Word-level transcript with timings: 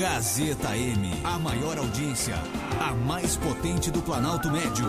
Gazeta 0.00 0.74
M, 0.74 1.12
a 1.22 1.38
maior 1.38 1.76
audiência, 1.76 2.34
a 2.80 2.94
mais 2.94 3.36
potente 3.36 3.90
do 3.90 4.00
Planalto 4.00 4.50
Médio. 4.50 4.86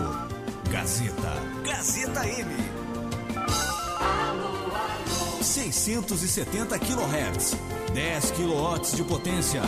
Gazeta. 0.70 1.34
Gazeta 1.62 2.26
M. 2.26 2.50
670 5.42 6.78
kHz, 6.78 7.56
10 7.92 8.30
kW 8.30 8.96
de 8.96 9.04
potência. 9.04 9.60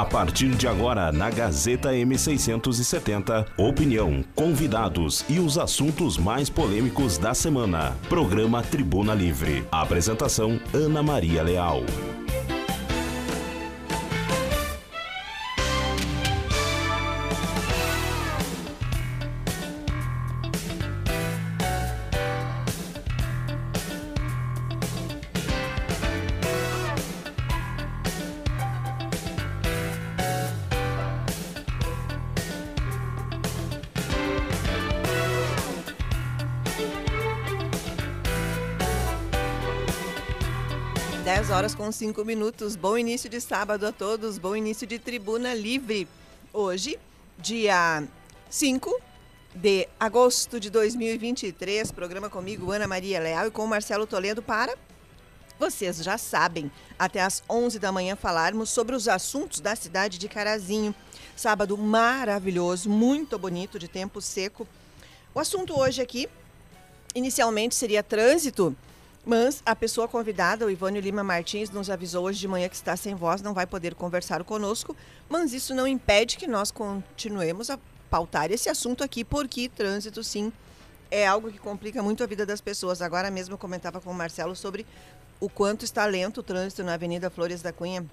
A 0.00 0.04
partir 0.06 0.48
de 0.54 0.66
agora, 0.66 1.12
na 1.12 1.28
Gazeta 1.28 1.90
M670, 1.92 3.44
opinião, 3.58 4.24
convidados 4.34 5.26
e 5.28 5.38
os 5.38 5.58
assuntos 5.58 6.16
mais 6.16 6.48
polêmicos 6.48 7.18
da 7.18 7.34
semana. 7.34 7.94
Programa 8.08 8.62
Tribuna 8.62 9.12
Livre. 9.12 9.62
Apresentação: 9.70 10.58
Ana 10.72 11.02
Maria 11.02 11.42
Leal. 11.42 11.82
Com 41.90 41.92
5 41.92 42.24
minutos. 42.24 42.76
Bom 42.76 42.96
início 42.96 43.28
de 43.28 43.40
sábado 43.40 43.84
a 43.84 43.90
todos. 43.90 44.38
Bom 44.38 44.54
início 44.54 44.86
de 44.86 44.96
Tribuna 44.96 45.52
Livre. 45.52 46.06
Hoje, 46.52 46.96
dia 47.36 48.04
5 48.48 48.96
de 49.56 49.88
agosto 49.98 50.60
de 50.60 50.70
2023. 50.70 51.90
Programa 51.90 52.30
comigo, 52.30 52.70
Ana 52.70 52.86
Maria 52.86 53.18
Leal 53.18 53.48
e 53.48 53.50
com 53.50 53.66
Marcelo 53.66 54.06
Toledo 54.06 54.40
para. 54.40 54.78
Vocês 55.58 55.96
já 55.96 56.16
sabem, 56.16 56.70
até 56.96 57.22
às 57.22 57.42
11 57.50 57.80
da 57.80 57.90
manhã 57.90 58.14
falarmos 58.14 58.70
sobre 58.70 58.94
os 58.94 59.08
assuntos 59.08 59.58
da 59.58 59.74
cidade 59.74 60.16
de 60.16 60.28
Carazinho. 60.28 60.94
Sábado 61.34 61.76
maravilhoso, 61.76 62.88
muito 62.88 63.36
bonito, 63.36 63.80
de 63.80 63.88
tempo 63.88 64.20
seco. 64.20 64.64
O 65.34 65.40
assunto 65.40 65.76
hoje 65.76 66.00
aqui, 66.00 66.28
inicialmente, 67.16 67.74
seria 67.74 68.00
trânsito. 68.00 68.76
Mas 69.24 69.62
a 69.66 69.76
pessoa 69.76 70.08
convidada, 70.08 70.64
o 70.64 70.70
Ivânio 70.70 71.00
Lima 71.00 71.22
Martins, 71.22 71.70
nos 71.70 71.90
avisou 71.90 72.24
hoje 72.24 72.40
de 72.40 72.48
manhã 72.48 72.68
que 72.68 72.74
está 72.74 72.96
sem 72.96 73.14
voz, 73.14 73.42
não 73.42 73.52
vai 73.52 73.66
poder 73.66 73.94
conversar 73.94 74.42
conosco, 74.44 74.96
mas 75.28 75.52
isso 75.52 75.74
não 75.74 75.86
impede 75.86 76.38
que 76.38 76.46
nós 76.46 76.70
continuemos 76.70 77.68
a 77.68 77.78
pautar 78.08 78.50
esse 78.50 78.68
assunto 78.68 79.04
aqui, 79.04 79.22
porque 79.22 79.68
trânsito, 79.68 80.24
sim, 80.24 80.50
é 81.10 81.26
algo 81.26 81.50
que 81.50 81.58
complica 81.58 82.02
muito 82.02 82.24
a 82.24 82.26
vida 82.26 82.46
das 82.46 82.60
pessoas. 82.60 83.02
Agora 83.02 83.30
mesmo 83.30 83.54
eu 83.54 83.58
comentava 83.58 84.00
com 84.00 84.10
o 84.10 84.14
Marcelo 84.14 84.56
sobre 84.56 84.86
o 85.38 85.48
quanto 85.48 85.84
está 85.84 86.06
lento 86.06 86.38
o 86.38 86.42
trânsito 86.42 86.82
na 86.82 86.94
Avenida 86.94 87.28
Flores 87.30 87.60
da 87.60 87.72
Cunha 87.72 88.04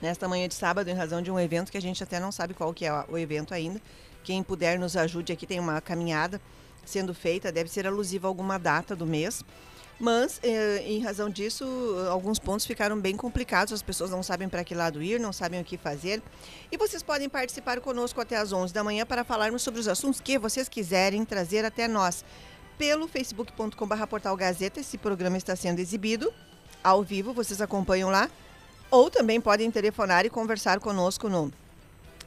nesta 0.00 0.28
manhã 0.28 0.48
de 0.48 0.54
sábado, 0.54 0.88
em 0.88 0.94
razão 0.94 1.20
de 1.20 1.30
um 1.30 1.38
evento 1.38 1.70
que 1.72 1.78
a 1.78 1.82
gente 1.82 2.02
até 2.02 2.20
não 2.20 2.30
sabe 2.30 2.54
qual 2.54 2.72
que 2.72 2.86
é 2.86 3.04
o 3.08 3.18
evento 3.18 3.52
ainda. 3.52 3.80
Quem 4.22 4.42
puder 4.42 4.78
nos 4.78 4.96
ajude 4.96 5.32
aqui, 5.32 5.46
tem 5.46 5.58
uma 5.58 5.80
caminhada 5.80 6.40
sendo 6.84 7.14
feita, 7.14 7.52
deve 7.52 7.70
ser 7.70 7.86
alusiva 7.86 8.26
a 8.26 8.30
alguma 8.30 8.58
data 8.58 8.96
do 8.96 9.06
mês. 9.06 9.44
Mas, 10.00 10.40
eh, 10.42 10.82
em 10.86 10.98
razão 11.00 11.28
disso, 11.28 11.66
alguns 12.08 12.38
pontos 12.38 12.64
ficaram 12.64 12.98
bem 12.98 13.14
complicados. 13.14 13.70
As 13.70 13.82
pessoas 13.82 14.10
não 14.10 14.22
sabem 14.22 14.48
para 14.48 14.64
que 14.64 14.74
lado 14.74 15.02
ir, 15.02 15.20
não 15.20 15.30
sabem 15.30 15.60
o 15.60 15.64
que 15.64 15.76
fazer. 15.76 16.22
E 16.72 16.78
vocês 16.78 17.02
podem 17.02 17.28
participar 17.28 17.80
conosco 17.80 18.18
até 18.18 18.36
às 18.36 18.50
11 18.50 18.72
da 18.72 18.82
manhã 18.82 19.04
para 19.04 19.24
falarmos 19.24 19.60
sobre 19.60 19.78
os 19.78 19.86
assuntos 19.86 20.18
que 20.18 20.38
vocês 20.38 20.70
quiserem 20.70 21.22
trazer 21.22 21.66
até 21.66 21.86
nós. 21.86 22.24
Pelo 22.78 23.06
facebook.com.br 23.06 24.06
Portal 24.08 24.34
Gazeta, 24.38 24.80
esse 24.80 24.96
programa 24.96 25.36
está 25.36 25.54
sendo 25.54 25.80
exibido 25.80 26.32
ao 26.82 27.02
vivo, 27.02 27.34
vocês 27.34 27.60
acompanham 27.60 28.08
lá. 28.08 28.30
Ou 28.90 29.10
também 29.10 29.38
podem 29.38 29.70
telefonar 29.70 30.24
e 30.24 30.30
conversar 30.30 30.80
conosco 30.80 31.28
no 31.28 31.52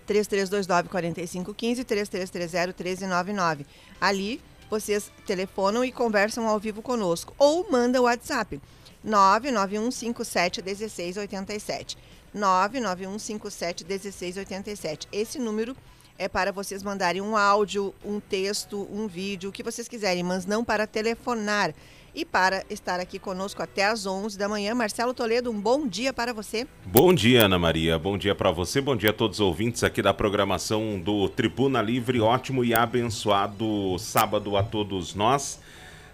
3329 0.05 0.89
4515 0.89 1.83
3330 1.83 2.67
1399. 2.67 3.65
Ali 3.99 4.39
vocês 4.73 5.11
telefonam 5.27 5.85
e 5.85 5.91
conversam 5.91 6.47
ao 6.47 6.59
vivo 6.59 6.81
conosco 6.81 7.35
ou 7.37 7.69
manda 7.69 8.01
o 8.01 8.05
WhatsApp 8.05 8.59
991571687. 9.05 11.95
991571687. 12.35 15.07
Esse 15.11 15.37
número 15.37 15.77
é 16.17 16.27
para 16.27 16.51
vocês 16.51 16.81
mandarem 16.81 17.21
um 17.21 17.37
áudio, 17.37 17.93
um 18.03 18.19
texto, 18.19 18.87
um 18.91 19.07
vídeo, 19.07 19.51
o 19.51 19.53
que 19.53 19.61
vocês 19.61 19.87
quiserem, 19.87 20.23
mas 20.23 20.47
não 20.47 20.65
para 20.65 20.87
telefonar. 20.87 21.75
E 22.15 22.23
para 22.23 22.63
estar 22.69 22.99
aqui 22.99 23.17
conosco 23.17 23.63
até 23.63 23.85
às 23.85 24.05
11 24.05 24.37
da 24.37 24.47
manhã, 24.47 24.75
Marcelo 24.75 25.15
Toledo, 25.15 25.49
um 25.49 25.59
bom 25.59 25.87
dia 25.87 26.13
para 26.13 26.31
você. 26.31 26.67
Bom 26.85 27.11
dia, 27.11 27.45
Ana 27.45 27.57
Maria. 27.57 27.97
Bom 27.97 28.19
dia 28.19 28.35
para 28.35 28.51
você. 28.51 28.79
Bom 28.79 28.95
dia 28.95 29.09
a 29.09 29.13
todos 29.13 29.39
os 29.39 29.45
ouvintes 29.45 29.83
aqui 29.83 29.99
da 29.99 30.13
programação 30.13 30.99
do 30.99 31.27
Tribuna 31.27 31.81
Livre. 31.81 32.21
Ótimo 32.21 32.63
e 32.63 32.71
abençoado 32.75 33.97
sábado 33.97 34.55
a 34.55 34.61
todos 34.61 35.15
nós. 35.15 35.59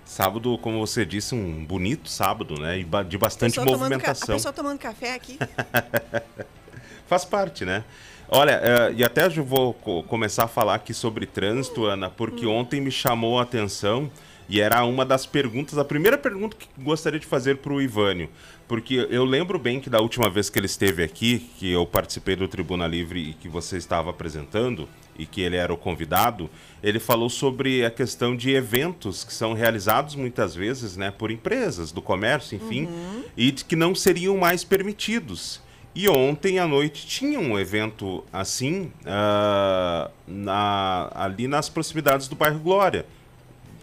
Sábado, 0.05 0.57
como 0.59 0.79
você 0.79 1.05
disse, 1.05 1.35
um 1.35 1.65
bonito 1.65 2.09
sábado, 2.09 2.57
né? 2.57 2.79
E 2.79 2.85
de 3.03 3.17
bastante 3.17 3.55
ca- 3.59 3.65
movimentação. 3.65 4.35
a 4.35 4.37
pessoa 4.37 4.53
tomando 4.53 4.79
café 4.79 5.13
aqui. 5.15 5.37
Faz 7.07 7.25
parte, 7.25 7.65
né? 7.65 7.83
Olha, 8.29 8.51
eh, 8.63 8.93
e 8.97 9.03
até 9.03 9.25
eu 9.27 9.43
vou 9.43 9.73
co- 9.73 10.03
começar 10.03 10.45
a 10.45 10.47
falar 10.47 10.75
aqui 10.75 10.93
sobre 10.93 11.25
trânsito, 11.25 11.85
Ana, 11.85 12.09
porque 12.09 12.45
ontem 12.45 12.79
me 12.79 12.89
chamou 12.91 13.37
a 13.37 13.43
atenção 13.43 14.09
e 14.49 14.59
era 14.59 14.83
uma 14.83 15.05
das 15.05 15.25
perguntas, 15.25 15.77
a 15.77 15.85
primeira 15.85 16.17
pergunta 16.17 16.57
que 16.57 16.67
gostaria 16.81 17.19
de 17.19 17.25
fazer 17.27 17.57
para 17.57 17.71
o 17.71 17.81
Ivânio. 17.81 18.29
Porque 18.67 19.07
eu 19.09 19.23
lembro 19.25 19.57
bem 19.57 19.79
que 19.79 19.89
da 19.89 19.99
última 19.99 20.29
vez 20.29 20.49
que 20.49 20.59
ele 20.59 20.65
esteve 20.67 21.03
aqui, 21.03 21.49
que 21.57 21.71
eu 21.71 21.85
participei 21.85 22.35
do 22.35 22.47
Tribuna 22.47 22.85
Livre 22.87 23.19
e 23.29 23.33
que 23.33 23.47
você 23.47 23.77
estava 23.77 24.09
apresentando, 24.11 24.87
e 25.17 25.25
que 25.25 25.41
ele 25.41 25.55
era 25.55 25.73
o 25.73 25.77
convidado, 25.77 26.49
ele 26.81 26.99
falou 26.99 27.29
sobre 27.29 27.83
a 27.85 27.89
questão 27.91 28.35
de 28.35 28.51
eventos 28.51 29.23
que 29.23 29.33
são 29.33 29.53
realizados 29.53 30.15
muitas 30.15 30.55
vezes 30.55 30.95
né, 30.95 31.11
por 31.11 31.29
empresas 31.31 31.91
do 31.91 32.01
comércio, 32.01 32.55
enfim, 32.55 32.87
e 33.35 33.51
de 33.51 33.65
que 33.65 33.75
não 33.75 33.93
seriam 33.95 34.37
mais 34.37 34.63
permitidos. 34.63 35.61
E 35.95 36.07
ontem 36.07 36.59
à 36.59 36.67
noite 36.67 37.05
tinha 37.07 37.39
um 37.39 37.57
evento 37.59 38.23
assim 38.31 38.91
ah, 39.05 40.09
na- 40.27 41.09
ali 41.13 41.47
nas 41.47 41.67
proximidades 41.69 42.27
do 42.27 42.35
bairro 42.35 42.59
Glória, 42.59 43.05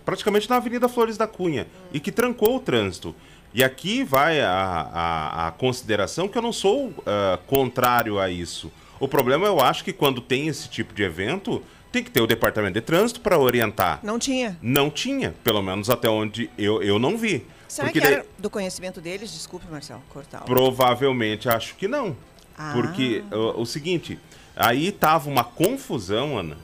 praticamente 0.06 0.48
na 0.48 0.56
Avenida 0.56 0.88
Flores 0.88 1.18
da 1.18 1.26
Cunha, 1.26 1.66
e 1.92 1.98
que 1.98 2.12
trancou 2.12 2.56
o 2.56 2.60
trânsito. 2.60 3.14
E 3.52 3.64
aqui 3.64 4.04
vai 4.04 4.40
a, 4.40 4.50
a, 4.52 5.48
a 5.48 5.50
consideração 5.50 6.28
que 6.28 6.38
eu 6.38 6.42
não 6.42 6.52
sou 6.52 6.94
ah, 7.04 7.38
contrário 7.46 8.18
a 8.18 8.30
isso. 8.30 8.72
O 9.00 9.08
problema 9.08 9.46
eu 9.46 9.60
acho 9.60 9.84
que 9.84 9.92
quando 9.92 10.20
tem 10.20 10.46
esse 10.46 10.68
tipo 10.68 10.94
de 10.94 11.02
evento, 11.02 11.62
tem 11.90 12.04
que 12.04 12.10
ter 12.10 12.20
o 12.20 12.26
departamento 12.26 12.74
de 12.74 12.80
trânsito 12.80 13.20
para 13.20 13.38
orientar. 13.38 14.00
Não 14.02 14.18
tinha. 14.18 14.56
Não 14.62 14.90
tinha, 14.90 15.34
pelo 15.42 15.60
menos 15.62 15.90
até 15.90 16.08
onde 16.08 16.48
eu, 16.56 16.82
eu 16.82 16.98
não 16.98 17.18
vi. 17.18 17.46
Será 17.66 17.88
Porque 17.88 18.00
que 18.00 18.06
daí- 18.06 18.14
era 18.14 18.26
do 18.38 18.48
conhecimento 18.48 19.00
deles? 19.00 19.32
Desculpe, 19.32 19.66
Marcelo, 19.68 20.02
cortar. 20.10 20.42
Provavelmente 20.44 21.48
acho 21.48 21.74
que 21.74 21.88
não. 21.88 22.16
Ah. 22.56 22.72
Porque 22.74 23.24
o, 23.32 23.62
o 23.62 23.66
seguinte, 23.66 24.18
aí 24.54 24.92
tava 24.92 25.28
uma 25.28 25.42
confusão, 25.42 26.38
Ana. 26.38 26.56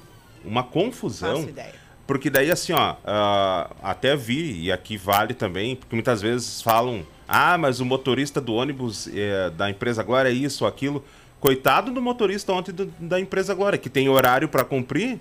Uma 0.44 0.62
confusão. 0.62 1.36
Faço 1.36 1.48
ideia. 1.48 1.81
Porque 2.12 2.28
daí 2.28 2.50
assim, 2.50 2.74
ó, 2.74 2.94
ah, 3.06 3.70
até 3.82 4.14
vi, 4.14 4.64
e 4.64 4.70
aqui 4.70 4.98
vale 4.98 5.32
também, 5.32 5.74
porque 5.76 5.96
muitas 5.96 6.20
vezes 6.20 6.60
falam, 6.60 7.06
ah, 7.26 7.56
mas 7.56 7.80
o 7.80 7.86
motorista 7.86 8.38
do 8.38 8.52
ônibus 8.52 9.08
eh, 9.14 9.48
da 9.56 9.70
empresa 9.70 10.02
Glória 10.02 10.28
é 10.28 10.32
isso 10.32 10.64
ou 10.64 10.68
aquilo. 10.68 11.02
Coitado 11.40 11.90
do 11.90 12.02
motorista 12.02 12.52
ontem 12.52 12.70
do- 12.70 12.92
da 12.98 13.18
empresa 13.18 13.54
Glória, 13.54 13.78
que 13.78 13.88
tem 13.88 14.10
horário 14.10 14.46
para 14.46 14.62
cumprir 14.62 15.18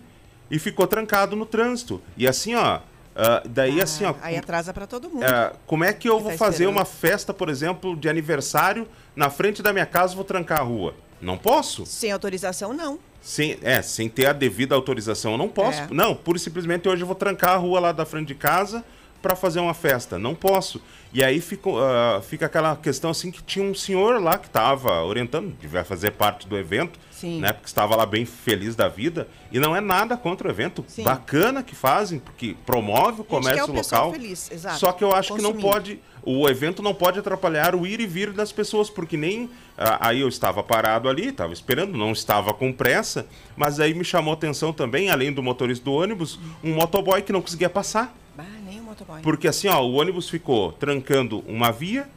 e 0.52 0.60
ficou 0.60 0.86
trancado 0.86 1.34
no 1.34 1.46
trânsito. 1.46 2.02
E 2.18 2.28
assim, 2.28 2.56
ó, 2.56 2.80
ah, 3.16 3.42
daí 3.46 3.80
Ah, 3.80 3.84
assim, 3.86 4.04
ó, 4.04 4.14
Aí 4.22 4.36
atrasa 4.36 4.74
para 4.74 4.86
todo 4.86 5.10
mundo. 5.10 5.24
é, 5.24 5.54
como 5.66 5.86
é 5.86 5.94
que 5.94 6.10
eu 6.10 6.18
Que 6.18 6.24
vou 6.24 6.32
tá 6.34 6.38
fazer 6.38 6.66
esperando. 6.66 6.76
uma 6.76 6.84
festa, 6.86 7.34
por 7.34 7.48
exemplo, 7.48 7.96
de 7.96 8.10
aniversário 8.10 8.86
na 9.16 9.30
frente 9.30 9.64
da 9.64 9.72
minha 9.72 9.86
casa 9.86 10.12
e 10.12 10.16
vou 10.18 10.26
trancar 10.26 10.60
a 10.60 10.64
rua? 10.64 10.94
Não 11.22 11.38
posso? 11.38 11.86
Sem 11.86 12.12
autorização, 12.12 12.74
não. 12.74 13.00
Sem, 13.22 13.58
é, 13.62 13.82
sem 13.82 14.10
ter 14.10 14.26
a 14.26 14.34
devida 14.34 14.74
autorização, 14.74 15.34
eu 15.34 15.38
não 15.38 15.48
posso. 15.48 15.82
É. 15.82 15.88
Não, 15.92 16.16
pura 16.16 16.38
e 16.38 16.40
simplesmente 16.42 16.90
hoje 16.90 17.04
eu 17.04 17.08
vou 17.08 17.16
trancar 17.16 17.52
a 17.52 17.58
rua 17.58 17.80
lá 17.80 17.92
da 17.92 18.06
frente 18.06 18.30
de 18.30 18.36
casa, 18.36 18.84
para 19.22 19.36
fazer 19.36 19.60
uma 19.60 19.74
festa. 19.74 20.18
Não 20.18 20.34
posso. 20.34 20.82
E 21.14 21.24
aí 21.24 21.40
fica, 21.42 21.70
ah, 21.70 22.22
fica 22.22 22.46
aquela 22.46 22.76
questão 22.76 23.12
assim 23.12 23.30
que 23.30 23.44
tinha 23.44 23.64
um 23.64 23.76
senhor 23.76 24.22
lá 24.22 24.38
que 24.38 24.48
estava 24.48 25.04
orientando, 25.04 25.54
devia 25.60 25.84
fazer 25.84 26.12
parte 26.12 26.48
do 26.48 26.58
evento, 26.58 27.00
Sim. 27.12 27.40
né? 27.40 27.54
Porque 27.54 27.68
estava 27.68 27.96
lá 27.96 28.06
bem 28.06 28.26
feliz 28.26 28.76
da 28.76 28.88
vida. 28.88 29.28
E 29.52 29.60
não 29.60 29.76
é 29.76 29.82
nada 29.82 30.18
contra 30.18 30.48
o 30.48 30.52
evento. 30.52 30.84
Sim. 30.88 31.04
Bacana 31.04 31.62
que 31.62 31.76
fazem, 31.76 32.20
porque 32.20 32.56
promove 32.66 33.22
o 33.22 33.24
quer 33.24 33.30
comércio 33.30 33.72
o 33.72 33.76
local. 33.76 34.12
feliz, 34.12 34.50
exato. 34.52 34.80
Só 34.80 34.92
que 34.92 35.04
eu 35.04 35.14
acho 35.14 35.36
que 35.36 35.42
não 35.42 35.52
Consumindo. 35.52 35.74
pode. 35.74 36.00
O 36.24 36.48
evento 36.48 36.84
não 36.84 36.94
pode 36.94 37.20
atrapalhar 37.20 37.76
o 37.76 37.86
ir 37.86 38.00
e 38.00 38.08
vir 38.08 38.32
das 38.32 38.52
pessoas, 38.52 38.90
porque 38.90 39.18
nem. 39.18 39.50
Ah, 39.78 39.98
aí 40.10 40.22
eu 40.22 40.28
estava 40.28 40.62
parado 40.64 41.08
ali, 41.10 41.28
estava 41.28 41.54
esperando, 41.54 41.98
não 41.98 42.12
estava 42.12 42.54
com 42.54 42.72
pressa, 42.72 43.26
mas 43.56 43.80
aí 43.80 43.94
me 43.94 44.04
chamou 44.04 44.32
a 44.32 44.36
atenção 44.36 44.72
também, 44.74 45.10
além 45.10 45.32
do 45.32 45.42
motorista 45.42 45.86
do 45.86 45.94
ônibus, 45.94 46.40
um 46.64 46.74
motoboy 46.76 47.22
que 47.22 47.32
não 47.34 47.42
conseguia 47.42 47.70
passar. 47.70 48.16
Bah, 48.36 48.44
nem 48.66 48.80
o 48.80 48.84
motoboy. 48.84 49.22
Porque 49.22 49.48
assim, 49.48 49.68
ó, 49.68 49.82
o 49.82 49.94
ônibus 49.94 50.30
ficou 50.30 50.72
trancando 50.74 51.40
uma 51.48 51.72
via, 51.72 52.08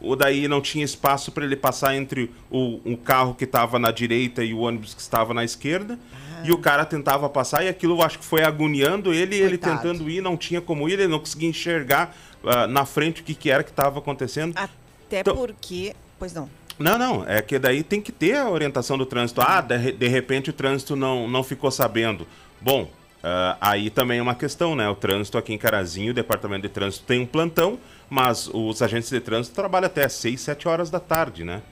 o 0.00 0.14
daí 0.14 0.46
não 0.46 0.60
tinha 0.60 0.84
espaço 0.84 1.32
para 1.32 1.44
ele 1.44 1.56
passar 1.56 1.96
entre 1.96 2.30
o, 2.50 2.80
um 2.84 2.94
carro 2.94 3.34
que 3.34 3.44
estava 3.44 3.78
na 3.80 3.90
direita 3.90 4.44
e 4.44 4.54
o 4.54 4.60
ônibus 4.60 4.94
que 4.94 5.00
estava 5.00 5.34
na 5.34 5.44
esquerda. 5.44 5.98
E 6.44 6.52
o 6.52 6.58
cara 6.58 6.84
tentava 6.84 7.28
passar 7.28 7.64
e 7.64 7.68
aquilo 7.68 7.96
eu 7.96 8.02
acho 8.02 8.20
que 8.20 8.24
foi 8.24 8.44
agoniando 8.44 9.12
ele, 9.12 9.34
ele 9.34 9.58
Coitado. 9.58 9.82
tentando 9.82 10.08
ir, 10.08 10.20
não 10.22 10.36
tinha 10.36 10.60
como 10.60 10.88
ir, 10.88 10.92
ele 10.92 11.08
não 11.08 11.18
conseguia 11.18 11.48
enxergar 11.48 12.14
ah, 12.44 12.64
na 12.68 12.84
frente 12.84 13.22
o 13.22 13.24
que, 13.24 13.34
que 13.34 13.50
era 13.50 13.64
que 13.64 13.70
estava 13.70 13.98
acontecendo. 13.98 14.52
Até 14.56 15.18
Então- 15.18 15.34
porque. 15.36 15.96
Pois 16.16 16.32
não. 16.32 16.48
Não, 16.78 16.96
não, 16.96 17.24
é 17.26 17.42
que 17.42 17.58
daí 17.58 17.82
tem 17.82 18.00
que 18.00 18.12
ter 18.12 18.36
a 18.36 18.48
orientação 18.48 18.96
do 18.96 19.04
trânsito. 19.04 19.40
Ah, 19.40 19.60
de, 19.60 19.92
de 19.92 20.08
repente 20.08 20.50
o 20.50 20.52
trânsito 20.52 20.94
não, 20.94 21.26
não 21.28 21.42
ficou 21.42 21.70
sabendo. 21.70 22.26
Bom, 22.60 22.88
ah, 23.22 23.56
aí 23.60 23.90
também 23.90 24.18
é 24.18 24.22
uma 24.22 24.34
questão, 24.34 24.76
né? 24.76 24.88
O 24.88 24.94
trânsito 24.94 25.36
aqui 25.36 25.52
em 25.52 25.58
Carazinho, 25.58 26.12
o 26.12 26.14
departamento 26.14 26.62
de 26.62 26.68
trânsito 26.68 27.04
tem 27.04 27.20
um 27.20 27.26
plantão, 27.26 27.78
mas 28.08 28.48
os 28.52 28.80
agentes 28.80 29.10
de 29.10 29.20
trânsito 29.20 29.54
trabalham 29.54 29.86
até 29.86 30.08
6, 30.08 30.40
7 30.40 30.68
horas 30.68 30.90
da 30.90 31.00
tarde, 31.00 31.44
né? 31.44 31.62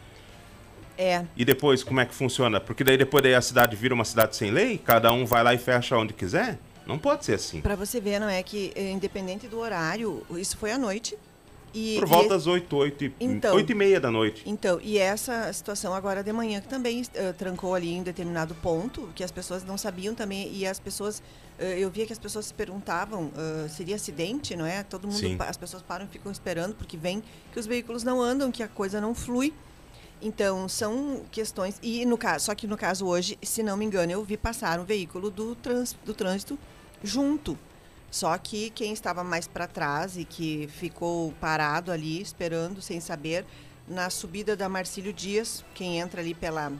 É. 0.99 1.25
E 1.37 1.44
depois, 1.44 1.85
como 1.85 2.00
é 2.00 2.06
que 2.06 2.14
funciona? 2.14 2.58
Porque 2.58 2.82
daí 2.82 2.97
depois 2.97 3.23
daí 3.23 3.35
a 3.35 3.43
cidade 3.43 3.76
vira 3.76 3.94
uma 3.94 4.05
cidade 4.05 4.35
sem 4.35 4.50
lei, 4.50 4.79
cada 4.79 5.12
um 5.12 5.26
vai 5.26 5.43
lá 5.43 5.55
e 5.55 5.58
fecha 5.58 5.97
onde 5.97 6.14
quiser? 6.14 6.58
Não 6.87 6.99
pode 6.99 7.25
ser 7.25 7.35
assim. 7.35 7.61
Pra 7.61 7.75
você 7.75 8.00
ver, 8.00 8.19
não 8.19 8.29
é 8.29 8.43
que, 8.43 8.73
eh, 8.75 8.93
independente 8.93 9.47
do 9.49 9.58
horário, 9.58 10.25
isso 10.31 10.56
foi 10.56 10.70
à 10.70 10.79
noite. 10.79 11.19
E, 11.78 11.96
Por 11.99 12.05
e 12.05 12.08
volta 12.08 12.20
esse- 12.25 12.28
das 12.31 12.46
8, 12.46 12.75
8 12.75 13.05
e, 13.05 13.12
Então. 13.20 13.55
8 13.55 13.70
e 13.70 13.75
meia 13.75 14.00
da 14.00 14.11
noite. 14.11 14.43
Então, 14.46 14.81
e 14.82 14.96
essa 14.96 15.52
situação 15.52 15.93
agora 15.93 16.23
de 16.25 16.32
manhã 16.32 16.58
que 16.58 16.69
também 16.69 17.05
eh, 17.12 17.32
trancou 17.34 17.75
ali 17.75 17.93
em 17.93 18.02
determinado 18.02 18.55
ponto, 18.55 19.11
que 19.14 19.23
as 19.23 19.31
pessoas 19.31 19.62
não 19.62 19.76
sabiam 19.76 20.14
também, 20.14 20.50
e 20.55 20.67
as 20.67 20.81
pessoas, 20.81 21.23
eh, 21.58 21.78
eu 21.78 21.90
via 21.90 22.06
que 22.06 22.14
as 22.14 22.19
pessoas 22.19 22.46
se 22.46 22.55
perguntavam, 22.55 23.31
eh, 23.37 23.69
seria 23.69 23.96
acidente, 23.96 24.56
não 24.56 24.64
é? 24.64 24.82
Todo 24.82 25.06
mundo, 25.06 25.19
Sim. 25.19 25.37
as 25.38 25.58
pessoas 25.58 25.82
param 25.82 26.06
e 26.06 26.08
ficam 26.08 26.32
esperando, 26.32 26.75
porque 26.75 26.96
vem 26.96 27.23
que 27.52 27.61
os 27.61 27.67
veículos 27.67 28.02
não 28.02 28.22
andam, 28.22 28.50
que 28.50 28.62
a 28.62 28.69
coisa 28.69 28.99
não 28.99 29.14
flui. 29.14 29.52
Então, 30.22 30.67
são 30.70 31.25
questões, 31.31 31.79
e 31.82 32.06
no 32.06 32.17
caso, 32.17 32.46
só 32.46 32.55
que 32.55 32.67
no 32.67 32.79
caso 32.79 33.05
hoje, 33.05 33.38
se 33.43 33.62
não 33.62 33.76
me 33.76 33.84
engano, 33.84 34.11
eu 34.12 34.25
vi 34.25 34.38
passar 34.38 34.81
um 34.81 34.84
veículo 34.84 35.31
do, 35.31 35.55
trans, 35.55 35.94
do 36.06 36.14
trânsito 36.14 36.58
junto. 37.05 37.58
Só 38.11 38.37
que 38.38 38.70
quem 38.70 38.93
estava 38.93 39.23
mais 39.23 39.47
para 39.47 39.67
trás 39.67 40.17
e 40.17 40.25
que 40.25 40.69
ficou 40.79 41.32
parado 41.41 41.91
ali, 41.93 42.20
esperando, 42.20 42.81
sem 42.81 43.00
saber, 43.00 43.44
na 43.87 44.08
subida 44.11 44.56
da 44.56 44.69
Marcílio 44.69 45.12
Dias, 45.12 45.64
quem 45.75 45.99
entra 45.99 46.20
ali 46.20 46.35
pela 46.35 46.73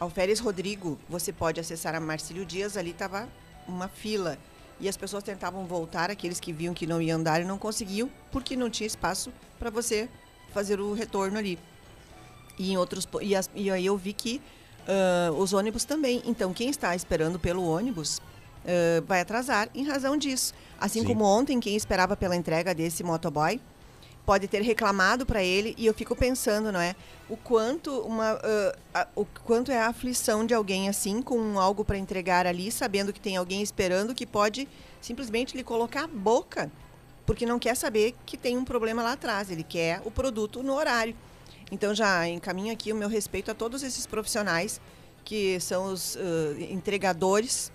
Alferes 0.00 0.40
Rodrigo, 0.40 0.98
você 1.08 1.32
pode 1.32 1.60
acessar 1.60 1.94
a 1.94 2.00
Marcílio 2.00 2.44
Dias, 2.44 2.76
ali 2.76 2.90
estava 2.90 3.28
uma 3.68 3.86
fila. 3.88 4.38
E 4.80 4.88
as 4.88 4.96
pessoas 4.96 5.22
tentavam 5.22 5.64
voltar, 5.66 6.10
aqueles 6.10 6.40
que 6.40 6.52
viam 6.52 6.74
que 6.74 6.86
não 6.86 7.00
iam 7.00 7.20
andar 7.20 7.40
e 7.40 7.44
não 7.44 7.58
conseguiam, 7.58 8.10
porque 8.32 8.56
não 8.56 8.68
tinha 8.70 8.86
espaço 8.86 9.32
para 9.58 9.70
você 9.70 10.08
fazer 10.52 10.80
o 10.80 10.92
retorno 10.92 11.38
ali. 11.38 11.58
E, 12.58 12.72
em 12.72 12.76
outros, 12.76 13.06
e, 13.20 13.36
as- 13.36 13.50
e 13.54 13.70
aí 13.70 13.86
eu 13.86 13.96
vi 13.96 14.12
que 14.12 14.40
ah, 14.88 15.30
os 15.36 15.52
ônibus 15.52 15.84
também. 15.84 16.20
Então, 16.24 16.52
quem 16.52 16.68
está 16.68 16.96
esperando 16.96 17.38
pelo 17.38 17.64
ônibus 17.64 18.20
ah, 18.66 19.02
vai 19.06 19.20
atrasar 19.20 19.68
em 19.74 19.84
razão 19.84 20.16
disso. 20.16 20.52
Assim 20.80 21.00
Sim. 21.00 21.06
como 21.06 21.24
ontem, 21.24 21.60
quem 21.60 21.76
esperava 21.76 22.16
pela 22.16 22.34
entrega 22.36 22.74
desse 22.74 23.02
motoboy 23.04 23.60
pode 24.24 24.46
ter 24.46 24.62
reclamado 24.62 25.26
para 25.26 25.42
ele 25.42 25.74
e 25.76 25.84
eu 25.84 25.92
fico 25.92 26.14
pensando, 26.14 26.70
não 26.70 26.80
é? 26.80 26.94
O 27.28 27.36
quanto 27.36 27.90
uma 28.02 28.38
ah, 28.42 28.76
a- 28.94 29.08
o 29.16 29.24
quanto 29.24 29.70
é 29.72 29.78
a 29.78 29.88
aflição 29.88 30.46
de 30.46 30.54
alguém 30.54 30.88
assim 30.88 31.20
com 31.22 31.58
algo 31.58 31.84
para 31.84 31.98
entregar 31.98 32.46
ali, 32.46 32.70
sabendo 32.70 33.12
que 33.12 33.20
tem 33.20 33.36
alguém 33.36 33.62
esperando 33.62 34.14
que 34.14 34.24
pode 34.26 34.68
simplesmente 35.00 35.56
lhe 35.56 35.64
colocar 35.64 36.04
a 36.04 36.06
boca, 36.06 36.70
porque 37.26 37.44
não 37.46 37.58
quer 37.58 37.74
saber 37.76 38.14
que 38.24 38.36
tem 38.36 38.56
um 38.56 38.64
problema 38.64 39.02
lá 39.02 39.12
atrás, 39.12 39.50
ele 39.50 39.64
quer 39.64 40.00
o 40.04 40.10
produto 40.10 40.62
no 40.62 40.74
horário. 40.74 41.16
Então 41.70 41.92
já 41.94 42.28
encaminho 42.28 42.72
aqui 42.72 42.92
o 42.92 42.96
meu 42.96 43.08
respeito 43.08 43.50
a 43.50 43.54
todos 43.54 43.82
esses 43.82 44.06
profissionais 44.06 44.80
que 45.24 45.58
são 45.60 45.86
os 45.92 46.16
ah, 46.16 46.60
entregadores 46.70 47.72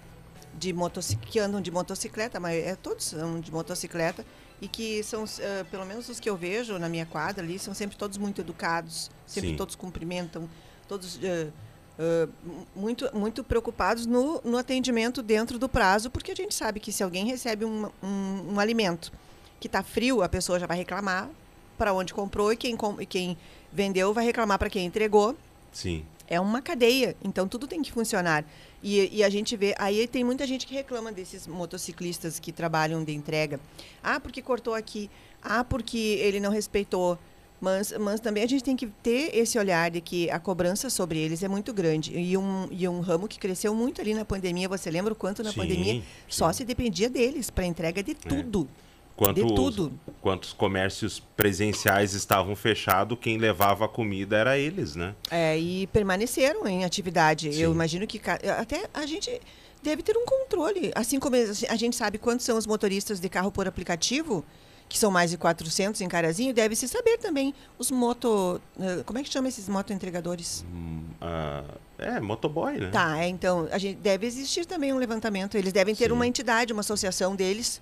de 0.58 0.74
motoci- 0.74 1.16
que 1.18 1.40
andam 1.40 1.62
de 1.62 1.70
motocicleta, 1.72 2.40
mas 2.40 2.56
é, 2.66 2.76
todos 2.76 3.14
andam 3.14 3.40
de 3.40 3.52
motocicleta 3.52 4.26
e 4.62 4.68
que 4.68 5.04
são, 5.04 5.24
ah, 5.24 5.66
pelo 5.70 5.86
menos 5.86 6.10
os 6.10 6.20
que 6.20 6.28
eu 6.30 6.36
vejo 6.36 6.80
na 6.80 6.90
minha 6.90 7.06
quadra 7.06 7.44
ali, 7.44 7.60
são 7.60 7.74
sempre 7.76 7.96
todos 7.96 8.18
muito 8.18 8.42
educados, 8.42 9.12
sempre 9.28 9.52
Sim. 9.52 9.56
todos 9.56 9.76
cumprimentam, 9.76 10.50
todos 10.88 11.20
ah, 11.24 12.28
mu- 12.44 12.68
muito, 12.76 13.10
muito 13.16 13.44
preocupados 13.44 14.06
no, 14.06 14.42
no 14.44 14.58
atendimento 14.58 15.22
dentro 15.22 15.60
do 15.60 15.70
prazo, 15.70 16.10
porque 16.10 16.32
a 16.32 16.36
gente 16.36 16.54
sabe 16.56 16.80
que 16.80 16.92
se 16.92 17.04
alguém 17.04 17.26
recebe 17.26 17.66
um, 17.66 17.88
um, 18.04 18.54
um 18.54 18.60
alimento 18.60 19.12
que 19.60 19.68
está 19.68 19.82
frio, 19.84 20.22
a 20.24 20.30
pessoa 20.30 20.60
já 20.60 20.66
vai 20.68 20.78
reclamar 20.78 21.30
para 21.78 21.94
onde 21.94 22.14
comprou 22.14 22.52
e 22.52 22.58
quem, 22.58 22.76
com- 22.76 23.00
e 23.02 23.06
quem 23.06 23.38
vendeu 23.72 24.12
vai 24.14 24.26
reclamar 24.26 24.58
para 24.58 24.70
quem 24.70 24.86
entregou 24.86 25.36
Sim. 25.72 26.04
É 26.28 26.40
uma 26.40 26.62
cadeia, 26.62 27.16
então 27.24 27.48
tudo 27.48 27.68
tem 27.68 27.82
que 27.82 27.92
funcionar. 27.92 28.46
E, 28.84 29.18
e 29.18 29.24
a 29.24 29.30
gente 29.30 29.56
vê, 29.56 29.74
aí 29.78 30.08
tem 30.08 30.24
muita 30.24 30.46
gente 30.46 30.68
que 30.68 30.74
reclama 30.74 31.12
desses 31.12 31.48
motociclistas 31.48 32.40
que 32.40 32.52
trabalham 32.52 33.04
de 33.04 33.14
entrega. 33.14 33.60
Ah, 34.04 34.20
porque 34.20 34.42
cortou 34.42 34.74
aqui. 34.74 35.10
Ah, 35.42 35.64
porque 35.64 35.98
ele 35.98 36.40
não 36.40 36.52
respeitou. 36.52 37.18
Mas, 37.60 37.92
mas 38.00 38.20
também 38.20 38.44
a 38.44 38.48
gente 38.48 38.64
tem 38.64 38.76
que 38.76 38.86
ter 38.86 39.36
esse 39.36 39.58
olhar 39.58 39.90
de 39.90 40.00
que 40.00 40.30
a 40.30 40.40
cobrança 40.40 40.92
sobre 40.92 41.18
eles 41.18 41.42
é 41.42 41.48
muito 41.48 41.74
grande. 41.74 42.16
E 42.16 42.38
um, 42.38 42.68
e 42.70 42.88
um 42.88 43.00
ramo 43.00 43.28
que 43.28 43.40
cresceu 43.40 43.74
muito 43.74 44.00
ali 44.00 44.14
na 44.14 44.24
pandemia. 44.24 44.70
Você 44.70 44.92
lembra 44.92 45.14
o 45.14 45.16
quanto 45.16 45.42
na 45.42 45.52
Sim, 45.52 45.58
pandemia 45.58 46.04
só 46.28 46.52
sim. 46.52 46.60
se 46.60 46.66
dependia 46.66 47.10
deles 47.10 47.50
para 47.50 47.66
entrega 47.66 48.04
de 48.04 48.14
tudo. 48.14 48.68
Quantos, 49.18 49.44
De 49.44 49.54
tudo. 49.56 49.92
quantos 50.22 50.54
comércios 50.54 51.20
presenciais 51.36 52.14
estavam 52.14 52.56
fechados, 52.56 53.18
quem 53.20 53.38
levava 53.40 53.86
a 53.86 53.88
comida 53.88 54.38
era 54.38 54.58
eles, 54.60 54.96
né? 54.96 55.16
É, 55.32 55.58
e 55.58 55.88
permaneceram 55.88 56.68
em 56.68 56.86
atividade. 56.86 57.52
Sim. 57.52 57.60
Eu 57.60 57.72
imagino 57.72 58.06
que 58.06 58.22
até 58.60 58.88
a 58.94 59.06
gente 59.08 59.42
deve 59.82 60.04
ter 60.04 60.16
um 60.16 60.24
controle. 60.24 60.92
Assim 60.94 61.20
como 61.20 61.36
a 61.36 61.76
gente 61.76 61.96
sabe 61.96 62.20
quantos 62.20 62.46
são 62.46 62.58
os 62.60 62.68
motoristas 62.68 63.20
de 63.20 63.28
carro 63.28 63.52
por 63.52 63.68
aplicativo, 63.68 64.46
que 64.88 65.00
são 65.00 65.10
mais 65.10 65.32
de 65.32 65.38
400 65.38 66.00
em 66.02 66.08
Carazinho, 66.08 66.54
deve 66.54 66.76
se 66.76 66.88
saber 66.88 67.18
também 67.18 67.56
os 67.80 67.90
moto... 67.90 68.62
eh, 68.80 69.02
Como 69.04 69.18
é 69.18 69.24
que 69.24 69.30
chama 69.34 69.48
esses 69.48 69.68
moto 69.68 69.92
entregadores? 69.92 70.64
Hum, 70.72 71.02
ah, 71.20 71.64
é, 71.98 72.20
motoboy, 72.20 72.78
né? 72.78 72.90
Tá, 72.92 73.18
é, 73.20 73.28
então 73.28 73.68
a 73.72 73.80
gente 73.80 73.98
deve 73.98 74.28
existir 74.28 74.66
também 74.68 74.94
um 74.94 74.98
levantamento. 74.98 75.58
Eles 75.58 75.74
devem 75.74 75.96
ter 75.96 76.06
Sim. 76.06 76.12
uma 76.12 76.28
entidade, 76.28 76.72
uma 76.72 76.82
associação 76.82 77.36
deles, 77.36 77.82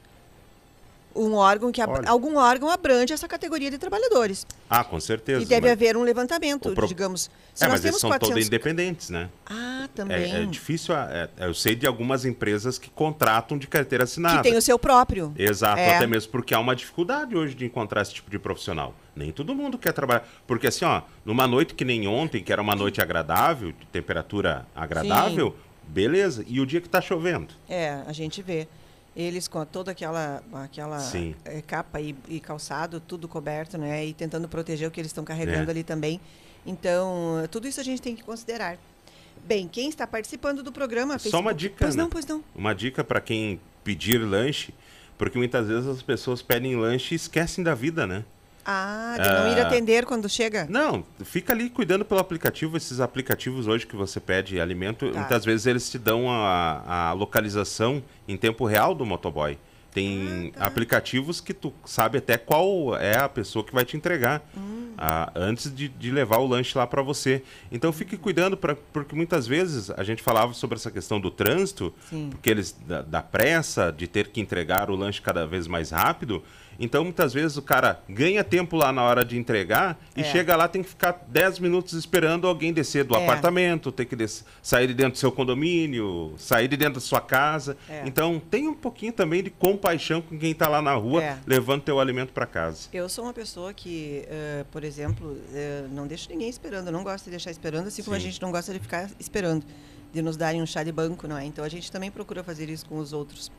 um 1.15 1.33
órgão 1.35 1.71
que 1.71 1.81
ab- 1.81 2.05
algum 2.07 2.37
órgão 2.37 2.69
abrange 2.69 3.13
essa 3.13 3.27
categoria 3.27 3.71
de 3.71 3.77
trabalhadores. 3.77 4.45
Ah, 4.69 4.83
com 4.83 4.99
certeza. 4.99 5.41
E 5.41 5.45
deve 5.45 5.61
mas- 5.67 5.71
haver 5.71 5.95
um 5.95 6.03
levantamento, 6.03 6.71
pro- 6.73 6.87
digamos. 6.87 7.29
Se 7.53 7.63
É, 7.63 7.67
nós 7.67 7.75
mas 7.75 7.85
eles 7.85 7.91
temos 7.91 8.01
são 8.01 8.09
todos 8.11 8.27
400 8.29 8.47
independentes, 8.47 9.09
né? 9.09 9.29
Ah, 9.45 9.83
É, 9.85 9.87
também. 9.95 10.33
é 10.35 10.45
difícil. 10.45 10.93
é- 10.95 11.29
é- 11.39 11.45
eu 11.47 11.53
sei 11.53 11.73
de 11.75 11.87
algumas 11.87 12.25
empresas 12.25 12.77
que 12.77 12.89
contratam 12.89 13.57
de 13.57 13.67
carteira 13.67 14.03
assinada. 14.03 14.37
Que 14.37 14.49
tem 14.49 14.57
o 14.57 14.61
seu 14.61 14.77
próprio. 14.77 15.33
Exato, 15.37 15.79
É. 15.79 15.95
até 15.95 16.05
mesmo 16.07 16.31
porque 16.31 16.53
há 16.53 16.59
uma 16.59 16.75
dificuldade 16.75 17.35
hoje 17.35 17.55
de 17.55 17.65
encontrar 17.65 18.01
esse 18.01 18.13
tipo 18.13 18.29
de 18.29 18.37
profissional. 18.37 18.93
Nem 19.15 19.31
todo 19.31 19.55
mundo 19.55 19.77
quer 19.77 19.93
trabalhar. 19.93 20.27
Porque 20.45 20.67
assim, 20.67 20.83
ó, 20.83 21.01
numa 21.23 21.47
noite 21.47 21.73
que 21.73 21.85
nem 21.85 22.07
ontem, 22.07 22.43
que 22.43 22.51
era 22.51 22.61
uma 22.61 22.75
noite 22.75 22.99
agradável, 23.01 23.71
de 23.71 23.85
temperatura 23.87 24.65
agradável, 24.75 25.55
beleza. 25.87 26.43
E 26.47 26.59
o 26.59 26.65
dia 26.65 26.81
que 26.81 26.89
tá 26.89 26.99
chovendo? 26.99 27.53
É, 27.69 28.01
a 28.05 28.11
gente 28.11 28.41
vê. 28.41 28.67
Eles 29.15 29.47
com 29.47 29.63
toda 29.65 29.91
aquela, 29.91 30.43
aquela 30.53 30.99
Sim. 30.99 31.33
eh, 31.45 31.61
capa 31.65 32.01
e, 32.01 32.13
e 32.27 32.39
calçado, 32.39 32.99
tudo 32.99 33.27
coberto, 33.29 33.77
né? 33.77 34.05
E 34.05 34.13
tentando 34.13 34.47
proteger 34.49 34.87
o 34.87 34.91
que 34.91 34.99
eles 34.99 35.09
estão 35.09 35.23
carregando 35.23 35.69
É. 35.69 35.71
ali 35.71 35.83
também. 35.83 36.19
Então, 36.65 37.47
tudo 37.49 37.67
isso 37.67 37.79
a 37.79 37.83
gente 37.83 38.01
tem 38.01 38.15
que 38.15 38.23
considerar. 38.23 38.77
Bem, 39.45 39.67
quem 39.67 39.87
está 39.87 40.05
participando 40.07 40.61
do 40.63 40.71
programa... 40.71 41.17
Só 41.19 41.39
uma 41.39 41.53
dica, 41.53 41.75
Pois 41.79 41.95
né? 41.95 42.03
não, 42.03 42.09
pois 42.09 42.25
não. 42.25 42.43
Uma 42.53 42.73
dica 42.73 43.03
para 43.03 43.21
quem 43.21 43.59
pedir 43.83 44.17
lanche, 44.17 44.73
porque 45.17 45.37
muitas 45.37 45.67
vezes 45.67 45.87
as 45.87 46.01
pessoas 46.01 46.41
pedem 46.41 46.75
lanche 46.75 47.13
e 47.13 47.17
esquecem 47.17 47.63
da 47.63 47.73
vida, 47.75 48.05
né? 48.07 48.25
Ah, 48.65 49.15
de 49.21 49.29
não 49.29 49.47
ir 49.51 49.59
Ah. 49.59 49.67
atender 49.67 50.05
quando 50.05 50.27
chega? 50.27 50.65
Não, 50.69 51.03
fica 51.23 51.53
ali 51.53 51.69
cuidando 51.69 52.03
pelo 52.03 52.19
aplicativo. 52.19 52.75
Esses 52.77 52.99
aplicativos 52.99 53.67
hoje 53.67 53.85
que 53.85 53.95
você 53.95 54.19
pede 54.19 54.59
alimento, 54.59 55.11
Tá. 55.11 55.19
muitas 55.19 55.45
vezes 55.45 55.67
eles 55.67 55.89
te 55.89 55.99
dão 55.99 56.29
a, 56.31 57.09
a 57.09 57.13
localização 57.13 58.01
em 58.27 58.35
tempo 58.35 58.65
real 58.65 58.95
do 58.95 59.05
motoboy. 59.05 59.57
Tem 59.93 60.51
Ah, 60.55 60.59
tá. 60.59 60.65
aplicativos 60.65 61.39
que 61.39 61.53
tu 61.53 61.71
sabe 61.85 62.17
até 62.17 62.37
qual 62.37 62.97
é 62.97 63.17
a 63.17 63.29
pessoa 63.29 63.63
que 63.63 63.73
vai 63.73 63.85
te 63.85 63.95
entregar 63.95 64.41
Hum. 64.57 64.91
ah, 64.97 65.31
antes 65.35 65.73
de, 65.73 65.87
de 65.87 66.11
levar 66.11 66.39
o 66.39 66.47
lanche 66.47 66.77
lá 66.77 66.85
para 66.87 67.01
você. 67.01 67.43
Então 67.71 67.93
fique 67.93 68.17
cuidando, 68.17 68.57
pra, 68.57 68.75
porque 68.91 69.15
muitas 69.15 69.45
vezes 69.47 69.89
a 69.91 70.03
gente 70.03 70.21
falava 70.21 70.53
sobre 70.53 70.75
essa 70.75 70.89
questão 70.91 71.17
do 71.19 71.29
trânsito, 71.31 71.93
Sim. 72.09 72.29
porque 72.31 72.49
eles 72.49 72.75
da, 72.85 73.03
da 73.03 73.21
pressa 73.21 73.89
de 73.89 74.05
ter 74.07 74.27
que 74.29 74.41
entregar 74.41 74.89
o 74.89 74.95
lanche 74.95 75.21
cada 75.21 75.45
vez 75.47 75.65
mais 75.67 75.91
rápido. 75.91 76.43
Então 76.79 77.03
muitas 77.03 77.33
vezes 77.33 77.57
o 77.57 77.61
cara 77.61 78.01
ganha 78.09 78.43
tempo 78.43 78.75
lá 78.75 78.91
na 78.91 79.03
hora 79.03 79.23
de 79.23 79.37
entregar 79.37 79.97
e 80.15 80.21
É. 80.21 80.23
chega 80.23 80.55
lá 80.55 80.67
tem 80.67 80.83
que 80.83 80.89
ficar 80.89 81.23
10 81.27 81.59
minutos 81.59 81.93
esperando 81.93 82.47
alguém 82.47 82.73
descer 82.73 83.03
do 83.03 83.15
É. 83.15 83.23
apartamento, 83.23 83.91
ter 83.91 84.05
que 84.05 84.15
sair 84.61 84.87
de 84.87 84.93
dentro 84.93 85.13
do 85.13 85.17
seu 85.17 85.31
condomínio, 85.31 86.33
sair 86.37 86.67
de 86.67 86.77
dentro 86.77 86.95
da 86.95 86.99
sua 86.99 87.21
casa. 87.21 87.77
É. 87.89 88.03
Então 88.05 88.41
tem 88.51 88.67
um 88.67 88.73
pouquinho 88.73 89.13
também 89.13 89.41
de 89.43 89.49
compaixão 89.49 90.21
com 90.21 90.37
quem 90.37 90.51
está 90.51 90.67
lá 90.67 90.81
na 90.81 90.93
rua 90.93 91.23
É. 91.23 91.37
levando 91.45 91.81
teu 91.83 91.99
alimento 91.99 92.31
para 92.33 92.45
casa. 92.45 92.87
Eu 92.93 93.07
sou 93.09 93.23
uma 93.25 93.33
pessoa 93.33 93.73
que, 93.73 94.23
eh, 94.27 94.65
por 94.71 94.83
exemplo, 94.83 95.37
eh, 95.53 95.85
não 95.91 96.05
deixo 96.07 96.29
ninguém 96.29 96.49
esperando. 96.49 96.87
Eu 96.87 96.93
não 96.93 97.03
gosto 97.03 97.25
de 97.25 97.31
deixar 97.31 97.51
esperando, 97.51 97.87
assim 97.87 98.03
como 98.03 98.15
a 98.15 98.19
Sim. 98.19 98.25
gente 98.25 98.41
não 98.41 98.51
gosta 98.51 98.73
de 98.73 98.79
ficar 98.79 99.09
esperando, 99.19 99.65
de 100.13 100.21
nos 100.21 100.37
darem 100.37 100.61
um 100.61 100.65
chá 100.65 100.83
de 100.83 100.91
banco, 100.91 101.27
não 101.27 101.37
é? 101.37 101.45
Então 101.45 101.63
a 101.63 101.69
gente 101.69 101.91
também 101.91 102.09
procura 102.11 102.43
fazer 102.43 102.69
isso 102.69 102.85
com 102.85 102.97
os 102.97 103.11
outros. 103.13 103.51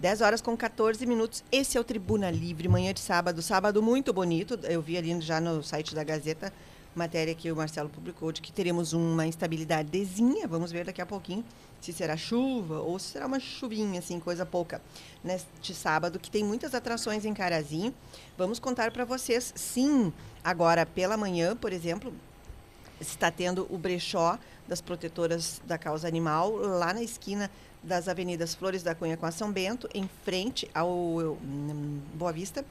10 0.00 0.20
horas 0.20 0.40
com 0.42 0.54
14 0.54 1.06
minutos. 1.06 1.42
Esse 1.50 1.78
é 1.78 1.80
o 1.80 1.84
Tribuna 1.84 2.30
Livre, 2.30 2.68
manhã 2.68 2.92
de 2.92 3.00
sábado. 3.00 3.40
Sábado 3.40 3.82
muito 3.82 4.12
bonito. 4.12 4.58
Eu 4.64 4.82
vi 4.82 4.98
ali 4.98 5.18
já 5.22 5.40
no 5.40 5.62
site 5.62 5.94
da 5.94 6.04
Gazeta, 6.04 6.52
matéria 6.94 7.34
que 7.34 7.50
o 7.50 7.56
Marcelo 7.56 7.88
publicou, 7.88 8.30
de 8.30 8.42
que 8.42 8.52
teremos 8.52 8.92
uma 8.92 9.26
instabilidadezinha. 9.26 10.46
Vamos 10.46 10.70
ver 10.70 10.84
daqui 10.84 11.00
a 11.00 11.06
pouquinho 11.06 11.42
se 11.80 11.94
será 11.94 12.16
chuva 12.16 12.80
ou 12.80 12.98
se 12.98 13.12
será 13.12 13.26
uma 13.26 13.40
chuvinha, 13.40 14.00
assim, 14.00 14.20
coisa 14.20 14.44
pouca. 14.44 14.82
Neste 15.24 15.74
sábado, 15.74 16.18
que 16.18 16.30
tem 16.30 16.44
muitas 16.44 16.74
atrações 16.74 17.24
em 17.24 17.32
Carazinho. 17.32 17.94
Vamos 18.36 18.58
contar 18.58 18.90
para 18.90 19.04
vocês, 19.04 19.52
sim, 19.56 20.12
agora 20.44 20.84
pela 20.84 21.16
manhã, 21.16 21.56
por 21.56 21.72
exemplo, 21.72 22.12
está 23.00 23.30
tendo 23.30 23.66
o 23.70 23.78
brechó 23.78 24.38
das 24.68 24.80
protetoras 24.80 25.60
da 25.64 25.78
causa 25.78 26.08
animal 26.08 26.52
lá 26.56 26.92
na 26.92 27.02
esquina 27.02 27.50
das 27.86 28.08
avenidas 28.08 28.54
Flores 28.54 28.82
da 28.82 28.94
Cunha 28.94 29.16
com 29.16 29.24
a 29.26 29.30
São 29.30 29.50
Bento, 29.52 29.88
em 29.94 30.10
frente 30.24 30.68
ao 30.74 30.90
hum, 30.90 32.00
Boa 32.14 32.32
Vista, 32.32 32.64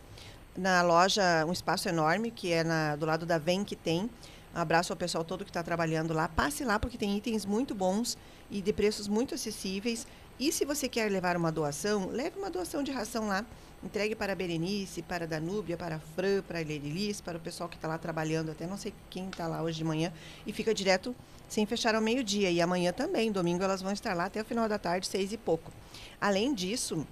na 0.57 0.81
loja, 0.81 1.45
um 1.47 1.51
espaço 1.53 1.87
enorme 1.87 2.29
que 2.31 2.51
é 2.51 2.63
na- 2.63 2.95
do 2.95 3.05
lado 3.05 3.25
da 3.25 3.37
Vem 3.37 3.63
que 3.63 3.75
tem. 3.75 4.09
Um 4.53 4.59
abraço 4.59 4.91
ao 4.93 4.97
pessoal 4.97 5.23
todo 5.23 5.43
que 5.43 5.49
está 5.49 5.63
trabalhando 5.63 6.13
lá. 6.13 6.27
Passe 6.27 6.63
lá 6.63 6.77
porque 6.79 6.97
tem 6.97 7.15
itens 7.17 7.45
muito 7.45 7.73
bons 7.73 8.17
e 8.51 8.61
de 8.61 8.71
preços 8.71 9.07
muito 9.07 9.33
acessíveis. 9.35 10.05
E 10.39 10.51
se 10.51 10.65
você 10.65 10.87
quer 10.89 11.09
levar 11.09 11.35
uma 11.37 11.51
doação, 11.51 12.07
leve 12.09 12.37
uma 12.37 12.49
doação 12.49 12.83
de 12.83 12.91
ração 12.91 13.27
lá. 13.27 13.45
Entregue 13.85 14.15
para 14.15 14.33
a 14.33 14.35
Berenice, 14.35 15.03
para 15.03 15.25
a 15.25 15.27
Danúbia, 15.27 15.77
para 15.77 15.97
a 15.97 15.99
Fran, 15.99 16.41
para 16.41 16.57
a 16.57 16.63
Lerilis, 16.63 17.21
para 17.21 17.37
o 17.37 17.39
pessoal 17.39 17.69
que 17.69 17.75
está 17.75 17.87
lá 17.87 17.99
trabalhando. 17.99 18.49
Até 18.49 18.65
não 18.65 18.77
sei 18.77 18.91
quem 19.11 19.29
está 19.29 19.47
lá 19.47 19.61
hoje 19.61 19.77
de 19.77 19.83
manhã. 19.83 20.11
E 20.45 20.51
fica 20.51 20.73
direto 20.73 21.15
sem 21.47 21.67
fechar 21.67 21.93
ao 21.93 22.01
meio-dia. 22.01 22.49
E 22.49 22.59
amanhã 22.59 22.91
também, 22.91 23.31
domingo, 23.31 23.63
elas 23.63 23.83
vão 23.83 23.93
estar 23.93 24.15
lá 24.15 24.25
até 24.25 24.41
o 24.41 24.45
final 24.45 24.67
da 24.67 24.79
tarde, 24.79 25.05
seis 25.05 25.31
e 25.31 25.37
pouco. 25.37 25.71
Além 26.19 26.51
disso, 26.55 27.05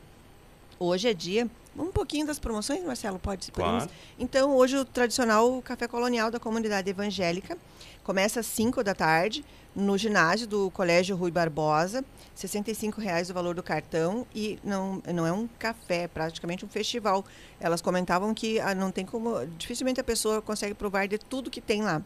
hoje 0.80 1.08
é 1.08 1.14
dia. 1.14 1.48
Um 1.78 1.92
pouquinho 1.92 2.26
das 2.26 2.40
promoções, 2.40 2.84
Marcelo, 2.84 3.20
pode 3.20 3.52
podemos? 3.52 3.84
Claro. 3.84 4.00
Então, 4.18 4.56
hoje 4.56 4.76
o 4.76 4.84
tradicional 4.84 5.62
café 5.62 5.88
colonial 5.88 6.32
da 6.32 6.40
comunidade 6.40 6.90
evangélica 6.90 7.56
começa 8.04 8.42
às 8.42 8.46
5 8.46 8.84
da 8.84 8.94
tarde 8.94 9.44
no 9.76 9.98
ginásio 9.98 10.46
do 10.48 10.70
Colégio 10.72 11.16
Rui 11.16 11.32
Barbosa. 11.32 12.04
65 12.36 13.00
reais 13.00 13.30
o 13.30 13.34
valor 13.34 13.56
do 13.56 13.64
cartão 13.64 14.26
e 14.34 14.60
não, 14.64 15.02
não 15.14 15.26
é 15.26 15.32
um 15.32 15.48
café, 15.60 16.04
é 16.04 16.08
praticamente 16.08 16.66
um 16.66 16.68
festival. 16.68 17.24
Elas 17.60 17.82
comentavam 17.82 18.34
que 18.34 18.60
ah, 18.60 18.76
não 18.76 18.92
tem 18.92 19.06
como, 19.06 19.46
dificilmente 19.58 20.00
a 20.00 20.04
pessoa 20.04 20.42
consegue 20.42 20.74
provar 20.74 21.08
de 21.08 21.18
tudo 21.18 21.50
que 21.50 21.62
tem 21.62 21.82
lá. 21.82 22.02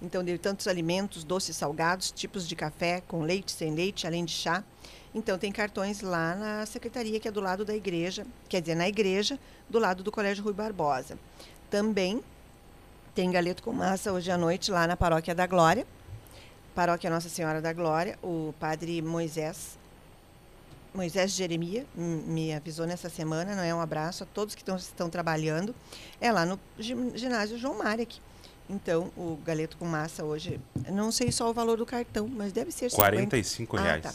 Então, 0.00 0.22
de 0.22 0.36
tantos 0.36 0.68
alimentos, 0.68 1.24
doces, 1.24 1.56
salgados, 1.56 2.10
tipos 2.10 2.46
de 2.46 2.54
café, 2.54 3.02
com 3.08 3.22
leite, 3.22 3.50
sem 3.50 3.74
leite, 3.74 4.06
além 4.06 4.24
de 4.24 4.32
chá. 4.32 4.62
Então, 5.14 5.38
tem 5.38 5.50
cartões 5.50 6.02
lá 6.02 6.34
na 6.34 6.66
secretaria, 6.66 7.18
que 7.18 7.26
é 7.26 7.30
do 7.30 7.40
lado 7.40 7.64
da 7.64 7.74
igreja, 7.74 8.26
quer 8.46 8.60
dizer, 8.60 8.74
na 8.74 8.86
igreja, 8.86 9.38
do 9.70 9.78
lado 9.78 10.02
do 10.02 10.12
Colégio 10.12 10.44
Rui 10.44 10.52
Barbosa. 10.52 11.18
Também 11.70 12.22
tem 13.16 13.30
galeto 13.30 13.62
com 13.62 13.72
massa 13.72 14.12
hoje 14.12 14.30
à 14.30 14.36
noite 14.36 14.70
lá 14.70 14.86
na 14.86 14.94
Paróquia 14.94 15.34
da 15.34 15.46
Glória. 15.46 15.86
Paróquia 16.74 17.08
Nossa 17.08 17.30
Senhora 17.30 17.62
da 17.62 17.72
Glória. 17.72 18.18
O 18.22 18.52
padre 18.60 19.00
Moisés, 19.00 19.78
Moisés 20.94 21.32
Jeremia, 21.32 21.86
m- 21.96 22.22
me 22.26 22.52
avisou 22.52 22.86
nessa 22.86 23.08
semana, 23.08 23.54
não 23.54 23.62
é? 23.62 23.74
Um 23.74 23.80
abraço 23.80 24.22
a 24.22 24.26
todos 24.26 24.54
que 24.54 24.62
tão, 24.62 24.76
estão 24.76 25.08
trabalhando. 25.08 25.74
É 26.20 26.30
lá 26.30 26.44
no 26.44 26.60
ginásio 26.78 27.56
João 27.56 27.78
Marek. 27.78 28.18
Então, 28.68 29.10
o 29.16 29.38
galeto 29.46 29.78
com 29.78 29.86
massa 29.86 30.22
hoje, 30.22 30.60
não 30.92 31.10
sei 31.10 31.32
só 31.32 31.48
o 31.48 31.54
valor 31.54 31.78
do 31.78 31.86
cartão, 31.86 32.28
mas 32.28 32.52
deve 32.52 32.70
ser 32.70 32.90
50. 32.90 32.98
45 33.00 33.76
Ah, 33.78 33.80
reais. 33.80 34.02
tá. 34.02 34.12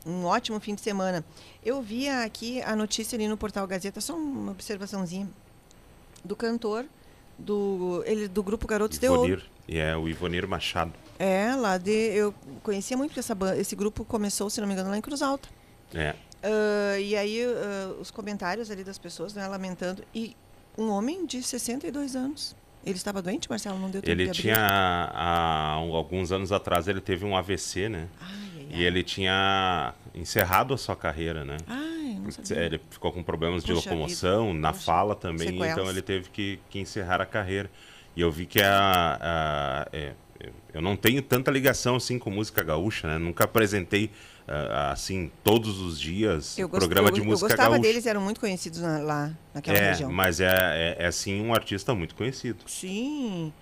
Um 0.06 0.26
ótimo 0.26 0.60
fim 0.60 0.76
de 0.76 0.82
semana. 0.82 1.26
Eu 1.64 1.82
vi 1.82 2.08
aqui 2.08 2.62
a 2.62 2.76
notícia 2.76 3.16
ali 3.16 3.28
no 3.28 3.36
portal 3.36 3.66
Gazeta, 3.68 4.00
só 4.00 4.16
uma 4.16 4.52
observaçãozinha, 4.52 5.28
do 6.24 6.36
cantor 6.36 6.86
do, 7.38 8.04
ele, 8.06 8.28
do 8.28 8.44
grupo 8.44 8.68
Garotos 8.68 8.98
de 8.98 9.08
Ouro. 9.08 9.26
Ivonir, 9.26 9.46
e 9.68 9.78
é 9.78 9.96
o 9.96 10.08
Ivonir 10.08 10.48
Machado. 10.48 10.94
É, 11.20 11.54
lá 11.56 11.78
de. 11.78 11.92
Eu 11.92 12.34
conhecia 12.64 12.98
muito 12.98 13.20
essa. 13.20 13.38
Esse 13.58 13.76
grupo 13.76 14.04
começou, 14.04 14.50
se 14.50 14.60
não 14.60 14.68
me 14.68 14.74
engano, 14.74 14.90
lá 14.90 14.98
em 14.98 15.02
Cruz 15.02 15.22
Alta. 15.22 15.48
É, 15.94 16.16
Ah, 16.44 17.00
e 17.00 17.16
aí 17.16 17.44
ah, 17.46 17.94
os 18.00 18.10
comentários 18.12 18.72
ali 18.72 18.84
das 18.84 18.98
pessoas, 18.98 19.34
né, 19.34 19.48
lamentando. 19.48 20.04
E 20.14 20.36
um 20.78 20.90
homem 20.90 21.26
de 21.26 21.42
62 21.44 22.16
anos. 22.16 22.56
Ele 22.84 22.96
estava 22.96 23.22
doente, 23.22 23.48
Marcelo? 23.48 23.78
Não 23.78 23.92
deu 23.92 24.02
tempo 24.02 24.12
ele 24.12 24.26
de 24.32 24.42
tinha, 24.42 24.56
há 25.14 25.80
um- 25.82 25.94
alguns 25.94 26.32
anos 26.32 26.52
atrás, 26.52 26.88
ele 26.88 27.00
teve 27.00 27.24
um 27.26 27.38
AVC, 27.38 27.88
né? 27.88 28.08
Ai, 28.20 28.30
ai, 28.58 28.68
E 28.72 28.84
ele 28.84 29.04
tinha 29.04 29.94
encerrado 30.16 30.74
a 30.74 30.78
sua 30.80 30.96
carreira, 30.96 31.46
né? 31.46 31.58
Ai, 31.68 32.18
não 32.24 32.32
sabia. 32.32 32.64
Ele 32.64 32.82
ficou 32.90 33.12
com 33.12 33.22
problemas 33.22 33.64
de 33.64 33.72
Puxa 33.72 33.90
locomoção, 33.92 34.52
na 34.54 34.72
Puxa. 34.74 34.84
fala 34.86 35.14
também, 35.16 35.50
Sequelas. 35.50 35.72
então 35.74 35.88
ele 35.90 36.02
teve 36.02 36.30
que, 36.30 36.60
que 36.72 36.80
encerrar 36.80 37.22
a 37.22 37.26
carreira. 37.26 37.70
E 38.16 38.22
eu 38.22 38.32
vi 38.32 38.48
que 38.48 38.60
a, 38.62 39.20
a- 39.22 39.88
é, 39.94 40.14
eu 40.74 40.82
não 40.82 40.96
tenho 40.96 41.22
tanta 41.22 41.50
ligação 41.52 41.96
assim 41.96 42.18
com 42.20 42.30
música 42.30 42.64
gaúcha, 42.64 43.08
né? 43.08 43.18
Nunca 43.18 43.44
apresentei 43.44 44.10
ah, 44.48 44.92
assim 44.92 45.32
todos 45.44 45.80
os 45.80 46.00
dias 46.00 46.58
Eu, 46.58 46.68
gost- 46.68 46.80
programa 46.80 47.10
eu- 47.10 47.14
de 47.14 47.22
música 47.22 47.46
eu 47.46 47.50
gostava 47.50 47.76
gaúcha. 47.76 47.82
deles, 47.90 48.06
eram 48.06 48.22
muito 48.22 48.40
conhecidos 48.40 48.80
na- 48.82 49.00
lá 49.00 49.32
naquela 49.54 49.78
é, 49.78 49.90
região. 49.92 50.12
mas 50.12 50.40
é, 50.42 50.48
é, 50.50 51.06
é 51.08 51.12
sim 51.12 51.42
um 51.42 51.54
artista 51.54 51.94
muito 51.96 52.16
conhecido. 52.16 52.64
Sim. 52.68 53.54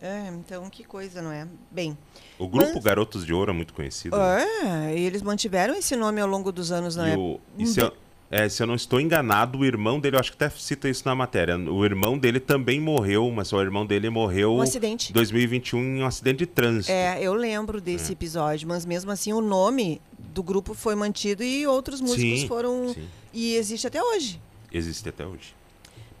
É, 0.00 0.28
então 0.28 0.68
que 0.68 0.84
coisa, 0.84 1.22
não 1.22 1.32
é? 1.32 1.48
Bem. 1.70 1.96
O 2.38 2.46
grupo 2.46 2.72
Mas- 2.74 2.84
Garotos 2.84 3.24
de 3.24 3.32
Ouro 3.32 3.50
é 3.50 3.54
muito 3.54 3.72
conhecido. 3.72 4.14
né? 4.16 4.44
É, 4.92 4.98
e 4.98 5.00
eles 5.04 5.22
mantiveram 5.22 5.74
esse 5.74 5.96
nome 5.96 6.20
ao 6.20 6.28
longo 6.28 6.52
dos 6.52 6.70
anos, 6.70 6.94
não 6.96 7.08
E 7.08 7.10
é? 7.12 7.16
o- 7.16 7.40
e 7.58 7.66
se 7.66 7.80
eu, 7.80 7.92
é, 8.30 8.48
se 8.48 8.62
eu 8.62 8.66
não 8.66 8.74
estou 8.74 9.00
enganado, 9.00 9.58
o 9.58 9.64
irmão 9.64 10.00
dele, 10.00 10.16
eu 10.16 10.20
acho 10.20 10.32
que 10.36 10.42
até 10.44 10.54
cita 10.56 10.88
isso 10.88 11.02
na 11.06 11.14
matéria. 11.14 11.56
O 11.56 11.84
irmão 11.84 12.18
dele 12.18 12.40
também 12.40 12.80
morreu, 12.80 13.30
mas 13.30 13.52
o 13.52 13.60
irmão 13.60 13.86
dele 13.86 14.10
morreu 14.10 14.54
Um 14.56 14.60
acidente. 14.62 15.10
em 15.10 15.12
2021 15.14 15.78
em 15.80 16.02
um 16.02 16.06
acidente 16.06 16.38
de 16.38 16.46
trânsito. 16.46 16.90
É, 16.92 17.22
eu 17.22 17.34
lembro 17.34 17.78
É. 17.78 17.80
desse 17.80 18.12
episódio, 18.12 18.66
mas 18.66 18.84
mesmo 18.84 19.10
assim 19.10 19.32
o 19.32 19.40
nome 19.40 20.00
do 20.18 20.42
grupo 20.42 20.74
foi 20.74 20.94
mantido 20.94 21.42
e 21.44 21.66
outros 21.66 22.00
músicos 22.00 22.40
Sim, 22.40 22.48
foram. 22.48 22.92
sim. 22.92 23.06
E 23.32 23.54
existe 23.54 23.86
até 23.86 24.02
hoje. 24.02 24.40
Existe 24.72 25.08
até 25.08 25.24
hoje. 25.26 25.54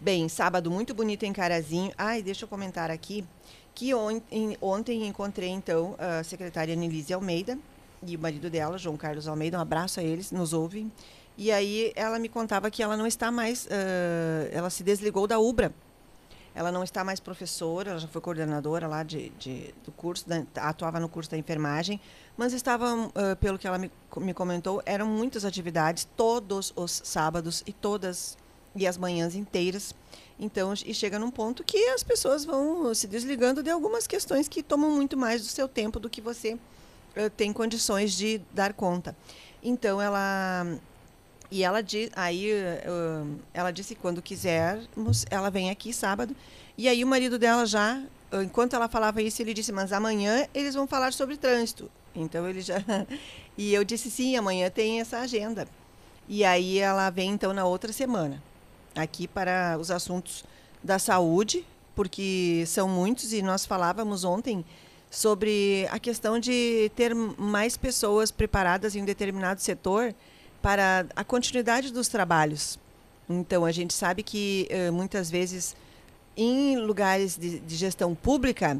Bem, 0.00 0.28
sábado 0.28 0.70
muito 0.70 0.94
bonito 0.94 1.24
em 1.24 1.32
Carazinho. 1.32 1.90
Ai, 1.98 2.22
deixa 2.22 2.44
eu 2.44 2.48
comentar 2.48 2.90
aqui 2.90 3.24
que 3.74 3.92
on- 3.94 4.20
em- 4.30 4.56
ontem 4.60 5.06
encontrei 5.06 5.48
então 5.48 5.94
a 5.98 6.22
secretária 6.22 6.76
Nelise 6.76 7.12
Almeida 7.12 7.58
e 8.06 8.14
o 8.14 8.18
marido 8.18 8.48
dela, 8.48 8.78
João 8.78 8.96
Carlos 8.96 9.26
Almeida. 9.26 9.58
Um 9.58 9.60
abraço 9.60 9.98
a 9.98 10.02
eles, 10.02 10.30
nos 10.30 10.52
ouvem. 10.52 10.90
E 11.38 11.52
aí 11.52 11.92
ela 11.94 12.18
me 12.18 12.28
contava 12.28 12.70
que 12.70 12.82
ela 12.82 12.96
não 12.96 13.06
está 13.06 13.30
mais, 13.30 13.68
ah, 13.70 14.48
ela 14.50 14.70
se 14.70 14.82
desligou 14.82 15.26
da 15.26 15.38
Ubra. 15.38 15.72
Ela 16.54 16.72
não 16.72 16.82
está 16.82 17.04
mais 17.04 17.20
professora, 17.20 17.90
ela 17.90 17.98
já 18.00 18.08
foi 18.08 18.22
coordenadora 18.22 18.86
lá 18.88 19.02
de, 19.02 19.28
de- 19.38 19.74
do 19.84 19.92
curso, 19.92 20.26
da- 20.26 20.42
atuava 20.56 20.98
no 20.98 21.06
curso 21.06 21.30
da 21.30 21.36
enfermagem, 21.36 22.00
mas 22.34 22.54
estava, 22.54 22.86
ah, 23.14 23.36
pelo 23.36 23.58
que 23.58 23.66
ela 23.66 23.76
me, 23.76 23.90
me 24.16 24.32
comentou, 24.32 24.82
eram 24.86 25.06
muitas 25.06 25.44
atividades, 25.44 26.08
todos 26.16 26.72
os 26.74 27.02
sábados 27.04 27.62
e 27.66 27.72
todas 27.74 28.38
e 28.74 28.86
as 28.86 28.96
manhãs 28.96 29.34
inteiras. 29.34 29.94
Então, 30.40 30.72
e 30.84 30.94
chega 30.94 31.18
num 31.18 31.30
ponto 31.30 31.62
que 31.64 31.76
as 31.90 32.02
pessoas 32.02 32.44
vão 32.46 32.94
se 32.94 33.06
desligando 33.06 33.62
de 33.62 33.68
algumas 33.70 34.06
questões 34.06 34.48
que 34.48 34.62
tomam 34.62 34.90
muito 34.90 35.16
mais 35.16 35.42
do 35.42 35.48
seu 35.48 35.66
tempo 35.68 35.98
do 36.00 36.08
que 36.10 36.20
você 36.22 36.58
eh, 37.14 37.28
tem 37.30 37.52
condições 37.54 38.12
de 38.14 38.40
dar 38.52 38.72
conta. 38.74 39.14
Então, 39.62 40.00
ela 40.00 40.66
e 41.50 41.62
ela 41.62 41.82
di- 41.82 42.10
aí 42.14 42.50
eh, 42.50 42.84
ela 43.54 43.70
disse 43.70 43.94
que 43.94 44.00
quando 44.00 44.20
quisermos, 44.22 45.24
ela 45.30 45.50
vem 45.50 45.70
aqui 45.70 45.92
sábado. 45.92 46.34
E 46.76 46.88
aí 46.88 47.02
o 47.04 47.06
marido 47.06 47.38
dela 47.38 47.64
já, 47.66 48.02
eh, 48.32 48.42
enquanto 48.42 48.74
ela 48.74 48.88
falava 48.88 49.22
isso, 49.22 49.40
ele 49.42 49.54
disse: 49.54 49.72
"Mas 49.72 49.92
amanhã 49.92 50.46
eles 50.54 50.74
vão 50.74 50.86
falar 50.86 51.12
sobre 51.12 51.36
trânsito". 51.36 51.90
Então 52.14 52.48
ele 52.48 52.60
já 52.60 52.76
E 53.58 53.72
eu 53.72 53.84
disse: 53.84 54.10
"Sim, 54.10 54.36
amanhã 54.36 54.70
tem 54.70 55.00
essa 55.00 55.18
agenda". 55.18 55.66
E 56.28 56.44
aí 56.44 56.78
ela 56.78 57.08
vem 57.10 57.30
então 57.30 57.52
na 57.52 57.64
outra 57.64 57.92
semana, 57.92 58.42
aqui 58.96 59.28
para 59.28 59.76
os 59.80 59.90
assuntos 59.92 60.44
da 60.82 60.98
saúde, 60.98 61.64
porque 61.94 62.64
são 62.66 62.88
muitos 62.88 63.32
e 63.32 63.42
nós 63.42 63.64
falávamos 63.64 64.24
ontem 64.24 64.64
sobre 65.10 65.86
a 65.90 65.98
questão 66.00 66.38
de 66.38 66.90
ter 66.96 67.14
mais 67.14 67.76
pessoas 67.76 68.30
preparadas 68.32 68.96
em 68.96 69.02
um 69.02 69.04
determinado 69.04 69.60
setor 69.60 70.12
para 70.66 71.06
a 71.14 71.22
continuidade 71.22 71.92
dos 71.92 72.08
trabalhos. 72.08 72.76
Então 73.30 73.64
a 73.64 73.70
gente 73.70 73.94
sabe 73.94 74.24
que 74.24 74.66
eh, 74.68 74.90
muitas 74.90 75.30
vezes 75.30 75.76
em 76.36 76.76
lugares 76.76 77.36
de, 77.36 77.60
de 77.60 77.76
gestão 77.76 78.16
pública, 78.16 78.76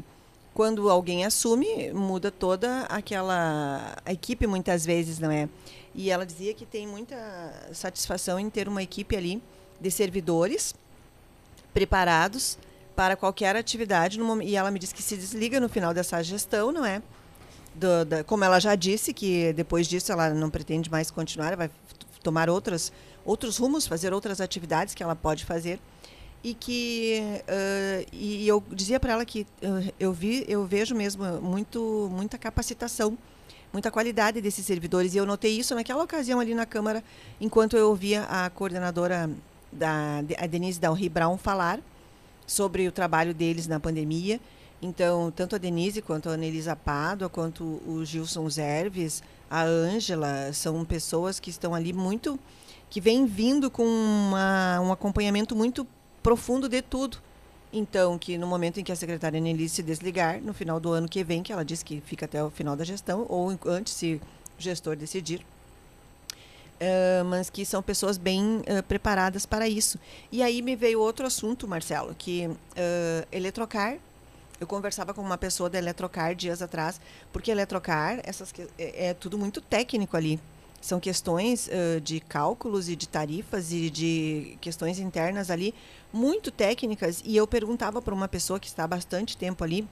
quando 0.53 0.89
alguém 0.89 1.23
assume, 1.23 1.93
muda 1.93 2.29
toda 2.29 2.81
aquela 2.89 3.95
a 4.05 4.11
equipe 4.11 4.45
muitas 4.45 4.85
vezes, 4.85 5.17
não 5.17 5.31
é? 5.31 5.47
E 5.95 6.11
ela 6.11 6.25
dizia 6.25 6.53
que 6.53 6.65
tem 6.65 6.85
muita 6.85 7.15
satisfação 7.71 8.37
em 8.37 8.49
ter 8.49 8.67
uma 8.67 8.83
equipe 8.83 9.15
ali 9.15 9.41
de 9.79 9.89
servidores 9.89 10.75
preparados 11.73 12.57
para 12.97 13.15
qualquer 13.15 13.55
atividade 13.55 14.19
no 14.19 14.41
e 14.41 14.57
ela 14.57 14.71
me 14.71 14.77
disse 14.77 14.93
que 14.93 15.01
se 15.01 15.15
desliga 15.15 15.57
no 15.61 15.69
final 15.69 15.93
dessa 15.93 16.21
gestão, 16.21 16.69
não 16.69 16.83
é? 16.85 17.01
Do- 17.79 18.05
da- 18.05 18.23
como 18.23 18.43
ela 18.43 18.59
já 18.59 18.75
disse 18.75 19.13
que 19.13 19.53
depois 19.53 19.87
disso 19.87 20.11
ela 20.11 20.29
não 20.31 20.49
pretende 20.49 20.89
mais 20.89 21.11
continuar, 21.11 21.55
vai 21.55 21.69
tomar 22.23 22.49
outras 22.49 22.91
outros 23.25 23.57
rumos, 23.57 23.85
fazer 23.85 24.13
outras 24.13 24.39
atividades 24.39 24.93
que 24.95 25.03
ela 25.03 25.15
pode 25.15 25.43
fazer. 25.45 25.79
E 26.43 26.53
que 26.53 27.21
ãh, 27.47 28.05
e 28.13 28.47
eu 28.47 28.63
dizia 28.71 28.99
para 28.99 29.13
ela 29.13 29.25
que 29.25 29.45
ãh, 29.61 29.91
eu 29.99 30.13
vi 30.13 30.45
eu 30.47 30.65
vejo 30.65 30.95
mesmo 30.95 31.23
muito 31.41 32.09
muita 32.11 32.37
capacitação 32.37 33.17
muita 33.73 33.91
qualidade 33.91 34.39
desses 34.41 34.65
servidores. 34.65 35.13
E 35.13 35.17
eu 35.17 35.25
notei 35.25 35.51
isso 35.59 35.75
naquela 35.75 36.03
ocasião 36.03 36.39
ali 36.39 36.55
na 36.55 36.65
câmara 36.65 37.03
enquanto 37.39 37.75
eu 37.75 37.89
ouvia 37.89 38.23
a 38.23 38.49
coordenadora 38.49 39.29
da 39.71 40.19
a 40.37 40.47
Denise 40.47 40.79
Dalry 40.79 41.09
Brown 41.09 41.37
falar 41.37 41.79
sobre 42.45 42.87
o 42.87 42.91
trabalho 42.91 43.33
deles 43.33 43.67
na 43.67 43.79
pandemia 43.79 44.39
então 44.81 45.31
tanto 45.31 45.55
a 45.55 45.57
Denise 45.57 46.01
quanto 46.01 46.29
a 46.29 46.33
Anelisa 46.33 46.75
Pádua 46.75 47.29
quanto 47.29 47.63
o 47.63 48.03
Gilson 48.05 48.49
Zerves 48.49 49.23
a 49.49 49.63
Ângela 49.63 50.51
são 50.53 50.83
pessoas 50.85 51.39
que 51.39 51.49
estão 51.49 51.73
ali 51.73 51.93
muito 51.93 52.39
que 52.89 53.01
vêm 53.01 53.25
vindo 53.25 53.69
com 53.69 53.83
uma, 53.83 54.79
um 54.81 54.91
acompanhamento 54.91 55.55
muito 55.55 55.85
profundo 56.23 56.69
de 56.69 56.81
tudo. 56.81 57.17
Então, 57.71 58.17
que 58.17 58.37
no 58.37 58.47
momento 58.47 58.79
em 58.79 58.83
que 58.83 58.91
a 58.91 58.95
secretária 58.95 59.39
Nelly 59.39 59.67
se 59.67 59.83
desligar, 59.83 60.41
no 60.41 60.53
final 60.53 60.79
do 60.79 60.91
ano 60.91 61.07
que 61.07 61.23
vem, 61.23 61.43
que 61.43 61.51
ela 61.51 61.65
disse 61.65 61.83
que 61.83 62.01
fica 62.01 62.25
até 62.25 62.41
o 62.41 62.49
final 62.49 62.75
da 62.75 62.85
gestão, 62.85 63.25
ou 63.27 63.57
antes, 63.65 63.93
se 63.93 64.15
o 64.15 64.61
gestor 64.61 64.95
decidir, 64.95 65.45
eh, 66.79 67.23
mas 67.25 67.49
que 67.49 67.65
são 67.65 67.83
pessoas 67.83 68.17
bem 68.17 68.61
eh, 68.65 68.81
preparadas 68.81 69.45
para 69.45 69.67
isso. 69.67 69.99
E 70.31 70.41
aí 70.41 70.61
me 70.61 70.75
veio 70.75 71.01
outro 71.01 71.27
assunto, 71.27 71.67
Marcelo, 71.67 72.15
que 72.17 72.49
eh, 72.75 73.27
Eletrocar, 73.31 73.97
eu 74.59 74.67
conversava 74.67 75.13
com 75.13 75.21
uma 75.21 75.37
pessoa 75.37 75.69
da 75.69 75.77
Eletrocar 75.77 76.35
dias 76.35 76.61
atrás, 76.61 76.99
porque 77.31 77.51
Eletrocar, 77.51 78.19
essas, 78.23 78.53
é, 78.77 79.07
é 79.07 79.13
tudo 79.13 79.37
muito 79.37 79.61
técnico 79.61 80.17
ali. 80.17 80.39
São 80.81 80.99
questões 80.99 81.67
ãh, 81.69 82.01
de 82.01 82.19
cálculos 82.19 82.87
e 82.89 82.95
de 82.95 83.07
tarifas 83.07 83.71
e 83.71 83.89
de 83.89 84.57
questões 84.61 84.99
internas 84.99 85.49
ali, 85.49 85.73
muito 86.13 86.51
técnicas. 86.51 87.21
E 87.25 87.35
eu 87.35 87.47
perguntava 87.47 88.01
para 88.01 88.13
uma 88.13 88.27
pessoa 88.27 88.59
que 88.59 88.67
está 88.67 88.83
há 88.83 88.87
bastante 88.87 89.35
tempo 89.35 89.63
ali, 89.63 89.87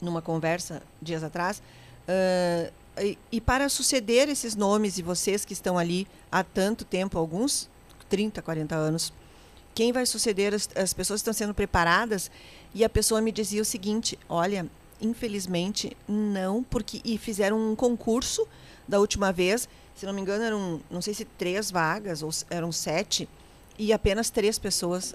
numa 0.00 0.22
conversa 0.22 0.82
dias 1.00 1.22
atrás, 1.22 1.62
ãh, 2.08 2.70
e, 2.98 3.18
e 3.30 3.40
para 3.40 3.68
suceder 3.68 4.28
esses 4.28 4.54
nomes 4.54 4.98
e 4.98 5.02
vocês 5.02 5.44
que 5.44 5.52
estão 5.52 5.78
ali 5.78 6.06
há 6.32 6.42
tanto 6.42 6.84
tempo, 6.84 7.18
alguns 7.18 7.68
30, 8.08 8.40
40 8.40 8.74
anos, 8.74 9.12
quem 9.76 9.92
vai 9.92 10.06
suceder? 10.06 10.54
As, 10.54 10.68
as 10.74 10.94
pessoas 10.94 11.20
estão 11.20 11.34
sendo 11.34 11.52
preparadas 11.52 12.30
e 12.74 12.82
a 12.82 12.88
pessoa 12.88 13.20
me 13.20 13.30
dizia 13.30 13.60
o 13.60 13.64
seguinte: 13.64 14.18
olha, 14.26 14.66
infelizmente 15.00 15.94
não, 16.08 16.64
porque 16.64 17.02
e 17.04 17.18
fizeram 17.18 17.60
um 17.60 17.76
concurso 17.76 18.48
da 18.88 18.98
última 18.98 19.30
vez, 19.30 19.68
se 19.94 20.06
não 20.06 20.14
me 20.14 20.22
engano 20.22 20.42
eram, 20.42 20.80
não 20.90 21.02
sei 21.02 21.12
se 21.12 21.26
três 21.26 21.70
vagas 21.70 22.22
ou 22.22 22.30
eram 22.48 22.72
sete 22.72 23.28
e 23.78 23.92
apenas 23.92 24.30
três 24.30 24.58
pessoas 24.58 25.14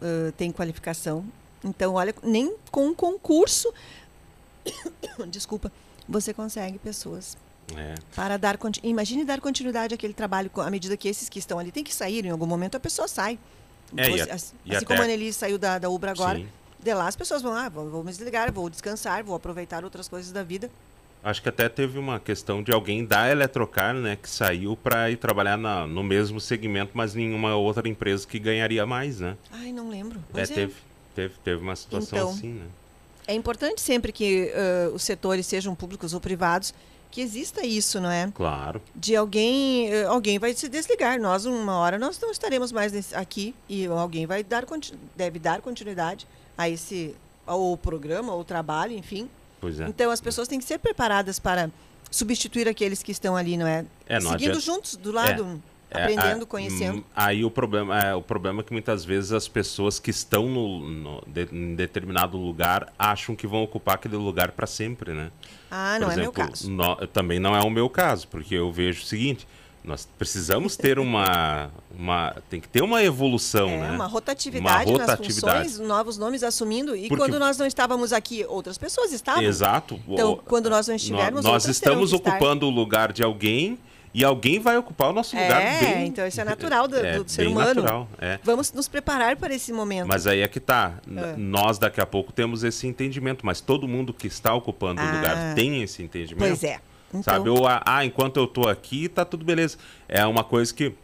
ah, 0.00 0.32
têm 0.36 0.52
qualificação. 0.52 1.24
Então, 1.64 1.94
olha, 1.94 2.14
nem 2.22 2.54
com 2.70 2.86
um 2.86 2.94
concurso, 2.94 3.72
desculpa, 5.28 5.72
você 6.08 6.32
consegue 6.32 6.78
pessoas 6.78 7.36
É. 7.74 7.96
para 8.14 8.36
dar 8.36 8.56
imagine 8.84 9.24
dar 9.24 9.40
continuidade 9.40 9.92
àquele 9.92 10.14
trabalho 10.14 10.48
à 10.58 10.70
medida 10.70 10.96
que 10.96 11.08
esses 11.08 11.28
que 11.28 11.40
estão 11.40 11.58
ali 11.58 11.72
têm 11.72 11.82
que 11.82 11.92
sair 11.92 12.24
em 12.24 12.30
algum 12.30 12.46
momento 12.46 12.76
a 12.76 12.80
pessoa 12.80 13.08
sai 13.08 13.36
É, 13.96 14.10
e 14.10 14.20
a- 14.20 14.34
assim 14.34 14.54
e 14.64 14.84
como 14.84 15.00
a 15.00 15.04
Annelise 15.04 15.38
saiu 15.38 15.58
da, 15.58 15.78
da 15.78 15.88
Ubra 15.88 16.10
agora 16.12 16.38
Sim. 16.38 16.46
de 16.82 16.94
lá 16.94 17.06
as 17.08 17.16
pessoas 17.16 17.42
vão 17.42 17.52
ah 17.54 17.68
vou, 17.68 17.88
vou 17.90 18.02
me 18.04 18.10
desligar 18.10 18.52
vou 18.52 18.68
descansar 18.70 19.22
vou 19.22 19.34
aproveitar 19.36 19.84
outras 19.84 20.08
coisas 20.08 20.32
da 20.32 20.42
vida 20.42 20.70
Acho 21.24 21.42
que 21.42 21.48
até 21.48 21.68
teve 21.68 21.98
uma 21.98 22.20
questão 22.20 22.62
de 22.62 22.70
alguém 22.70 23.04
da 23.04 23.28
Eletrocar, 23.28 23.92
né, 23.94 24.16
que 24.20 24.28
saiu 24.30 24.76
para 24.76 25.10
ir 25.10 25.16
trabalhar 25.16 25.56
na- 25.56 25.84
no 25.84 26.04
mesmo 26.04 26.40
segmento, 26.40 26.92
mas 26.94 27.16
em 27.16 27.34
uma 27.34 27.56
outra 27.56 27.88
empresa 27.88 28.24
que 28.26 28.38
ganharia 28.38 28.86
mais, 28.86 29.18
né? 29.18 29.36
ai 29.50 29.72
não 29.72 29.88
lembro 29.88 30.20
É, 30.34 30.42
é, 30.42 30.46
teve, 30.46 30.74
teve, 31.16 31.34
teve 31.42 31.60
uma 31.62 31.74
situação 31.74 32.18
Então, 32.18 32.30
assim, 32.30 32.52
né? 32.52 32.66
é 33.26 33.34
importante 33.34 33.80
sempre 33.80 34.12
que 34.12 34.52
ah, 34.54 34.90
os 34.94 35.02
setores 35.02 35.46
sejam 35.46 35.74
públicos 35.74 36.12
ou 36.14 36.20
privados 36.20 36.72
que 37.16 37.22
exista 37.22 37.64
isso 37.64 37.98
não 37.98 38.10
é 38.10 38.30
Claro. 38.34 38.78
de 38.94 39.16
alguém 39.16 39.88
eh, 39.90 40.04
alguém 40.04 40.38
vai 40.38 40.52
se 40.52 40.68
desligar 40.68 41.18
nós 41.18 41.46
uma 41.46 41.74
hora 41.78 41.98
nós 41.98 42.20
não 42.20 42.30
estaremos 42.30 42.70
mais 42.70 42.92
aqui 43.14 43.54
e 43.66 43.86
alguém 43.86 44.26
vai 44.26 44.44
dar 44.44 44.66
deve 45.16 45.38
dar 45.38 45.62
continuidade 45.62 46.26
a 46.58 46.68
esse 46.68 47.16
ao 47.46 47.74
programa 47.78 48.34
ou 48.34 48.44
trabalho 48.44 48.92
enfim 48.92 49.30
Pois 49.58 49.80
é. 49.80 49.88
Então 49.88 50.10
as 50.10 50.20
pessoas 50.20 50.46
têm 50.46 50.58
que 50.58 50.64
ser 50.66 50.76
preparadas 50.78 51.38
para 51.38 51.70
substituir 52.10 52.68
aqueles 52.68 53.02
que 53.02 53.10
estão 53.10 53.34
ali, 53.34 53.56
não 53.56 53.66
é? 53.66 53.86
É, 54.06 54.20
não 54.20 54.32
Seguindo 54.32 54.50
adianta- 54.50 54.60
juntos, 54.60 54.96
do 54.96 55.10
lado, 55.10 55.42
É, 55.42 55.75
aprendendo, 55.90 56.42
a- 56.42 56.46
conhecendo. 56.46 56.98
hum, 56.98 57.04
Aí 57.14 57.44
o 57.44 57.50
problema, 57.50 57.98
é, 57.98 58.14
o 58.14 58.22
problema 58.22 58.60
é 58.60 58.64
que 58.64 58.72
muitas 58.72 59.04
vezes 59.04 59.32
as 59.32 59.46
pessoas 59.48 59.98
que 59.98 60.10
estão 60.10 60.48
no, 60.48 60.80
no- 60.88 61.22
de- 61.26 61.48
em 61.52 61.74
determinado 61.74 62.36
lugar 62.36 62.92
acham 62.98 63.34
que 63.36 63.46
vão 63.46 63.62
ocupar 63.62 63.94
aquele 63.96 64.16
lugar 64.16 64.52
para 64.52 64.66
sempre, 64.66 65.12
né? 65.12 65.30
Ah, 65.70 65.98
não 65.98 66.06
Por 66.08 66.12
é 66.12 66.16
meu 66.16 66.24
exemplo, 66.30 66.48
caso. 66.48 66.70
nó- 66.70 66.94
também 67.12 67.38
não 67.40 67.54
é 67.56 67.60
o 67.62 67.70
meu 67.70 67.88
caso, 67.88 68.28
porque 68.28 68.54
eu 68.54 68.70
vejo 68.72 69.02
o 69.02 69.04
seguinte: 69.04 69.46
nós 69.84 70.08
precisamos 70.18 70.76
ter 70.76 70.98
uma, 70.98 71.70
uma 71.96 72.34
tem 72.50 72.60
que 72.60 72.68
ter 72.68 72.82
uma 72.82 73.02
evolução, 73.04 73.68
É, 73.68 73.78
né? 73.78 73.90
uma 73.92 74.06
rotatividade, 74.06 74.90
Uma 74.90 74.98
nas 74.98 75.10
rotatividade. 75.10 75.68
funções, 75.68 75.78
novos 75.88 76.18
nomes 76.18 76.42
assumindo. 76.42 76.94
E 76.96 77.08
Porque- 77.08 77.16
quando 77.22 77.38
nós 77.38 77.56
não 77.58 77.66
estávamos 77.66 78.12
aqui, 78.12 78.44
outras 78.48 78.76
pessoas 78.78 79.12
estavam. 79.12 79.42
Exato. 79.42 80.00
Então, 80.08 80.40
quando 80.44 80.68
nós 80.68 80.88
não 80.88 80.94
estivermos, 80.96 81.44
nós 81.44 81.62
terão 81.62 81.72
estamos 81.72 82.12
ocupando 82.12 82.66
o 82.66 82.70
lugar 82.70 83.12
de 83.12 83.22
alguém 83.22 83.78
E 84.18 84.24
alguém 84.24 84.58
vai 84.58 84.78
ocupar 84.78 85.10
o 85.10 85.12
nosso 85.12 85.36
lugar 85.36 85.60
É, 85.60 85.78
bem... 85.80 86.06
então 86.06 86.26
isso 86.26 86.40
é 86.40 86.44
natural 86.46 86.88
do, 86.88 86.96
é, 86.96 87.18
do 87.18 87.30
ser 87.30 87.46
humano. 87.46 87.74
natural, 87.82 88.08
é. 88.18 88.38
Vamos 88.42 88.72
nos 88.72 88.88
preparar 88.88 89.36
para 89.36 89.54
esse 89.54 89.70
momento. 89.74 90.08
Mas 90.08 90.26
aí 90.26 90.40
é 90.40 90.48
que 90.48 90.58
tá. 90.58 90.94
É. 91.14 91.36
Nós 91.36 91.78
daqui 91.78 92.00
a 92.00 92.06
pouco 92.06 92.32
temos 92.32 92.64
esse 92.64 92.86
entendimento, 92.86 93.44
mas 93.44 93.60
todo 93.60 93.86
mundo 93.86 94.14
que 94.14 94.26
está 94.26 94.54
ocupando 94.54 95.02
o 95.02 95.04
Ah. 95.04 95.12
lugar 95.12 95.54
tem 95.54 95.82
esse 95.82 96.02
entendimento. 96.02 96.38
Pois 96.48 96.64
é. 96.64 96.80
Então, 97.10 97.22
Sabe? 97.22 97.50
Ou, 97.50 97.66
ah, 97.68 97.82
ah, 97.84 98.04
enquanto 98.06 98.38
eu 98.38 98.46
tô 98.46 98.66
aqui, 98.66 99.06
tá 99.06 99.22
tudo 99.22 99.44
beleza. 99.44 99.76
É 100.08 100.24
uma 100.26 100.42
coisa 100.42 100.72
que 100.72 100.94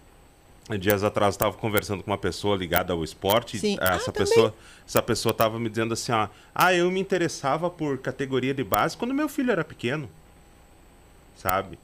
dias 0.81 1.05
atrás 1.05 1.35
eu 1.35 1.37
estava 1.37 1.53
conversando 1.57 2.03
com 2.03 2.11
uma 2.11 2.16
pessoa 2.18 2.57
ligada 2.57 2.94
ao 2.94 3.05
esporte. 3.05 3.59
Sim. 3.59 3.77
ah, 3.79 3.92
Ah, 3.92 3.94
Essa 3.96 4.11
também. 4.11 4.27
pessoa, 4.29 4.55
essa 4.88 5.03
pessoa 5.03 5.35
tava 5.35 5.59
me 5.61 5.68
dizendo 5.68 5.92
assim, 5.92 6.12
ó, 6.12 6.29
ah, 6.55 6.72
eu 6.72 6.90
me 6.90 6.98
interessava 6.98 7.68
por 7.68 7.98
categoria 7.98 8.55
de 8.55 8.64
base 8.64 8.96
quando 8.96 9.12
meu 9.12 9.29
filho 9.29 9.51
era 9.53 9.62
pequeno. 9.62 10.09
Sabe? 11.42 11.76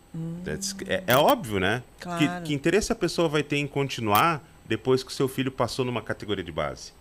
É, 0.87 1.03
é 1.09 1.17
óbvio, 1.17 1.59
né? 1.59 1.83
Hum. 1.85 1.93
Claro. 1.99 2.19
Que, 2.19 2.47
que 2.47 2.55
interesse 2.55 2.93
a 2.93 2.95
pessoa 2.95 3.29
vai 3.29 3.43
ter 3.43 3.57
em 3.57 3.67
continuar 3.67 4.41
depois 4.65 5.03
que 5.03 5.11
o 5.11 5.15
seu 5.15 5.27
filho 5.27 5.51
passou 5.51 5.85
numa 5.85 6.01
categoria 6.01 6.45
de 6.45 6.53
base, 6.53 6.93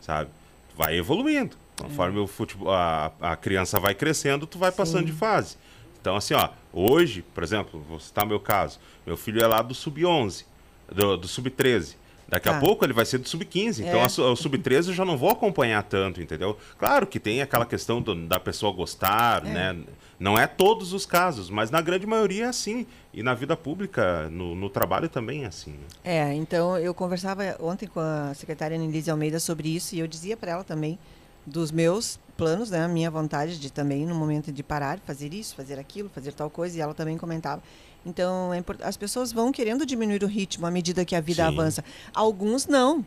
sabe? 0.00 0.30
Vai 0.74 0.96
evoluindo. 0.96 1.56
Conforme 1.76 2.18
o 2.18 2.26
futebol, 2.26 2.72
a, 2.72 3.12
a 3.20 3.36
criança 3.36 3.78
vai 3.78 3.94
crescendo, 3.94 4.46
tu 4.46 4.58
vai 4.58 4.72
passando 4.72 5.04
de 5.04 5.12
fase. 5.12 5.58
Então, 6.00 6.16
assim, 6.16 6.32
ó, 6.32 6.48
hoje, 6.72 7.20
por 7.34 7.42
exemplo, 7.42 7.84
vou 7.86 8.00
citar 8.00 8.24
meu 8.24 8.40
caso. 8.40 8.78
Meu 9.04 9.16
filho 9.16 9.42
é 9.42 9.46
lá 9.46 9.60
do 9.60 9.74
sub-11, 9.74 10.46
do, 10.90 11.18
do 11.18 11.28
sub-13. 11.28 11.96
Daqui 12.28 12.48
Tá. 12.48 12.56
a 12.56 12.60
pouco 12.60 12.84
ele 12.84 12.92
vai 12.92 13.04
ser 13.04 13.18
do 13.18 13.28
sub-15. 13.28 13.80
Então, 13.84 14.00
É. 14.00 14.04
a 14.04 14.08
su- 14.08 14.22
o 14.22 14.34
sub-13 14.34 14.88
eu 14.88 14.94
já 14.94 15.04
não 15.04 15.16
vou 15.16 15.30
acompanhar 15.30 15.82
tanto, 15.84 16.20
entendeu? 16.20 16.56
Claro 16.78 17.06
que 17.06 17.20
tem 17.20 17.40
aquela 17.40 17.64
questão 17.64 18.02
do- 18.02 18.26
da 18.26 18.40
pessoa 18.40 18.72
gostar, 18.72 19.42
né? 19.44 19.76
Não 20.18 20.36
é 20.38 20.46
todos 20.46 20.92
os 20.94 21.04
casos, 21.06 21.50
mas 21.50 21.70
na 21.70 21.80
grande 21.80 22.06
maioria 22.06 22.46
é 22.46 22.48
assim. 22.48 22.86
E 23.12 23.22
na 23.22 23.34
vida 23.34 23.56
pública, 23.56 24.28
no, 24.30 24.54
no 24.54 24.68
trabalho 24.70 25.08
também 25.08 25.44
é 25.44 25.46
assim. 25.46 25.72
Né? 25.72 25.78
É, 26.04 26.34
então 26.34 26.76
eu 26.78 26.92
conversava 26.94 27.56
ontem 27.60 27.86
com 27.86 28.00
a 28.00 28.32
secretária 28.34 28.76
Nelise 28.78 29.10
Almeida 29.10 29.38
sobre 29.38 29.68
isso 29.68 29.94
e 29.94 30.00
eu 30.00 30.06
dizia 30.06 30.36
para 30.36 30.52
ela 30.52 30.64
também 30.64 30.98
dos 31.46 31.70
meus 31.70 32.18
planos, 32.36 32.70
né, 32.70 32.82
a 32.84 32.88
minha 32.88 33.10
vontade 33.10 33.58
de 33.60 33.70
também 33.70 34.04
no 34.04 34.14
momento 34.14 34.50
de 34.50 34.62
parar, 34.62 34.98
fazer 35.06 35.32
isso, 35.32 35.54
fazer 35.54 35.78
aquilo, 35.78 36.08
fazer 36.12 36.32
tal 36.32 36.50
coisa 36.50 36.76
e 36.76 36.80
ela 36.80 36.92
também 36.92 37.16
comentava. 37.16 37.62
Então, 38.06 38.54
é 38.54 38.58
import- 38.58 38.80
as 38.82 38.96
pessoas 38.96 39.32
vão 39.32 39.50
querendo 39.50 39.84
diminuir 39.84 40.22
o 40.22 40.28
ritmo 40.28 40.64
à 40.64 40.70
medida 40.70 41.04
que 41.04 41.16
a 41.16 41.20
vida 41.20 41.42
Sim. 41.42 41.48
avança. 41.48 41.84
Alguns 42.14 42.66
não. 42.66 43.04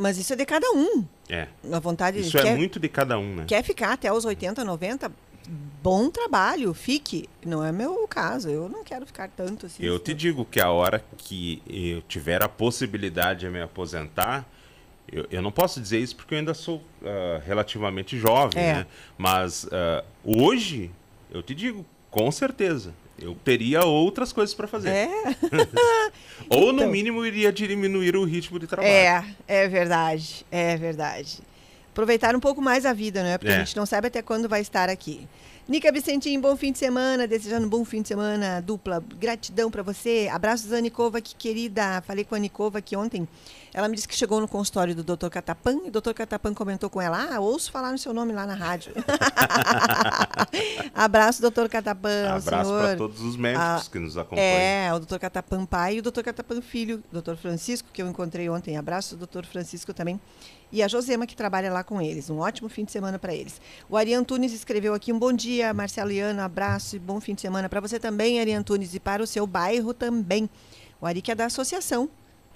Mas 0.00 0.18
isso 0.18 0.32
é 0.32 0.36
de 0.36 0.44
cada 0.44 0.68
um. 0.72 1.04
É. 1.28 1.46
A 1.72 1.78
vontade 1.78 2.18
Isso 2.18 2.32
quer, 2.36 2.48
é 2.48 2.56
muito 2.56 2.78
de 2.78 2.88
cada 2.88 3.16
um, 3.18 3.36
né? 3.36 3.44
quer 3.46 3.62
ficar 3.62 3.92
até 3.92 4.12
os 4.12 4.24
80, 4.26 4.62
90, 4.62 5.10
bom 5.82 6.10
trabalho, 6.10 6.74
fique. 6.74 7.28
Não 7.46 7.64
é 7.64 7.72
meu 7.72 8.06
caso, 8.06 8.50
eu 8.50 8.68
não 8.68 8.84
quero 8.84 9.06
ficar 9.06 9.28
tanto 9.30 9.64
assim. 9.66 9.82
Eu 9.82 9.98
te 9.98 10.12
digo 10.12 10.44
que 10.44 10.60
a 10.60 10.70
hora 10.70 11.02
que 11.16 11.62
eu 11.66 12.02
tiver 12.02 12.42
a 12.42 12.48
possibilidade 12.48 13.40
de 13.40 13.48
me 13.48 13.62
aposentar, 13.62 14.44
eu, 15.10 15.26
eu 15.30 15.40
não 15.40 15.50
posso 15.52 15.80
dizer 15.80 15.98
isso 15.98 16.14
porque 16.16 16.34
eu 16.34 16.38
ainda 16.40 16.52
sou 16.52 16.82
ah, 17.02 17.40
relativamente 17.46 18.18
jovem, 18.18 18.62
É. 18.62 18.74
né? 18.74 18.86
Mas 19.16 19.66
ah, 19.72 20.04
hoje, 20.22 20.90
eu 21.30 21.42
te 21.42 21.54
digo, 21.54 21.86
com 22.10 22.30
certeza, 22.30 22.92
eu 23.24 23.34
teria 23.44 23.84
outras 23.84 24.32
coisas 24.32 24.54
para 24.54 24.66
fazer. 24.68 24.88
É, 24.90 25.08
Ou, 26.48 26.72
no 26.72 26.80
Então. 26.80 26.90
mínimo, 26.90 27.24
iria 27.24 27.52
diminuir 27.52 28.16
o 28.16 28.24
ritmo 28.24 28.58
de 28.58 28.66
trabalho. 28.66 28.92
É, 28.92 29.24
é 29.46 29.68
verdade, 29.68 30.44
é 30.50 30.76
verdade. 30.76 31.38
Aproveitar 31.90 32.34
um 32.34 32.40
pouco 32.40 32.60
mais 32.60 32.84
a 32.84 32.92
vida, 32.92 33.22
né? 33.22 33.38
Porque 33.38 33.52
É. 33.52 33.56
a 33.56 33.58
gente 33.60 33.76
não 33.76 33.86
sabe 33.86 34.08
até 34.08 34.20
quando 34.20 34.48
vai 34.48 34.60
estar 34.60 34.88
aqui. 34.88 35.26
Nica 35.66 35.90
Vicentinho, 35.90 36.40
bom 36.42 36.54
fim 36.56 36.72
de 36.72 36.78
semana, 36.78 37.26
desejando 37.26 37.66
um 37.66 37.70
bom 37.70 37.84
fim 37.86 38.02
de 38.02 38.08
semana, 38.08 38.60
dupla. 38.60 39.02
Gratidão 39.18 39.70
pra 39.70 39.82
você. 39.82 40.28
Abraços 40.30 40.72
Anicova, 40.72 41.20
que 41.22 41.34
querida. 41.34 42.02
Falei 42.06 42.22
com 42.24 42.34
a 42.34 42.38
Anicova 42.38 42.78
aqui 42.80 42.94
ontem. 42.94 43.26
Ela 43.74 43.88
me 43.88 43.96
disse 43.96 44.06
que 44.06 44.14
chegou 44.14 44.40
no 44.40 44.46
consultório 44.46 44.94
do 44.94 45.02
Dr. 45.02 45.28
Catapan 45.28 45.80
e 45.84 45.88
o 45.88 45.90
Dr. 45.90 46.12
Catapan 46.12 46.54
comentou 46.54 46.88
com 46.88 47.02
ela: 47.02 47.28
Ah, 47.28 47.40
ouço 47.40 47.72
falar 47.72 47.90
no 47.90 47.98
seu 47.98 48.14
nome 48.14 48.32
lá 48.32 48.46
na 48.46 48.54
rádio. 48.54 48.92
Abraço, 50.94 51.42
Dr. 51.42 51.66
Catapan. 51.68 52.36
Abraço 52.36 52.70
para 52.70 52.96
todos 52.96 53.20
os 53.20 53.36
médicos 53.36 53.66
Ah, 53.66 53.82
que 53.90 53.98
nos 53.98 54.16
acompanham. 54.16 54.46
É, 54.46 54.94
o 54.94 55.00
Dr. 55.00 55.18
Catapan 55.18 55.66
pai 55.66 55.96
e 55.96 55.98
o 55.98 56.02
Dr. 56.02 56.22
Catapan 56.22 56.62
filho, 56.62 57.02
Dr. 57.10 57.34
Francisco, 57.34 57.88
que 57.92 58.00
eu 58.00 58.06
encontrei 58.08 58.48
ontem. 58.48 58.76
Abraço, 58.76 59.16
Dr. 59.16 59.44
Francisco 59.44 59.92
também. 59.92 60.20
E 60.70 60.80
a 60.80 60.86
Josema, 60.86 61.26
que 61.26 61.34
trabalha 61.34 61.72
lá 61.72 61.82
com 61.82 62.00
eles. 62.00 62.30
Um 62.30 62.38
ótimo 62.38 62.68
fim 62.68 62.84
de 62.84 62.92
semana 62.92 63.18
para 63.18 63.34
eles. 63.34 63.60
O 63.90 63.96
Ari 63.96 64.14
Antunes 64.14 64.52
escreveu 64.52 64.94
aqui 64.94 65.12
um 65.12 65.18
bom 65.18 65.32
dia, 65.32 65.74
Marcelo 65.74 66.12
abraço 66.40 66.94
e 66.94 66.98
bom 67.00 67.20
fim 67.20 67.34
de 67.34 67.40
semana 67.40 67.68
para 67.68 67.80
você 67.80 67.98
também, 67.98 68.38
Ari 68.38 68.52
Antunes, 68.52 68.94
e 68.94 69.00
para 69.00 69.20
o 69.20 69.26
seu 69.26 69.48
bairro 69.48 69.92
também. 69.92 70.48
O 71.00 71.06
Ari 71.06 71.20
que 71.20 71.32
é 71.32 71.34
da 71.34 71.46
Associação 71.46 72.08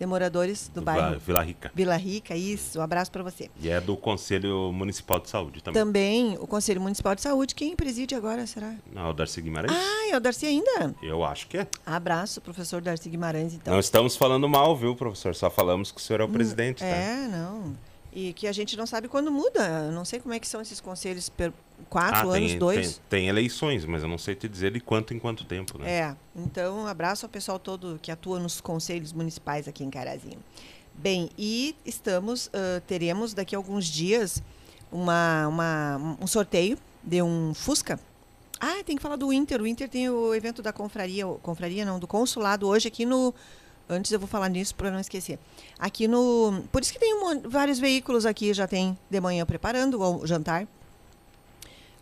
Moradores 0.06 0.68
do 0.68 0.80
Do 0.80 0.84
bairro 0.84 1.18
Vila 1.18 1.42
Rica. 1.42 1.70
Vila 1.74 1.96
Rica, 1.96 2.34
isso. 2.34 2.78
Um 2.78 2.82
abraço 2.82 3.10
para 3.10 3.22
você. 3.22 3.50
E 3.60 3.68
é 3.68 3.80
do 3.80 3.96
Conselho 3.96 4.72
Municipal 4.72 5.18
de 5.20 5.28
Saúde 5.28 5.62
também. 5.62 5.82
Também 5.82 6.38
o 6.40 6.46
Conselho 6.46 6.80
Municipal 6.80 7.14
de 7.14 7.22
Saúde, 7.22 7.54
quem 7.54 7.74
preside 7.74 8.14
agora, 8.14 8.46
será? 8.46 8.74
Não, 8.92 9.10
o 9.10 9.12
Darcy 9.12 9.40
Guimarães? 9.40 9.72
Ah, 9.74 10.10
é 10.10 10.16
o 10.16 10.20
Darcy 10.20 10.46
ainda. 10.46 10.94
Eu 11.02 11.24
acho 11.24 11.48
que 11.48 11.58
é. 11.58 11.66
Abraço, 11.84 12.40
professor 12.40 12.80
Darcy 12.80 13.08
Guimarães, 13.08 13.54
então. 13.54 13.72
Não 13.72 13.80
estamos 13.80 14.16
falando 14.16 14.48
mal, 14.48 14.76
viu, 14.76 14.94
professor? 14.94 15.34
Só 15.34 15.50
falamos 15.50 15.90
que 15.90 15.98
o 15.98 16.00
senhor 16.00 16.20
é 16.20 16.24
o 16.24 16.28
presidente, 16.28 16.78
tá? 16.80 16.86
É, 16.86 17.28
não. 17.28 17.74
E 18.12 18.32
que 18.32 18.46
a 18.48 18.52
gente 18.52 18.76
não 18.76 18.86
sabe 18.86 19.06
quando 19.06 19.30
muda. 19.30 19.84
Eu 19.86 19.92
não 19.92 20.04
sei 20.04 20.18
como 20.18 20.32
é 20.34 20.40
que 20.40 20.48
são 20.48 20.60
esses 20.60 20.80
conselhos 20.80 21.28
per 21.28 21.52
quatro 21.90 22.30
Ah, 22.30 22.36
anos, 22.36 22.50
tem, 22.50 22.58
dois. 22.58 22.94
Tem, 23.08 23.20
tem 23.20 23.28
eleições, 23.28 23.84
mas 23.84 24.02
eu 24.02 24.08
não 24.08 24.18
sei 24.18 24.34
te 24.34 24.48
dizer 24.48 24.72
de 24.72 24.80
quanto 24.80 25.12
em 25.14 25.18
quanto 25.18 25.44
tempo, 25.44 25.78
né? 25.78 25.90
É. 25.90 26.16
Então, 26.34 26.78
um 26.80 26.86
abraço 26.86 27.26
ao 27.26 27.30
pessoal 27.30 27.58
todo 27.58 27.98
que 28.02 28.10
atua 28.10 28.40
nos 28.40 28.60
conselhos 28.60 29.12
municipais 29.12 29.68
aqui 29.68 29.84
em 29.84 29.90
Carazinho. 29.90 30.38
Bem, 30.94 31.30
e 31.38 31.76
estamos, 31.84 32.50
ah, 32.52 32.80
teremos 32.86 33.34
daqui 33.34 33.54
a 33.54 33.58
alguns 33.58 33.84
dias 33.86 34.42
uma, 34.90 35.46
uma- 35.46 36.16
um 36.20 36.26
sorteio 36.26 36.78
de 37.04 37.22
um 37.22 37.52
Fusca. 37.54 38.00
Ah, 38.58 38.82
tem 38.84 38.96
que 38.96 39.02
falar 39.02 39.16
do 39.16 39.32
Inter. 39.32 39.60
O 39.62 39.66
Inter 39.66 39.88
tem 39.88 40.08
o 40.10 40.34
evento 40.34 40.60
da 40.62 40.72
confraria, 40.72 41.24
confraria 41.42 41.84
não, 41.84 42.00
do 42.00 42.06
consulado 42.08 42.66
hoje 42.66 42.88
aqui 42.88 43.04
no. 43.06 43.32
Antes 43.88 44.12
eu 44.12 44.18
vou 44.18 44.28
falar 44.28 44.48
nisso 44.48 44.74
para 44.74 44.90
não 44.90 45.00
esquecer. 45.00 45.38
Aqui 45.78 46.06
no. 46.06 46.62
Por 46.70 46.82
isso 46.82 46.92
que 46.92 46.98
tem 46.98 47.14
um 47.14 47.48
vários 47.48 47.78
veículos 47.78 48.26
aqui, 48.26 48.52
já 48.52 48.66
tem 48.66 48.98
de 49.08 49.20
manhã 49.20 49.46
preparando 49.46 50.00
o 50.00 50.26
jantar 50.26 50.66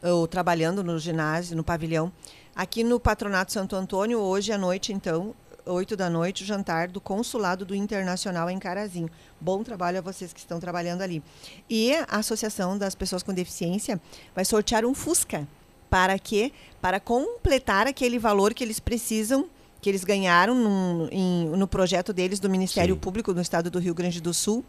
ou 0.03 0.27
trabalhando 0.27 0.83
no 0.83 0.99
ginásio, 0.99 1.57
no 1.57 1.65
pavilhão. 1.65 2.13
Aqui 2.55 2.83
no 2.83 2.99
Patronato 2.99 3.53
Santo 3.53 3.77
Antônio, 3.77 4.19
hoje 4.19 4.53
à 4.53 4.59
noite, 4.59 4.93
então, 4.93 5.35
8 5.67 5.97
da 5.97 6.09
noite, 6.09 6.43
o 6.43 6.47
jantar 6.47 6.89
do 6.89 7.01
Consulado 7.01 7.65
do 7.65 7.75
Internacional 7.75 8.49
em 8.49 8.59
Carazinho. 8.59 9.11
Bom 9.41 9.63
trabalho 9.63 9.99
a 9.99 10.01
vocês 10.01 10.33
que 10.33 10.39
estão 10.39 10.61
trabalhando 10.61 11.03
ali. 11.03 11.23
E 11.69 11.93
a 11.95 12.19
Associação 12.19 12.79
das 12.79 12.95
Pessoas 12.95 13.23
com 13.23 13.35
Deficiência 13.35 14.01
vai 14.35 14.45
sortear 14.45 14.85
um 14.85 14.95
Fusca. 14.95 15.47
Para 15.91 16.19
quê? 16.19 16.53
Para 16.81 17.01
completar 17.01 17.87
aquele 17.87 18.19
valor 18.19 18.55
que 18.55 18.63
eles 18.63 18.81
precisam, 18.81 19.49
que 19.87 19.91
eles 19.91 20.03
ganharam 20.03 20.53
num- 20.53 21.09
em- 21.13 21.47
no 21.51 21.69
projeto 21.69 22.13
deles 22.13 22.41
do 22.41 22.51
Ministério 22.51 22.97
Sim. 22.97 23.01
Público 23.01 23.33
no 23.33 23.41
estado 23.41 23.71
do 23.71 23.79
Rio 23.79 23.95
Grande 23.95 24.21
do 24.21 24.35
Sul. 24.35 24.65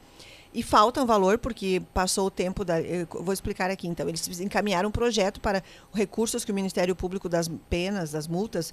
E 0.54 0.62
falta 0.62 1.02
um 1.02 1.08
valor, 1.08 1.40
porque 1.40 1.82
passou 1.92 2.28
o 2.28 2.30
tempo 2.32 2.64
da. 2.64 2.80
Eu 2.80 3.08
vou 3.12 3.34
explicar 3.34 3.72
aqui 3.72 3.88
então. 3.88 4.08
Eles 4.08 4.40
encaminharam 4.40 4.90
um 4.90 4.92
projeto 4.92 5.42
para 5.42 5.64
recursos 5.92 6.46
que 6.46 6.52
o 6.52 6.54
Ministério 6.54 6.96
Público 6.96 7.28
das 7.28 7.50
penas, 7.68 8.12
das 8.12 8.28
multas, 8.28 8.72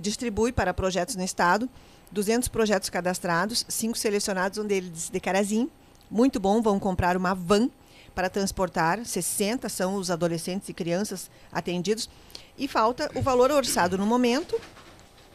distribui 0.00 0.52
para 0.52 0.72
projetos 0.72 1.16
no 1.16 1.24
Estado. 1.24 1.68
200 2.12 2.48
projetos 2.48 2.88
cadastrados, 2.88 3.66
cinco 3.68 3.98
selecionados, 3.98 4.58
um 4.58 4.64
deles 4.64 5.10
de 5.10 5.18
Carazim. 5.18 5.68
Muito 6.08 6.38
bom, 6.38 6.62
vão 6.62 6.78
comprar 6.78 7.16
uma 7.16 7.34
van 7.34 7.68
para 8.14 8.30
transportar. 8.30 9.04
60 9.04 9.68
são 9.68 9.96
os 9.96 10.12
adolescentes 10.12 10.68
e 10.68 10.72
crianças 10.72 11.28
atendidos. 11.50 12.08
E 12.56 12.68
falta 12.68 13.10
o 13.16 13.20
valor 13.20 13.50
orçado 13.50 13.98
no 13.98 14.06
momento, 14.06 14.56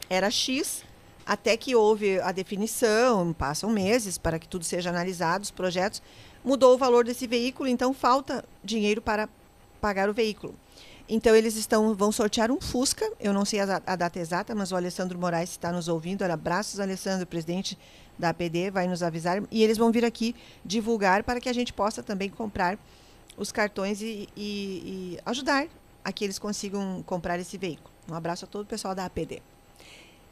era 0.10 0.30
X, 0.32 0.84
até 1.26 1.58
que 1.58 1.76
houve 1.76 2.20
a 2.22 2.32
definição, 2.32 3.34
passam 3.34 3.70
meses 3.70 4.18
para 4.18 4.40
que 4.40 4.48
tudo 4.48 4.64
seja 4.64 4.90
analisado, 4.90 5.44
os 5.44 5.52
projetos, 5.52 6.02
mudou 6.44 6.76
o 6.76 6.78
valor 6.78 7.04
desse 7.06 7.28
veículo, 7.28 7.68
então 7.68 7.94
falta 7.94 8.44
dinheiro 8.64 9.02
para 9.02 9.28
pagar 9.82 10.10
o 10.10 10.14
veículo. 10.14 10.56
Então 11.10 11.36
eles 11.36 11.56
estão 11.56 11.94
vão 11.96 12.12
sortear 12.12 12.52
um 12.52 12.60
Fusca, 12.60 13.10
eu 13.20 13.34
não 13.34 13.46
sei 13.46 13.60
a, 13.62 13.82
a 13.86 13.96
data 13.96 14.20
exata, 14.20 14.54
mas 14.54 14.72
o 14.72 14.76
Alessandro 14.76 15.18
Moraes 15.18 15.52
está 15.52 15.72
nos 15.72 15.88
ouvindo, 15.88 16.24
era 16.24 16.34
abraços 16.34 16.80
Alessandro, 16.80 17.26
presidente 17.26 17.78
da 18.20 18.30
APD, 18.30 18.72
vai 18.72 18.88
nos 18.88 19.04
avisar 19.04 19.42
e 19.52 19.64
eles 19.64 19.78
vão 19.78 19.92
vir 19.92 20.04
aqui 20.04 20.36
divulgar 20.66 21.24
para 21.24 21.40
que 21.40 21.48
a 21.48 21.54
gente 21.54 21.72
possa 21.72 22.02
também 22.04 22.30
comprar 22.30 22.78
os 23.38 23.52
cartões 23.52 24.02
e, 24.02 24.28
e- 24.36 25.16
e 25.16 25.20
ajudar 25.26 25.68
a 26.04 26.12
que 26.12 26.24
eles 26.26 26.40
consigam 26.40 27.04
comprar 27.06 27.40
esse 27.40 27.58
veículo. 27.58 27.92
Um 28.10 28.16
abraço 28.16 28.46
a 28.46 28.48
todo 28.48 28.64
o 28.64 28.68
pessoal 28.68 28.96
da 28.96 29.06
APD. 29.06 29.42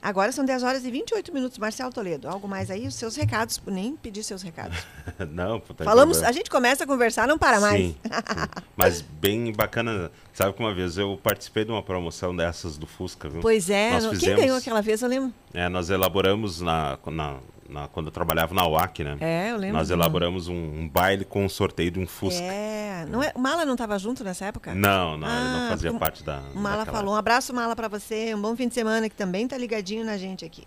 Agora 0.05 0.31
são 0.31 0.45
10 0.45 0.61
horas 0.61 0.85
e 0.85 0.91
28 0.91 1.33
minutos. 1.33 1.57
Marcelo 1.57 1.91
Toledo, 1.91 2.27
algo 2.29 2.47
mais 2.47 2.69
aí? 2.69 2.85
Os 2.85 2.93
seus 2.93 3.15
recados, 3.15 3.59
nem 3.65 3.95
pedi 3.95 4.23
seus 4.23 4.43
recados. 4.43 4.77
Não, 5.31 5.59
tá 5.59 5.83
Falamos, 5.83 6.21
a 6.21 6.31
gente 6.31 6.47
começa 6.47 6.83
a 6.83 6.87
conversar, 6.87 7.27
não 7.27 7.39
para 7.39 7.59
mais. 7.59 7.81
Sim, 7.81 7.95
sim. 8.03 8.09
Mas 8.77 9.01
bem 9.01 9.51
bacana. 9.51 10.11
Sabe 10.31 10.53
que 10.53 10.59
uma 10.59 10.75
vez 10.75 10.99
eu 10.99 11.19
participei 11.23 11.65
de 11.65 11.71
uma 11.71 11.81
promoção 11.81 12.35
dessas 12.35 12.77
do 12.77 12.85
Fusca, 12.85 13.27
viu? 13.27 13.41
Pois 13.41 13.67
é, 13.67 13.93
Nós 13.93 14.03
no- 14.03 14.09
quem 14.11 14.19
fizemos- 14.19 14.41
ganhou 14.41 14.57
aquela 14.57 14.81
vez, 14.81 15.01
eu 15.01 15.09
lembro. 15.09 15.33
É, 15.51 15.67
nós 15.69 15.89
elaboramos 15.89 16.61
na, 16.61 16.99
na, 17.07 17.37
na- 17.69 17.87
quando 17.87 18.07
eu 18.07 18.11
trabalhava 18.11 18.53
na 18.53 18.67
UAC, 18.67 19.03
né? 19.03 19.17
É, 19.19 19.51
eu 19.51 19.57
lembro. 19.57 19.77
Nós 19.77 19.89
elaboramos 19.89 20.47
um, 20.47 20.53
um 20.53 20.89
baile 20.89 21.25
com 21.25 21.43
um 21.45 21.49
sorteio 21.49 21.91
de 21.91 21.99
um 21.99 22.07
Fusca. 22.07 22.43
É, 22.43 23.05
não 23.09 23.21
é, 23.23 23.31
o 23.35 23.39
Mala 23.39 23.65
não 23.65 23.73
estava 23.73 23.97
junto 23.99 24.23
nessa 24.23 24.45
época? 24.45 24.73
Não, 24.73 25.17
não, 25.17 25.27
ele 25.27 25.37
Ah, 25.37 25.59
não 25.61 25.69
fazia 25.69 25.91
o- 25.91 25.99
parte 25.99 26.23
da. 26.23 26.41
O 26.53 26.59
Mala 26.59 26.77
daquela- 26.77 26.97
falou, 26.97 27.13
um 27.13 27.17
abraço 27.17 27.53
Mala 27.53 27.75
pra 27.75 27.87
você, 27.87 28.33
um 28.35 28.41
bom 28.41 28.55
fim 28.55 28.67
de 28.67 28.73
semana 28.73 29.09
que 29.09 29.15
também 29.15 29.47
tá 29.47 29.57
ligadinho 29.57 30.05
na 30.05 30.17
gente 30.17 30.43
aqui. 30.45 30.63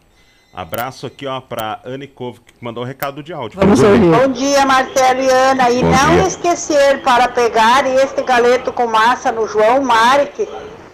Abraço 0.53 1.07
aqui, 1.07 1.27
ó, 1.27 1.41
pra 1.43 1.79
Anne 1.85 2.07
Cove, 2.09 2.41
que 2.41 2.55
mandou 2.61 2.83
um 2.83 2.87
recado 2.87 3.23
de 3.23 3.33
áudio. 3.35 3.61
Vamos 3.61 3.83
ouvir. 3.83 4.01
Bom 4.11 4.29
dia, 4.33 4.65
Marcelo 4.65 5.21
e 5.21 5.31
Ana. 5.31 5.71
E 5.71 5.83
Bom 5.83 5.91
não 5.91 6.11
dia. 6.17 6.27
esquecer 6.27 7.03
para 7.03 7.29
pegar 7.29 7.87
este 7.87 8.23
galeto 8.23 8.73
com 8.73 8.87
massa 8.87 9.31
no 9.31 9.47
João 9.47 9.83
Marque. 9.83 10.49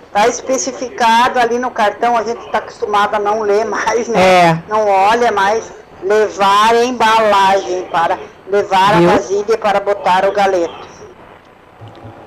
Está 0.08 0.28
especificado 0.28 1.38
ali 1.38 1.58
no 1.58 1.70
cartão, 1.70 2.16
a 2.16 2.22
gente 2.24 2.44
está 2.44 2.58
acostumado 2.58 3.14
a 3.14 3.18
não 3.18 3.42
ler 3.42 3.64
mais, 3.64 4.08
né? 4.08 4.20
É. 4.50 4.62
Não 4.68 4.86
olha 4.88 5.30
mais. 5.32 5.72
Levar 6.04 6.74
a 6.74 6.84
embalagem 6.84 7.84
para 7.90 8.18
levar 8.50 8.98
Viu? 9.00 9.10
a 9.10 9.14
vasilha 9.16 9.56
para 9.58 9.80
botar 9.80 10.24
o 10.28 10.32
galeto. 10.32 10.88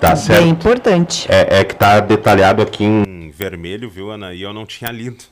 Tá 0.00 0.16
certo. 0.16 0.40
Bem 0.42 0.48
importante. 0.50 1.26
É, 1.30 1.60
é 1.60 1.64
que 1.64 1.74
tá 1.74 2.00
detalhado 2.00 2.60
aqui 2.62 2.84
em 2.84 3.30
vermelho, 3.30 3.88
viu, 3.88 4.10
Ana? 4.10 4.34
E 4.34 4.42
eu 4.42 4.52
não 4.52 4.66
tinha 4.66 4.90
lido. 4.90 5.24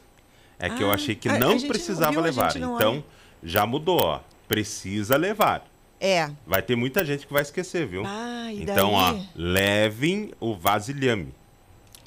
É 0.59 0.69
que 0.71 0.83
eu 0.83 0.91
Ah, 0.91 0.95
achei 0.95 1.15
que 1.15 1.29
a- 1.29 1.35
a 1.35 1.39
não 1.39 1.51
gente 1.53 1.63
não 1.63 1.69
precisava 1.69 2.13
viu, 2.13 2.21
a 2.21 2.25
levar. 2.25 2.55
não 2.57 2.77
Então, 2.77 2.93
olha. 2.95 3.05
já 3.43 3.67
mudou, 3.67 4.01
ó. 4.01 4.21
Precisa 4.49 5.17
levar. 5.17 5.65
É. 6.01 6.31
Vai 6.47 6.63
ter 6.63 6.77
muita 6.77 7.05
gente 7.05 7.27
que 7.27 7.33
vai 7.33 7.43
esquecer, 7.43 7.87
viu? 7.87 8.05
Ah, 8.07 8.49
e 8.53 8.63
então, 8.63 8.93
ó, 8.93 9.13
daí? 9.13 9.29
levem 9.35 10.31
o 10.41 10.55
vasilhame. 10.55 11.35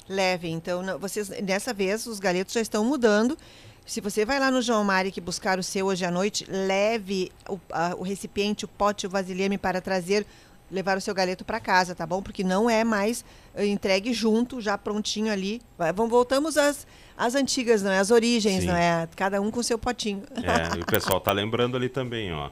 Leve, 0.08 0.48
então, 0.50 0.82
não- 0.82 0.98
vocês, 0.98 1.28
dessa 1.28 1.72
vez 1.72 2.06
os 2.06 2.18
galetos 2.18 2.52
já 2.54 2.60
estão 2.60 2.84
mudando. 2.84 3.36
Se 3.86 4.00
você 4.00 4.24
vai 4.24 4.38
lá 4.38 4.50
no 4.50 4.62
João 4.62 4.84
Maric 4.84 5.20
buscar 5.20 5.58
o 5.58 5.62
seu 5.62 5.86
hoje 5.86 6.04
à 6.04 6.10
noite, 6.10 6.46
leve 6.48 7.32
o, 7.48 7.58
a- 7.72 7.94
o 7.98 8.02
recipiente, 8.02 8.64
o 8.64 8.68
pote, 8.68 9.06
o 9.06 9.10
vasilhame 9.10 9.58
para 9.58 9.80
trazer, 9.80 10.24
levar 10.70 10.96
o 10.96 11.00
seu 11.00 11.12
galeto 11.12 11.44
para 11.44 11.58
casa, 11.58 11.94
tá 11.94 12.06
bom? 12.06 12.22
Porque 12.22 12.44
não 12.44 12.70
é 12.70 12.84
mais 12.84 13.24
eh, 13.54 13.66
entregue 13.66 14.12
junto, 14.12 14.60
já 14.60 14.78
prontinho 14.78 15.32
ali. 15.32 15.60
Vamos, 15.94 16.10
voltamos 16.10 16.56
às, 16.56 16.86
às 17.18 17.34
antigas, 17.34 17.82
não 17.82 17.90
é? 17.90 17.98
Às 17.98 18.12
origens, 18.12 18.60
Sim. 18.60 18.66
não 18.68 18.76
é? 18.76 19.08
Cada 19.16 19.40
um 19.40 19.50
com 19.50 19.58
o 19.58 19.64
seu 19.64 19.78
potinho. 19.78 20.22
É, 20.36 20.78
e 20.78 20.82
o 20.82 20.86
pessoal 20.86 21.20
tá 21.20 21.32
lembrando 21.32 21.76
ali 21.76 21.88
também, 21.88 22.32
ó. 22.32 22.50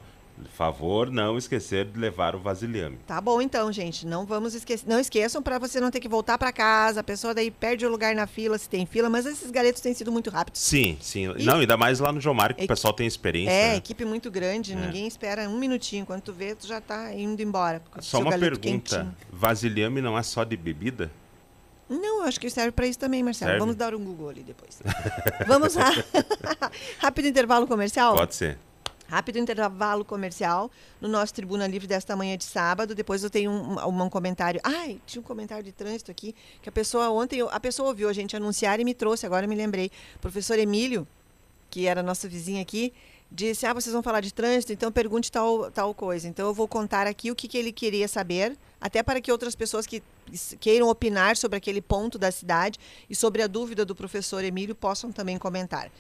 Favor, 0.55 1.11
não 1.11 1.37
esquecer 1.39 1.85
de 1.87 1.99
levar 1.99 2.35
o 2.35 2.39
vasilhame. 2.39 2.99
Tá 3.07 3.21
bom 3.21 3.41
então, 3.43 3.73
gente. 3.73 4.07
Não 4.07 4.25
vamos 4.27 4.55
esquecer. 4.55 4.89
Não 4.89 4.99
esqueçam 4.99 5.43
para 5.43 5.59
você 5.59 5.81
não 5.81 5.91
ter 5.91 6.01
que 6.01 6.09
voltar 6.09 6.39
para 6.39 6.53
casa. 6.53 7.01
A 7.01 7.05
pessoa 7.05 7.35
daí 7.35 7.51
perde 7.51 7.85
o 7.87 7.89
lugar 7.91 8.15
na 8.15 8.27
fila, 8.27 8.57
se 8.59 8.69
tem 8.69 8.87
fila, 8.87 9.09
mas 9.11 9.27
esses 9.27 9.51
galetos 9.51 9.81
têm 9.81 9.95
sido 9.95 10.11
muito 10.13 10.31
rápidos. 10.31 10.61
Sim, 10.61 10.97
sim. 11.01 11.33
E- 11.37 11.45
Não, 11.45 11.57
ainda 11.61 11.77
mais 11.77 11.99
lá 12.01 12.13
no 12.13 12.35
Mário, 12.35 12.55
que 12.55 12.63
o 12.63 12.65
Equi- 12.65 12.69
pessoal 12.69 12.93
tem 12.93 13.07
experiência. 13.07 13.53
É, 13.53 13.69
né? 13.71 13.77
equipe 13.77 14.05
muito 14.05 14.31
grande, 14.31 14.75
ninguém 14.75 15.07
espera 15.07 15.49
um 15.49 15.59
minutinho. 15.59 16.05
Quando 16.07 16.23
tu 16.23 16.33
vê, 16.33 16.55
tu 16.55 16.67
já 16.67 16.81
tá 16.81 17.13
indo 17.15 17.41
embora. 17.43 17.83
o 17.97 18.03
Só 18.03 18.21
uma 18.21 18.31
pergunta. 18.39 18.61
quentinho. 18.61 19.15
Vasilhame 19.33 20.01
não 20.01 20.17
é 20.19 20.23
só 20.23 20.45
de 20.45 20.57
bebida? 20.57 21.11
Não, 21.89 22.21
eu 22.21 22.25
acho 22.25 22.39
que 22.39 22.51
serve 22.51 22.71
para 22.73 22.87
isso 22.87 22.99
também, 22.99 23.23
Marcelo. 23.23 23.49
Serve? 23.49 23.61
Vamos 23.61 23.75
dar 23.75 23.95
um 23.95 24.05
Google 24.05 24.29
ali 24.29 24.43
depois. 24.43 24.79
Vamos 25.49 25.75
lá. 25.75 25.91
Rápido 27.01 27.29
intervalo 27.29 27.67
comercial? 27.67 28.15
Pode 28.15 28.35
ser. 28.35 28.59
Rápido 29.09 29.39
intervalo 29.39 30.05
comercial 30.05 30.71
no 31.01 31.09
nosso 31.09 31.33
Tribuna 31.33 31.67
Livre 31.67 31.89
desta 31.89 32.15
manhã 32.15 32.37
de 32.37 32.45
sábado. 32.45 32.95
Depois 32.95 33.25
eu 33.25 33.31
tenho 33.31 33.51
um, 33.51 34.05
um- 34.05 34.11
comentário. 34.11 34.61
Ai, 34.63 35.01
tinha 35.07 35.21
um 35.21 35.25
comentário 35.25 35.65
de 35.65 35.73
trânsito 35.73 36.11
aqui 36.11 36.35
que 36.61 36.69
a 36.69 36.73
pessoa 36.73 37.09
ontem, 37.09 37.41
a 37.41 37.59
pessoa 37.59 37.89
ouviu 37.89 38.09
a 38.11 38.13
gente 38.13 38.37
anunciar 38.37 38.79
e 38.81 38.85
me 38.85 38.93
trouxe, 38.93 39.25
agora 39.25 39.47
eu 39.47 39.49
me 39.49 39.55
lembrei. 39.57 39.91
O 40.17 40.19
professor 40.19 40.59
Emílio, 40.59 41.09
que 41.71 41.87
era 41.87 42.03
nosso 42.03 42.29
vizinho 42.29 42.61
aqui, 42.61 42.93
disse: 43.33 43.65
Ah, 43.65 43.73
vocês 43.73 43.95
vão 43.95 44.03
falar 44.03 44.21
de 44.21 44.33
trânsito, 44.33 44.75
então 44.75 44.93
pergunte 44.93 45.33
tal, 45.33 45.71
tal 45.71 45.95
coisa. 45.95 46.29
Então 46.29 46.47
eu 46.47 46.53
vou 46.53 46.69
contar 46.69 47.07
aqui 47.07 47.31
o 47.31 47.35
que, 47.35 47.49
que 47.49 47.57
ele 47.57 47.73
queria 47.73 48.09
saber, 48.09 48.59
até 48.79 49.03
para 49.03 49.23
que 49.23 49.33
outras 49.33 49.55
pessoas 49.55 49.87
que 49.87 50.03
queiram 50.61 50.91
opinar 50.91 51.35
sobre 51.35 51.57
aquele 51.57 51.81
ponto 51.81 52.19
da 52.19 52.31
cidade 52.31 52.79
e 53.09 53.15
sobre 53.15 53.41
a 53.41 53.47
dúvida 53.47 53.87
do 53.87 53.95
professor 53.95 54.45
Emílio 54.45 54.75
possam 54.75 55.11
também 55.11 55.39
comentar. 55.39 55.91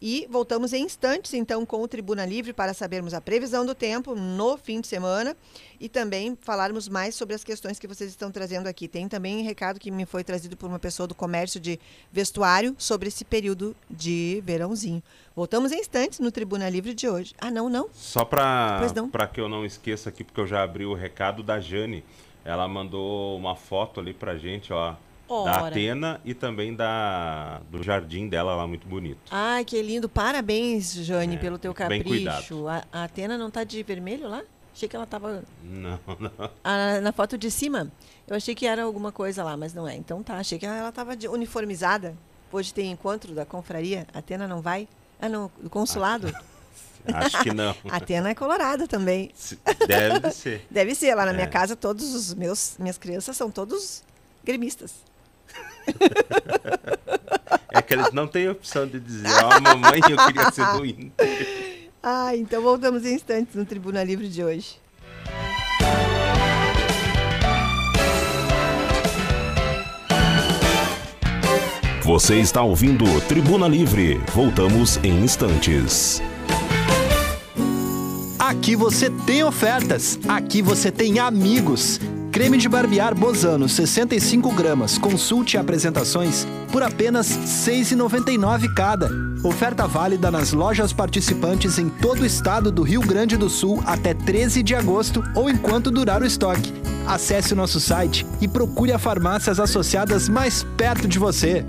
E 0.00 0.26
voltamos 0.30 0.74
em 0.74 0.84
instantes, 0.84 1.32
então, 1.32 1.64
com 1.64 1.82
o 1.82 1.88
Tribuna 1.88 2.26
Livre 2.26 2.52
para 2.52 2.74
sabermos 2.74 3.14
a 3.14 3.20
previsão 3.20 3.64
do 3.64 3.74
tempo 3.74 4.14
no 4.14 4.58
fim 4.58 4.80
de 4.80 4.86
semana 4.86 5.34
e 5.80 5.88
também 5.88 6.36
falarmos 6.42 6.86
mais 6.86 7.14
sobre 7.14 7.34
as 7.34 7.42
questões 7.42 7.78
que 7.78 7.86
vocês 7.88 8.10
estão 8.10 8.30
trazendo 8.30 8.66
aqui. 8.66 8.88
Tem 8.88 9.08
também 9.08 9.38
um 9.38 9.44
recado 9.44 9.80
que 9.80 9.90
me 9.90 10.04
foi 10.04 10.22
trazido 10.22 10.54
por 10.54 10.68
uma 10.68 10.78
pessoa 10.78 11.06
do 11.06 11.14
comércio 11.14 11.58
de 11.58 11.80
vestuário 12.12 12.74
sobre 12.76 13.08
esse 13.08 13.24
período 13.24 13.74
de 13.90 14.42
verãozinho. 14.44 15.02
Voltamos 15.34 15.72
em 15.72 15.80
instantes 15.80 16.18
no 16.18 16.30
Tribuna 16.30 16.68
Livre 16.68 16.92
de 16.92 17.08
hoje. 17.08 17.34
Ah, 17.38 17.50
não, 17.50 17.70
não? 17.70 17.88
Só 17.94 18.22
para 18.22 19.26
que 19.26 19.40
eu 19.40 19.48
não 19.48 19.64
esqueça 19.64 20.10
aqui, 20.10 20.22
porque 20.22 20.40
eu 20.40 20.46
já 20.46 20.62
abri 20.62 20.84
o 20.84 20.92
recado 20.92 21.42
da 21.42 21.58
Jane. 21.58 22.04
Ela 22.44 22.68
mandou 22.68 23.36
uma 23.36 23.56
foto 23.56 23.98
ali 23.98 24.12
pra 24.12 24.36
gente, 24.36 24.72
ó. 24.72 24.94
Da 25.28 25.34
Ora. 25.34 25.66
Atena 25.68 26.20
e 26.24 26.34
também 26.34 26.74
da 26.74 27.60
do 27.70 27.82
jardim 27.82 28.28
dela 28.28 28.54
lá, 28.54 28.66
muito 28.66 28.86
bonito. 28.86 29.18
Ai, 29.30 29.64
que 29.64 29.80
lindo. 29.82 30.08
Parabéns, 30.08 30.92
Jane, 30.94 31.34
É, 31.34 31.38
pelo 31.38 31.58
teu 31.58 31.74
capricho. 31.74 32.68
A, 32.68 32.84
a 32.92 33.04
Atena 33.04 33.36
não 33.36 33.50
tá 33.50 33.64
de 33.64 33.82
vermelho 33.82 34.28
lá? 34.28 34.42
Achei 34.74 34.88
que 34.88 34.94
ela 34.94 35.06
tava 35.06 35.42
Não, 35.64 35.98
não. 36.20 36.50
Ah, 36.62 37.00
na 37.00 37.10
foto 37.10 37.36
de 37.38 37.50
cima, 37.50 37.90
eu 38.28 38.36
achei 38.36 38.54
que 38.54 38.66
era 38.66 38.82
alguma 38.84 39.10
coisa 39.10 39.42
lá, 39.42 39.56
mas 39.56 39.72
não 39.74 39.88
é. 39.88 39.96
Então 39.96 40.22
tá, 40.22 40.36
achei 40.36 40.58
que 40.58 40.66
ela 40.66 40.88
estava 40.90 41.16
uniformizada. 41.30 42.14
Hoje 42.52 42.72
tem 42.72 42.90
encontro 42.92 43.34
da 43.34 43.44
confraria. 43.44 44.06
Atena 44.14 44.46
não 44.46 44.60
vai? 44.60 44.86
Ah, 45.20 45.28
não, 45.28 45.50
do 45.60 45.68
consulado. 45.70 46.32
Acho 47.12 47.42
que 47.42 47.52
não. 47.52 47.74
Atena 47.90 48.30
é 48.30 48.34
colorada 48.34 48.86
também. 48.86 49.30
Deve 49.88 50.20
de 50.20 50.34
ser. 50.34 50.66
Deve 50.70 50.94
ser. 50.94 51.14
Lá 51.14 51.24
na 51.26 51.32
minha 51.32 51.46
É. 51.46 51.48
casa, 51.50 51.74
todos 51.74 52.14
os 52.14 52.34
meus 52.34 52.76
minhas 52.78 52.98
crianças 52.98 53.36
são 53.36 53.50
todos 53.50 54.02
gremistas. 54.44 55.05
É 57.72 57.82
que 57.82 57.92
eles 57.92 58.10
não 58.10 58.26
têm 58.26 58.48
opção 58.48 58.86
de 58.86 58.98
dizer, 58.98 59.28
ó, 59.44 59.60
mamãe, 59.60 60.00
eu 60.08 60.16
queria 60.26 60.50
ser 60.50 60.66
do 60.72 60.86
Inter. 60.86 61.90
Ah, 62.02 62.34
então 62.34 62.62
voltamos 62.62 63.04
em 63.04 63.14
instantes 63.14 63.54
no 63.54 63.66
Tribuna 63.66 64.02
Livre 64.02 64.28
de 64.28 64.42
hoje. 64.42 64.78
Você 72.06 72.36
está 72.36 72.62
ouvindo 72.62 73.04
Tribuna 73.22 73.66
Livre. 73.66 74.18
Voltamos 74.32 74.96
em 75.02 75.24
instantes. 75.24 76.22
Aqui 78.38 78.76
você 78.76 79.10
tem 79.26 79.42
ofertas, 79.42 80.16
aqui 80.28 80.62
você 80.62 80.92
tem 80.92 81.18
amigos. 81.18 81.98
Creme 82.36 82.58
de 82.58 82.68
barbear 82.68 83.14
Bozano, 83.14 83.66
65 83.66 84.52
gramas, 84.52 84.98
consulte 84.98 85.56
apresentações 85.56 86.46
por 86.70 86.82
apenas 86.82 87.30
R$ 87.34 87.72
6,99 87.72 88.74
cada. 88.74 89.08
Oferta 89.42 89.86
válida 89.86 90.30
nas 90.30 90.52
lojas 90.52 90.92
participantes 90.92 91.78
em 91.78 91.88
todo 91.88 92.20
o 92.20 92.26
estado 92.26 92.70
do 92.70 92.82
Rio 92.82 93.00
Grande 93.00 93.38
do 93.38 93.48
Sul 93.48 93.82
até 93.86 94.12
13 94.12 94.62
de 94.62 94.74
agosto 94.74 95.24
ou 95.34 95.48
enquanto 95.48 95.90
durar 95.90 96.20
o 96.20 96.26
estoque. 96.26 96.74
Acesse 97.06 97.54
o 97.54 97.56
nosso 97.56 97.80
site 97.80 98.26
e 98.38 98.46
procure 98.46 98.92
a 98.92 98.98
farmácias 98.98 99.58
associadas 99.58 100.28
mais 100.28 100.62
perto 100.76 101.08
de 101.08 101.18
você. 101.18 101.64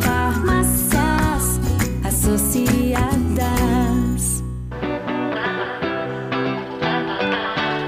Farmácias 0.00 1.58
associadas. 2.04 3.35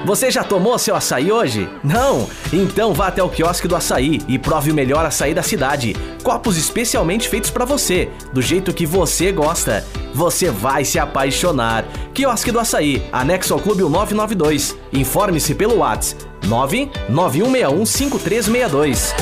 Você 0.09 0.29
já 0.31 0.43
tomou 0.43 0.75
seu 0.79 0.95
açaí 0.95 1.31
hoje? 1.31 1.69
Não? 1.83 2.27
Então 2.51 2.95
vá 2.95 3.09
até 3.09 3.21
o 3.21 3.29
quiosque 3.29 3.67
do 3.67 3.75
açaí 3.75 4.19
e 4.27 4.39
prove 4.39 4.71
o 4.71 4.73
melhor 4.73 5.05
açaí 5.05 5.35
da 5.35 5.43
cidade. 5.43 5.95
Copos 6.23 6.57
especialmente 6.57 7.29
feitos 7.29 7.51
pra 7.51 7.63
você, 7.63 8.09
do 8.33 8.41
jeito 8.41 8.73
que 8.73 8.87
você 8.87 9.31
gosta. 9.31 9.85
Você 10.11 10.49
vai 10.49 10.83
se 10.83 10.97
apaixonar. 10.97 11.85
Quiosque 12.11 12.51
do 12.51 12.59
Açaí, 12.59 13.07
anexo 13.11 13.53
ao 13.53 13.59
Clube 13.59 13.83
992. 13.83 14.75
Informe-se 14.91 15.53
pelo 15.53 15.77
WhatsApp 15.77 16.25
991615362. 16.47 19.13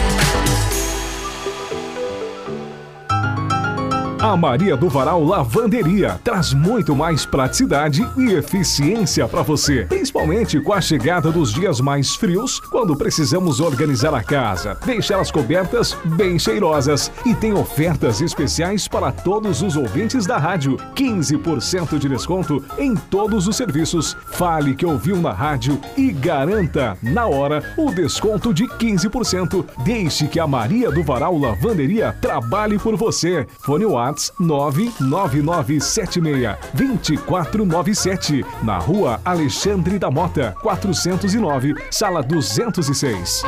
A 4.19 4.35
Maria 4.35 4.75
do 4.75 4.89
Varal 4.89 5.23
Lavanderia 5.23 6.19
traz 6.23 6.51
muito 6.51 6.95
mais 6.95 7.23
praticidade 7.23 8.07
e 8.17 8.33
eficiência 8.33 9.27
para 9.27 9.43
você, 9.43 9.85
principalmente 9.87 10.59
com 10.59 10.73
a 10.73 10.81
chegada 10.81 11.31
dos 11.31 11.53
dias 11.53 11.79
mais 11.79 12.15
frios, 12.15 12.59
quando 12.59 12.95
precisamos 12.95 13.59
organizar 13.59 14.15
a 14.15 14.23
casa, 14.23 14.75
deixar 14.83 15.19
as 15.19 15.29
cobertas 15.29 15.95
bem 16.03 16.39
cheirosas 16.39 17.11
e 17.27 17.35
tem 17.35 17.53
ofertas 17.53 18.19
especiais 18.19 18.87
para 18.87 19.11
todos 19.11 19.61
os 19.61 19.75
ouvintes 19.75 20.25
da 20.25 20.39
rádio. 20.39 20.77
15% 20.95 21.99
de 21.99 22.09
desconto 22.09 22.63
em 22.79 22.95
todos 22.95 23.47
os 23.47 23.55
serviços. 23.55 24.17
Fale 24.31 24.73
que 24.73 24.85
ouviu 24.85 25.17
na 25.17 25.31
rádio 25.31 25.79
e 25.95 26.11
garanta 26.11 26.97
na 27.03 27.27
hora 27.27 27.63
o 27.77 27.91
desconto 27.91 28.51
de 28.51 28.65
15%. 28.65 29.63
Deixe 29.83 30.27
que 30.27 30.39
a 30.39 30.47
Maria 30.47 30.89
do 30.89 31.03
Varal 31.03 31.37
Lavanderia 31.37 32.15
trabalhe 32.19 32.79
por 32.79 32.95
você. 32.95 33.45
Fone 33.59 33.85
Whats 34.07 34.31
99976 34.39 36.57
2497 36.73 38.45
na 38.63 38.77
Rua 38.77 39.19
Alexandre 39.23 39.99
da 39.99 40.09
Mota, 40.09 40.55
409, 40.61 41.75
sala 41.91 42.23
206. 42.23 43.43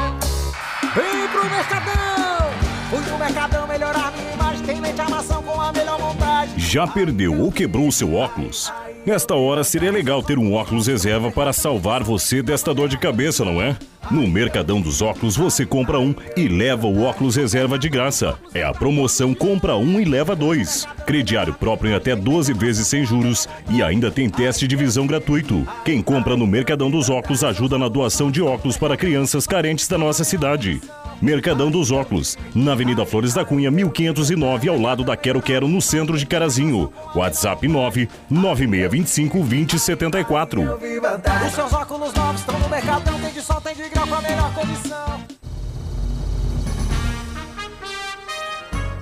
Vem 0.94 1.28
pro 1.32 1.50
Mercadão! 1.50 2.50
Fui 2.90 3.02
pro 3.04 3.18
Mercadão 3.18 3.66
melhorar 3.68 4.12
minha 4.12 4.34
imagem, 4.34 4.66
tem 4.66 4.82
mente 4.82 5.00
armação 5.00 5.42
com 5.44 5.62
a 5.62 5.72
melhor 5.72 5.98
vontade. 5.98 6.19
Já 6.70 6.86
perdeu 6.86 7.36
ou 7.42 7.52
quebrou 7.52 7.92
seu 7.92 8.14
óculos? 8.14 8.72
Nesta 9.04 9.34
hora 9.34 9.64
seria 9.64 9.92
legal 9.92 10.22
ter 10.22 10.38
um 10.38 10.54
óculos 10.54 10.86
reserva 10.86 11.32
para 11.32 11.52
salvar 11.52 12.04
você 12.04 12.44
desta 12.44 12.76
dor 12.76 12.88
de 12.88 12.96
cabeça, 12.96 13.44
não 13.44 13.60
é? 13.60 13.76
No 14.12 14.28
Mercadão 14.28 14.80
dos 14.80 15.02
Óculos 15.02 15.36
você 15.36 15.66
compra 15.66 16.00
um 16.00 16.14
e 16.38 16.48
leva 16.48 16.86
o 16.86 17.02
óculos 17.02 17.36
reserva 17.36 17.80
de 17.80 17.90
graça. 17.90 18.38
É 18.54 18.64
a 18.64 18.72
promoção 18.72 19.34
compra 19.34 19.76
um 19.78 20.00
e 20.00 20.06
leva 20.06 20.36
dois. 20.36 20.88
Crediário 21.08 21.56
próprio 21.56 21.90
em 21.90 21.96
até 21.96 22.16
12 22.16 22.54
vezes 22.54 22.86
sem 22.86 23.04
juros 23.04 23.50
e 23.72 23.82
ainda 23.82 24.12
tem 24.12 24.30
teste 24.30 24.68
de 24.68 24.76
visão 24.76 25.08
gratuito. 25.08 25.68
Quem 25.84 26.04
compra 26.04 26.38
no 26.38 26.46
Mercadão 26.46 26.92
dos 26.92 27.10
Óculos 27.10 27.44
ajuda 27.44 27.80
na 27.80 27.88
doação 27.88 28.30
de 28.30 28.44
óculos 28.44 28.78
para 28.78 28.96
crianças 28.96 29.48
carentes 29.48 29.88
da 29.88 29.98
nossa 29.98 30.24
cidade. 30.24 30.80
Mercadão 31.22 31.70
dos 31.70 31.92
Óculos, 31.92 32.38
na 32.56 32.72
Avenida 32.72 33.06
Flores 33.06 33.34
da 33.34 33.44
Cunha, 33.44 33.70
1509, 33.70 34.70
ao 34.70 34.80
lado 34.80 35.04
da 35.04 35.18
Quero 35.18 35.42
Quero, 35.42 35.68
no 35.68 35.82
centro 35.82 36.18
de 36.18 36.26
Carazinho. 36.26 36.92
WhatsApp 37.16 37.68
99625 37.68 39.38
2074. 39.40 40.62
Os 41.46 41.54
seus 41.54 41.74
óculos 41.74 42.14
novos 42.14 42.40
estão 42.42 42.60
no 42.60 42.70
Mercadão, 42.70 43.20
tem 43.20 43.32
de 43.32 43.42
sol, 43.42 43.62
tem 43.62 43.76
de 43.76 43.90
grau 43.90 44.06
a 44.14 44.22
melhor 44.22 44.54
condição. 44.54 45.29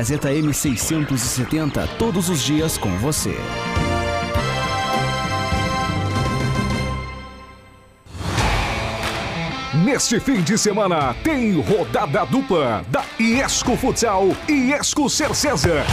M670, 0.00 1.88
todos 1.98 2.28
os 2.28 2.42
dias 2.42 2.78
com 2.78 2.90
você. 2.98 3.34
Neste 9.84 10.20
fim 10.20 10.42
de 10.42 10.58
semana 10.58 11.14
tem 11.22 11.60
rodada 11.60 12.24
dupla 12.26 12.84
da 12.88 13.04
Iesco 13.18 13.76
Futsal 13.76 14.28
e 14.48 14.70
Iesco 14.70 15.08
Cercesa. 15.08 15.84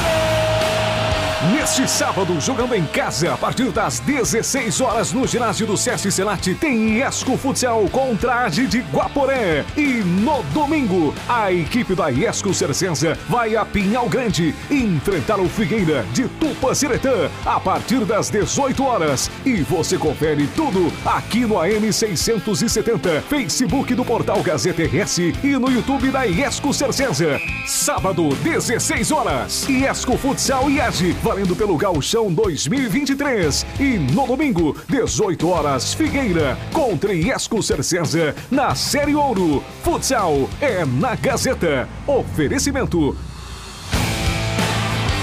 Neste 1.43 1.85
sábado, 1.87 2.39
jogando 2.39 2.73
em 2.73 2.85
casa, 2.85 3.33
a 3.33 3.37
partir 3.37 3.69
das 3.69 3.99
16 3.99 4.79
horas 4.79 5.11
no 5.11 5.27
ginásio 5.27 5.67
do 5.67 5.75
Sesc 5.75 6.09
Senat, 6.09 6.55
tem 6.55 6.97
Iesco 6.97 7.37
Futsal 7.37 7.87
contra 7.89 8.45
a 8.45 8.49
de 8.49 8.79
Guaporé. 8.91 9.65
E 9.75 10.01
no 10.01 10.41
domingo, 10.53 11.13
a 11.27 11.51
equipe 11.51 11.93
da 11.93 12.07
Iesco 12.07 12.53
Cercenza 12.53 13.17
vai 13.27 13.55
a 13.55 13.65
Pinhal 13.65 14.07
Grande 14.07 14.55
enfrentar 14.71 15.39
o 15.39 15.49
Figueira 15.49 16.03
de 16.13 16.27
Tupaciretã 16.29 17.29
a 17.45 17.59
partir 17.59 18.05
das 18.05 18.29
18 18.29 18.83
horas. 18.83 19.29
E 19.45 19.61
você 19.61 19.97
confere 19.97 20.47
tudo 20.55 20.91
aqui 21.05 21.45
no 21.45 21.59
AM 21.59 21.91
670, 21.91 23.21
Facebook 23.29 23.93
do 23.93 24.05
Portal 24.05 24.41
Gazeta 24.41 24.83
RS 24.83 25.19
e 25.43 25.57
no 25.59 25.69
YouTube 25.69 26.09
da 26.11 26.23
Iesco 26.23 26.73
Cercenza. 26.73 27.37
Sábado, 27.67 28.29
16 28.41 29.11
horas, 29.11 29.67
Iesco 29.67 30.17
Futsal 30.17 30.71
e 30.71 30.79
AGE 30.79 31.13
valendo 31.25 31.55
pelo 31.55 31.75
Gauchão 31.75 32.31
2023. 32.31 33.65
E 33.79 33.97
no 33.97 34.27
domingo, 34.27 34.77
18 34.87 35.49
horas, 35.49 35.91
Figueira 35.91 36.55
contra 36.71 37.15
Iesco 37.15 37.63
Cercesa 37.63 38.35
na 38.51 38.75
Série 38.75 39.15
Ouro. 39.15 39.63
Futsal 39.81 40.47
é 40.61 40.85
na 40.85 41.15
Gazeta. 41.15 41.89
Oferecimento. 42.05 43.17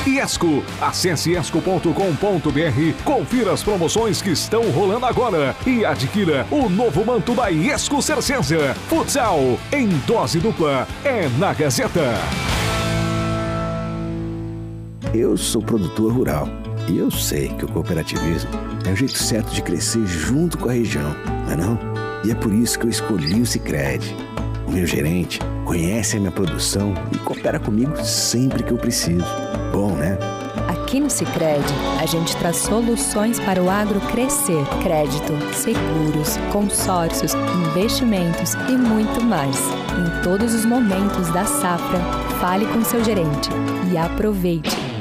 Iesco. 0.05 0.65
Acesse 0.81 1.31
iesco.com.br, 1.31 3.05
confira 3.05 3.53
as 3.53 3.63
promoções 3.63 4.21
que 4.21 4.31
estão 4.31 4.69
rolando 4.73 5.07
agora 5.07 5.55
e 5.65 5.85
adquira 5.85 6.45
o 6.51 6.69
novo 6.69 7.05
manto 7.05 7.33
da 7.33 7.47
Iesco 7.47 8.03
Cercesa. 8.03 8.75
Futsal 8.89 9.39
em 9.71 9.87
dose 10.05 10.41
dupla 10.41 10.89
é 11.05 11.29
na 11.39 11.55
Gazeta. 11.55 12.19
Eu 15.15 15.37
sou 15.37 15.61
produtor 15.61 16.11
rural 16.11 16.49
e 16.89 16.97
eu 16.97 17.11
sei 17.11 17.49
que 17.49 17.67
o 17.67 17.69
cooperativismo 17.69 18.51
é 18.87 18.93
o 18.93 18.97
jeito 18.97 19.19
certo 19.19 19.53
de 19.53 19.61
crescer 19.61 20.07
junto 20.07 20.57
com 20.57 20.71
a 20.71 20.73
região, 20.73 21.15
não 21.45 21.53
é 21.53 21.57
não? 21.57 21.79
E 22.25 22.31
é 22.31 22.35
por 22.35 22.51
isso 22.51 22.79
que 22.79 22.87
eu 22.87 22.91
escolhi 22.91 23.43
o 23.43 23.45
Sicredi. 23.45 24.17
O 24.67 24.73
meu 24.73 24.87
gerente 24.87 25.39
conhece 25.67 26.17
a 26.17 26.21
minha 26.21 26.33
produção 26.33 26.95
e 27.13 27.19
coopera 27.19 27.61
comigo 27.61 27.95
sempre 28.03 28.63
que 28.63 28.73
eu 28.73 28.79
preciso. 28.79 29.27
Bom, 29.71 29.95
né? 29.97 30.17
Aqui 30.69 30.99
no 30.99 31.11
Sicredi, 31.11 31.75
a 32.01 32.07
gente 32.07 32.35
traz 32.39 32.57
soluções 32.57 33.39
para 33.39 33.63
o 33.63 33.69
agro 33.69 34.01
crescer: 34.13 34.65
crédito, 34.83 35.35
seguros, 35.53 36.39
consórcios, 36.51 37.35
investimentos 37.67 38.55
e 38.67 38.73
muito 38.73 39.23
mais. 39.23 39.59
Em 39.59 40.23
todos 40.23 40.55
os 40.55 40.65
momentos 40.65 41.29
da 41.33 41.45
safra, 41.45 41.99
fale 42.41 42.65
com 42.67 42.83
seu 42.83 43.05
gerente 43.05 43.51
e 43.93 43.99
aproveite. 43.99 44.92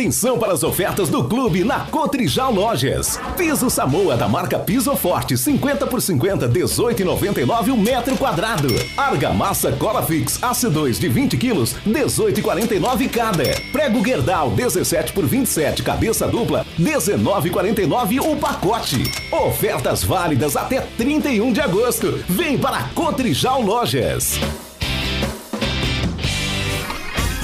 Atenção 0.00 0.38
para 0.38 0.54
as 0.54 0.62
ofertas 0.62 1.10
do 1.10 1.24
clube 1.24 1.62
na 1.62 1.80
Cotrijal 1.80 2.50
Lojas. 2.50 3.20
Piso 3.36 3.68
Samoa 3.68 4.16
da 4.16 4.26
marca 4.26 4.58
Piso 4.58 4.96
Forte, 4.96 5.36
50 5.36 5.86
por 5.86 6.00
50, 6.00 6.48
18,99 6.48 7.70
o 7.70 7.76
metro 7.76 8.16
quadrado. 8.16 8.68
Argamassa 8.96 9.70
Cola 9.72 10.02
Fix 10.02 10.38
AC2 10.38 10.98
de 10.98 11.06
20 11.06 11.36
quilos, 11.36 11.76
18,49 11.86 13.10
cada. 13.10 13.44
Prego 13.72 14.02
Gerdau 14.02 14.52
17 14.52 15.12
por 15.12 15.26
27, 15.26 15.82
cabeça 15.82 16.26
dupla, 16.26 16.64
19,49 16.78 18.20
o 18.26 18.36
pacote. 18.36 19.02
Ofertas 19.30 20.02
válidas 20.02 20.56
até 20.56 20.80
31 20.80 21.52
de 21.52 21.60
agosto. 21.60 22.24
Vem 22.26 22.56
para 22.56 22.84
Cotrijal 22.94 23.60
Lojas. 23.60 24.40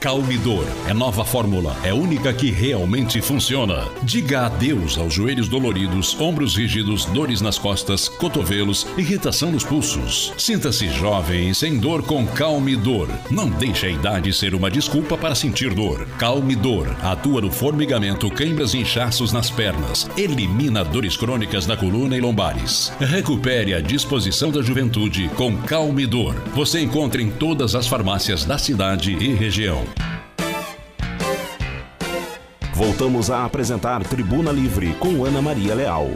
Calmidor 0.00 0.64
é 0.86 0.94
nova 0.94 1.24
fórmula, 1.24 1.76
é 1.82 1.92
única 1.92 2.32
que 2.32 2.52
realmente 2.52 3.20
funciona. 3.20 3.88
Diga 4.04 4.46
adeus 4.46 4.96
aos 4.96 5.12
joelhos 5.12 5.48
doloridos, 5.48 6.18
ombros 6.20 6.56
rígidos, 6.56 7.04
dores 7.06 7.40
nas 7.40 7.58
costas, 7.58 8.08
cotovelos, 8.08 8.86
irritação 8.96 9.50
nos 9.50 9.64
pulsos. 9.64 10.32
Sinta-se 10.38 10.88
jovem 10.90 11.52
sem 11.52 11.78
dor 11.78 12.04
com 12.04 12.24
Calmidor. 12.28 13.08
Não 13.28 13.50
deixe 13.50 13.86
a 13.86 13.90
idade 13.90 14.32
ser 14.32 14.54
uma 14.54 14.70
desculpa 14.70 15.16
para 15.16 15.34
sentir 15.34 15.74
dor. 15.74 16.06
Calmidor 16.16 16.94
atua 17.02 17.40
no 17.40 17.50
formigamento, 17.50 18.30
câimbras 18.30 18.74
e 18.74 18.78
inchaços 18.78 19.32
nas 19.32 19.50
pernas. 19.50 20.08
Elimina 20.16 20.84
dores 20.84 21.16
crônicas 21.16 21.66
na 21.66 21.76
coluna 21.76 22.16
e 22.16 22.20
lombares. 22.20 22.92
Recupere 23.00 23.74
a 23.74 23.80
disposição 23.80 24.52
da 24.52 24.62
juventude 24.62 25.28
com 25.34 25.56
Calmidor. 25.56 26.36
Você 26.54 26.80
encontra 26.80 27.20
em 27.20 27.30
todas 27.30 27.74
as 27.74 27.88
farmácias 27.88 28.44
da 28.44 28.58
cidade 28.58 29.10
e 29.12 29.34
região. 29.34 29.87
Voltamos 32.74 33.30
a 33.30 33.44
apresentar 33.44 34.02
Tribuna 34.04 34.52
Livre 34.52 34.94
com 34.94 35.24
Ana 35.24 35.42
Maria 35.42 35.74
Leal. 35.74 36.10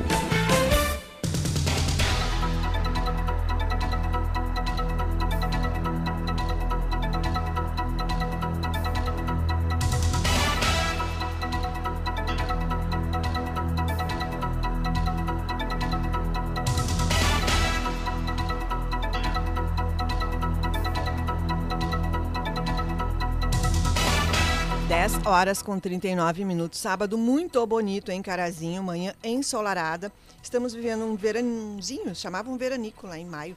Horas 25.33 25.63
com 25.63 25.81
39 25.81 26.45
minutos, 26.45 26.79
sábado 26.79 27.17
muito 27.17 27.67
bonito 27.67 28.13
em 28.13 28.21
Carazinho, 28.21 28.83
manhã 28.83 29.15
ensolarada. 29.25 30.13
Estamos 30.43 30.75
vivendo 30.75 31.07
um 31.07 31.17
verãozinho, 31.17 32.15
chamavam 32.15 32.53
um 32.53 32.59
veranico 32.59 33.07
lá 33.07 33.19
em 33.19 33.25
maio. 33.25 33.57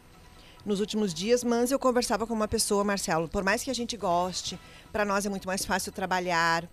Nos 0.65 0.79
últimos 0.79 1.13
dias, 1.13 1.43
mas 1.43 1.71
eu 1.71 1.77
conversava 1.77 2.25
com 2.25 2.33
uma 2.33 2.47
pessoa, 2.47 2.81
Marcelo, 2.85 3.27
por 3.27 3.43
mais 3.43 3.61
que 3.61 3.69
a 3.69 3.73
gente 3.75 3.97
goste, 3.97 4.57
para 4.89 5.03
nós 5.03 5.25
é 5.25 5.29
muito 5.29 5.47
mais 5.47 5.65
fácil 5.65 5.91
trabalhar, 5.91 6.63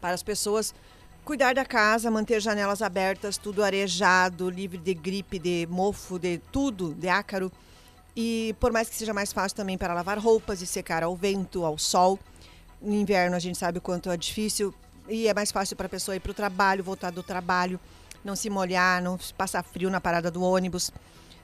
para 0.00 0.14
as 0.14 0.24
pessoas 0.24 0.74
cuidar 1.24 1.54
da 1.54 1.64
casa, 1.64 2.10
manter 2.10 2.40
janelas 2.40 2.82
abertas, 2.82 3.38
tudo 3.38 3.62
arejado, 3.62 4.50
livre 4.50 4.76
de 4.76 4.92
gripe, 4.92 5.38
de 5.38 5.68
mofo, 5.70 6.18
de 6.18 6.38
tudo, 6.50 6.94
de 6.94 7.08
ácaro. 7.08 7.50
E 8.16 8.56
por 8.58 8.72
mais 8.72 8.88
que 8.88 8.96
seja 8.96 9.14
mais 9.14 9.32
fácil 9.32 9.56
também 9.56 9.78
para 9.78 9.94
lavar 9.94 10.18
roupas 10.18 10.60
e 10.62 10.66
secar 10.66 11.04
ao 11.04 11.14
vento, 11.14 11.64
ao 11.64 11.78
sol, 11.78 12.18
no 12.84 12.94
inverno 12.94 13.34
a 13.34 13.38
gente 13.38 13.58
sabe 13.58 13.78
o 13.78 13.80
quanto 13.80 14.10
é 14.10 14.16
difícil 14.16 14.74
e 15.08 15.26
é 15.26 15.34
mais 15.34 15.50
fácil 15.50 15.76
para 15.76 15.86
a 15.86 15.88
pessoa 15.88 16.16
ir 16.16 16.20
para 16.20 16.30
o 16.30 16.34
trabalho, 16.34 16.84
voltar 16.84 17.10
do 17.10 17.22
trabalho, 17.22 17.80
não 18.24 18.36
se 18.36 18.48
molhar, 18.48 19.02
não 19.02 19.18
passar 19.36 19.62
frio 19.62 19.90
na 19.90 20.00
parada 20.00 20.30
do 20.30 20.42
ônibus. 20.42 20.90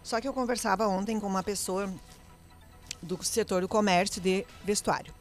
Só 0.03 0.21
que 0.21 0.29
eu 0.29 0.33
conversava 0.33 0.87
ontem 0.87 1.19
com 1.19 1.27
uma 1.27 1.43
pessoa 1.43 1.93
do 3.03 3.23
setor 3.23 3.63
do 3.63 3.69
comércio 3.69 4.21
de 4.21 4.47
vestuário. 4.65 5.13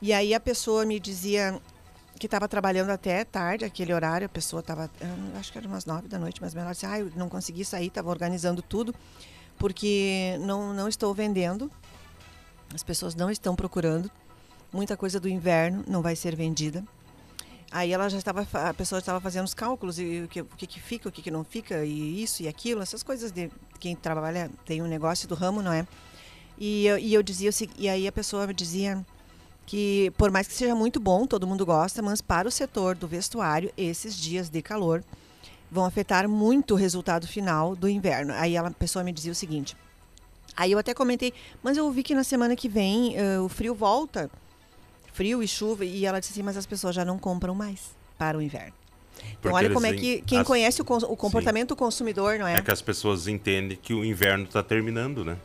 E 0.00 0.12
aí 0.12 0.34
a 0.34 0.40
pessoa 0.40 0.86
me 0.86 0.98
dizia 0.98 1.60
que 2.18 2.26
estava 2.26 2.46
trabalhando 2.48 2.90
até 2.90 3.24
tarde, 3.24 3.64
aquele 3.64 3.92
horário, 3.92 4.26
a 4.26 4.28
pessoa 4.28 4.60
estava, 4.60 4.90
acho 5.38 5.52
que 5.52 5.58
era 5.58 5.66
umas 5.66 5.86
nove 5.86 6.08
da 6.08 6.18
noite, 6.18 6.40
mas 6.40 6.54
melhor 6.54 6.72
disse, 6.72 6.86
ah, 6.86 6.98
eu 6.98 7.10
não 7.16 7.28
consegui 7.28 7.64
sair, 7.64 7.86
estava 7.86 8.10
organizando 8.10 8.60
tudo, 8.60 8.94
porque 9.58 10.36
não, 10.40 10.74
não 10.74 10.88
estou 10.88 11.14
vendendo, 11.14 11.70
as 12.74 12.82
pessoas 12.82 13.14
não 13.14 13.30
estão 13.30 13.56
procurando 13.56 14.10
muita 14.72 14.96
coisa 14.96 15.18
do 15.18 15.28
inverno 15.28 15.84
não 15.86 16.02
vai 16.02 16.16
ser 16.16 16.36
vendida. 16.36 16.84
Aí 17.70 17.92
ela 17.92 18.08
já 18.08 18.18
estava, 18.18 18.46
a 18.68 18.74
pessoa 18.74 18.98
estava 18.98 19.20
fazendo 19.20 19.44
os 19.44 19.54
cálculos 19.54 19.98
e 19.98 20.22
o 20.24 20.28
que, 20.28 20.40
o 20.40 20.46
que, 20.56 20.66
que 20.66 20.80
fica, 20.80 21.08
o 21.08 21.12
que, 21.12 21.22
que 21.22 21.30
não 21.30 21.44
fica, 21.44 21.84
e 21.84 22.20
isso 22.20 22.42
e 22.42 22.48
aquilo, 22.48 22.82
essas 22.82 23.02
coisas 23.02 23.30
de 23.30 23.48
quem 23.78 23.94
trabalha, 23.94 24.50
tem 24.64 24.82
um 24.82 24.88
negócio 24.88 25.28
do 25.28 25.36
ramo, 25.36 25.62
não 25.62 25.72
é? 25.72 25.86
E 26.58 26.86
eu, 26.86 26.98
e 26.98 27.14
eu 27.14 27.22
dizia, 27.22 27.50
e 27.78 27.88
aí 27.88 28.08
a 28.08 28.12
pessoa 28.12 28.46
me 28.46 28.52
dizia 28.52 29.04
que 29.66 30.12
por 30.18 30.32
mais 30.32 30.48
que 30.48 30.52
seja 30.52 30.74
muito 30.74 30.98
bom, 30.98 31.28
todo 31.28 31.46
mundo 31.46 31.64
gosta, 31.64 32.02
mas 32.02 32.20
para 32.20 32.48
o 32.48 32.50
setor 32.50 32.96
do 32.96 33.06
vestuário, 33.06 33.72
esses 33.76 34.16
dias 34.16 34.50
de 34.50 34.60
calor 34.60 35.04
vão 35.70 35.84
afetar 35.84 36.28
muito 36.28 36.74
o 36.74 36.76
resultado 36.76 37.28
final 37.28 37.76
do 37.76 37.88
inverno. 37.88 38.32
Aí 38.34 38.56
ela, 38.56 38.68
a 38.68 38.72
pessoa 38.72 39.04
me 39.04 39.12
dizia 39.12 39.30
o 39.30 39.34
seguinte, 39.34 39.76
aí 40.56 40.72
eu 40.72 40.78
até 40.78 40.92
comentei, 40.92 41.32
mas 41.62 41.76
eu 41.76 41.84
ouvi 41.84 42.02
que 42.02 42.16
na 42.16 42.24
semana 42.24 42.56
que 42.56 42.68
vem 42.68 43.14
uh, 43.14 43.44
o 43.44 43.48
frio 43.48 43.76
volta, 43.76 44.28
frio 45.20 45.42
e 45.42 45.46
chuva, 45.46 45.84
e 45.84 46.06
ela 46.06 46.18
disse 46.18 46.32
assim, 46.32 46.42
mas 46.42 46.56
as 46.56 46.64
pessoas 46.64 46.94
já 46.94 47.04
não 47.04 47.18
compram 47.18 47.54
mais 47.54 47.94
para 48.16 48.38
o 48.38 48.40
inverno. 48.40 48.72
Então, 49.38 49.52
olha 49.52 49.68
como 49.68 49.84
é 49.84 49.92
que 49.92 50.22
quem 50.22 50.38
as... 50.38 50.46
conhece 50.46 50.80
o, 50.80 50.84
o 50.84 51.14
comportamento 51.14 51.64
Sim. 51.64 51.74
do 51.74 51.76
consumidor, 51.76 52.38
não 52.38 52.46
é? 52.46 52.54
É 52.54 52.62
que 52.62 52.70
as 52.70 52.80
pessoas 52.80 53.28
entendem 53.28 53.76
que 53.76 53.92
o 53.92 54.02
inverno 54.02 54.44
está 54.44 54.62
terminando, 54.62 55.22
né? 55.22 55.36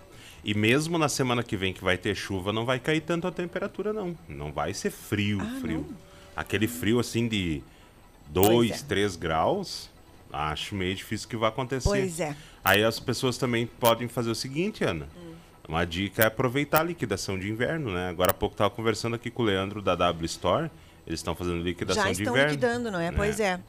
E 0.46 0.54
mesmo 0.54 0.98
na 0.98 1.10
semana 1.10 1.44
que 1.44 1.58
vem 1.58 1.74
que 1.74 1.84
vai 1.84 1.98
ter 1.98 2.16
chuva, 2.16 2.54
não 2.54 2.64
vai 2.66 2.80
cair 2.80 3.02
tanto 3.02 3.28
a 3.28 3.32
temperatura, 3.34 3.92
não. 3.92 4.16
Não 4.30 4.50
vai 4.50 4.74
ser 4.74 4.92
frio, 4.92 5.42
ah, 5.42 5.60
frio. 5.60 5.86
Não. 5.90 5.98
Aquele 6.38 6.70
frio 6.70 6.98
assim 6.98 7.28
de 7.28 7.62
2, 8.30 8.72
é. 8.72 8.86
3 8.86 9.18
graus, 9.18 9.90
acho 10.32 10.74
meio 10.74 10.96
difícil 10.96 11.28
que 11.28 11.36
vai 11.36 11.50
acontecer. 11.50 11.90
Pois 11.90 12.22
é. 12.22 12.34
Aí 12.64 12.82
as 12.82 12.98
pessoas 12.98 13.38
também 13.38 13.68
podem 13.68 14.08
fazer 14.08 14.30
o 14.30 14.36
seguinte, 14.36 14.86
Ana. 14.86 15.10
Hum 15.18 15.35
uma 15.68 15.86
dica 15.86 16.24
é 16.24 16.26
aproveitar 16.28 16.82
a 16.82 16.84
liquidação 16.84 17.38
de 17.38 17.50
inverno, 17.50 17.94
né? 17.94 18.10
Agora 18.10 18.32
há 18.32 18.34
pouco 18.34 18.54
estava 18.54 18.70
conversando 18.70 19.16
aqui 19.16 19.30
com 19.30 19.44
o 19.44 19.46
Leandro 19.46 19.82
da 19.82 19.96
W 19.96 20.26
Store. 20.26 20.70
Eles 21.06 21.20
estão 21.20 21.36
fazendo 21.36 21.62
liquidação 21.62 22.04
de 22.12 22.22
inverno. 22.22 22.38
Já 22.38 22.44
estão 22.44 22.56
liquidando, 22.56 22.92
não 22.92 23.00
é? 23.00 23.12
Né? 23.12 23.18
Pois 23.18 23.40
é. 23.40 23.60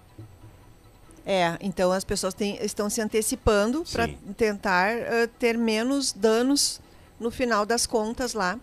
É, 1.24 1.57
então 1.61 1.90
as 1.90 2.05
pessoas 2.05 2.34
têm, 2.34 2.57
estão 2.64 2.88
se 2.88 3.01
antecipando 3.01 3.84
para 3.90 4.09
tentar 4.36 4.94
uh, 4.97 5.28
ter 5.40 5.59
menos 5.59 6.12
danos 6.12 6.80
no 7.18 7.30
final 7.30 7.66
das 7.66 7.86
contas 7.86 8.32
lá. 8.32 8.59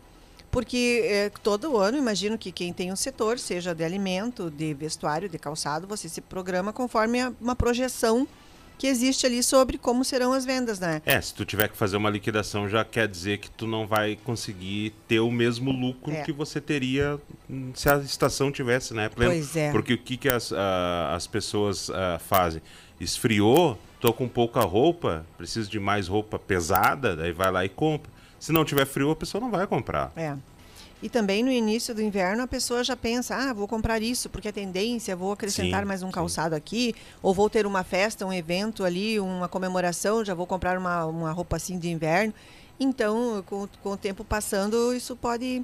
Porque 0.50 1.02
eh, 1.04 1.32
todo 1.42 1.78
ano, 1.78 1.98
imagino 1.98 2.38
que 2.38 2.52
quem 2.52 2.72
tem 2.72 2.92
um 2.92 2.96
setor, 2.96 3.40
seja 3.40 3.74
de 3.74 3.84
alimento, 3.84 4.52
de 4.52 4.72
vestuário, 4.76 5.28
de 5.28 5.40
calçado, 5.40 5.88
você 5.88 6.08
se 6.08 6.22
programa 6.22 6.72
conforme 6.72 7.20
a, 7.20 7.34
uma 7.42 7.56
projeção 7.56 8.28
que 8.84 8.88
existe 8.88 9.26
ali 9.26 9.42
sobre 9.42 9.78
como 9.78 10.04
serão 10.04 10.34
as 10.34 10.44
vendas, 10.44 10.78
né? 10.78 11.02
É, 11.06 11.22
se 11.22 11.34
tu 11.34 11.46
tiver 11.46 11.70
que 11.70 11.78
fazer 11.78 11.96
uma 11.96 12.10
liquidação, 12.10 12.68
já 12.68 12.84
quer 12.84 13.08
dizer 13.08 13.38
que 13.38 13.50
tu 13.50 13.66
não 13.66 13.88
vai 13.88 14.20
conseguir 14.26 14.94
ter 15.08 15.22
o 15.22 15.32
mesmo 15.32 15.72
lucro 15.72 16.12
é. 16.12 16.22
que 16.22 16.34
você 16.34 16.60
teria 16.60 17.18
se 17.74 17.88
a 17.88 18.00
estação 18.00 18.52
tivesse, 18.52 18.94
né? 18.94 19.08
Pleno. 19.08 19.32
Pois 19.32 19.56
é. 19.56 19.72
Porque 19.72 19.94
o 19.94 19.98
que, 19.98 20.18
que 20.18 20.28
as, 20.28 20.52
as 20.52 21.26
pessoas 21.28 21.90
fazem? 22.28 22.62
Esfriou, 23.00 23.80
tô 24.02 24.12
com 24.12 24.28
pouca 24.28 24.60
roupa, 24.60 25.26
preciso 25.38 25.72
de 25.72 25.80
mais 25.80 26.10
roupa 26.10 26.38
pesada, 26.38 27.16
daí 27.16 27.32
vai 27.32 27.54
lá 27.54 27.64
e 27.64 27.70
compra. 27.70 28.12
Se 28.38 28.52
não 28.52 28.66
tiver 28.66 28.86
frio, 28.86 29.12
a 29.12 29.16
pessoa 29.16 29.40
não 29.40 29.50
vai 29.50 29.66
comprar. 29.66 30.12
É. 30.18 30.36
E 31.04 31.10
também 31.10 31.44
no 31.44 31.52
início 31.52 31.94
do 31.94 32.02
inverno 32.02 32.44
a 32.44 32.48
pessoa 32.48 32.82
já 32.82 32.96
pensa, 32.96 33.36
ah, 33.36 33.52
vou 33.52 33.68
comprar 33.68 34.02
isso 34.02 34.30
porque 34.30 34.48
é 34.48 34.52
tendência, 34.54 35.18
vou 35.18 35.34
acrescentar 35.34 35.82
sim, 35.82 35.86
mais 35.86 36.02
um 36.02 36.10
calçado 36.10 36.56
sim. 36.56 36.58
aqui, 36.58 36.96
ou 37.22 37.34
vou 37.34 37.50
ter 37.50 37.66
uma 37.66 37.84
festa, 37.84 38.26
um 38.26 38.32
evento 38.32 38.86
ali, 38.86 39.20
uma 39.20 39.50
comemoração, 39.50 40.24
já 40.24 40.34
vou 40.34 40.48
comprar 40.48 40.78
uma, 40.78 41.06
uma 41.06 41.32
roupa 41.34 41.58
assim 41.58 41.78
de 41.78 41.90
inverno. 41.90 42.34
Então, 42.80 43.44
com, 43.46 43.68
com 43.84 43.90
o 43.90 43.98
tempo 43.98 44.24
passando, 44.24 44.94
isso 44.96 45.14
pode 45.14 45.62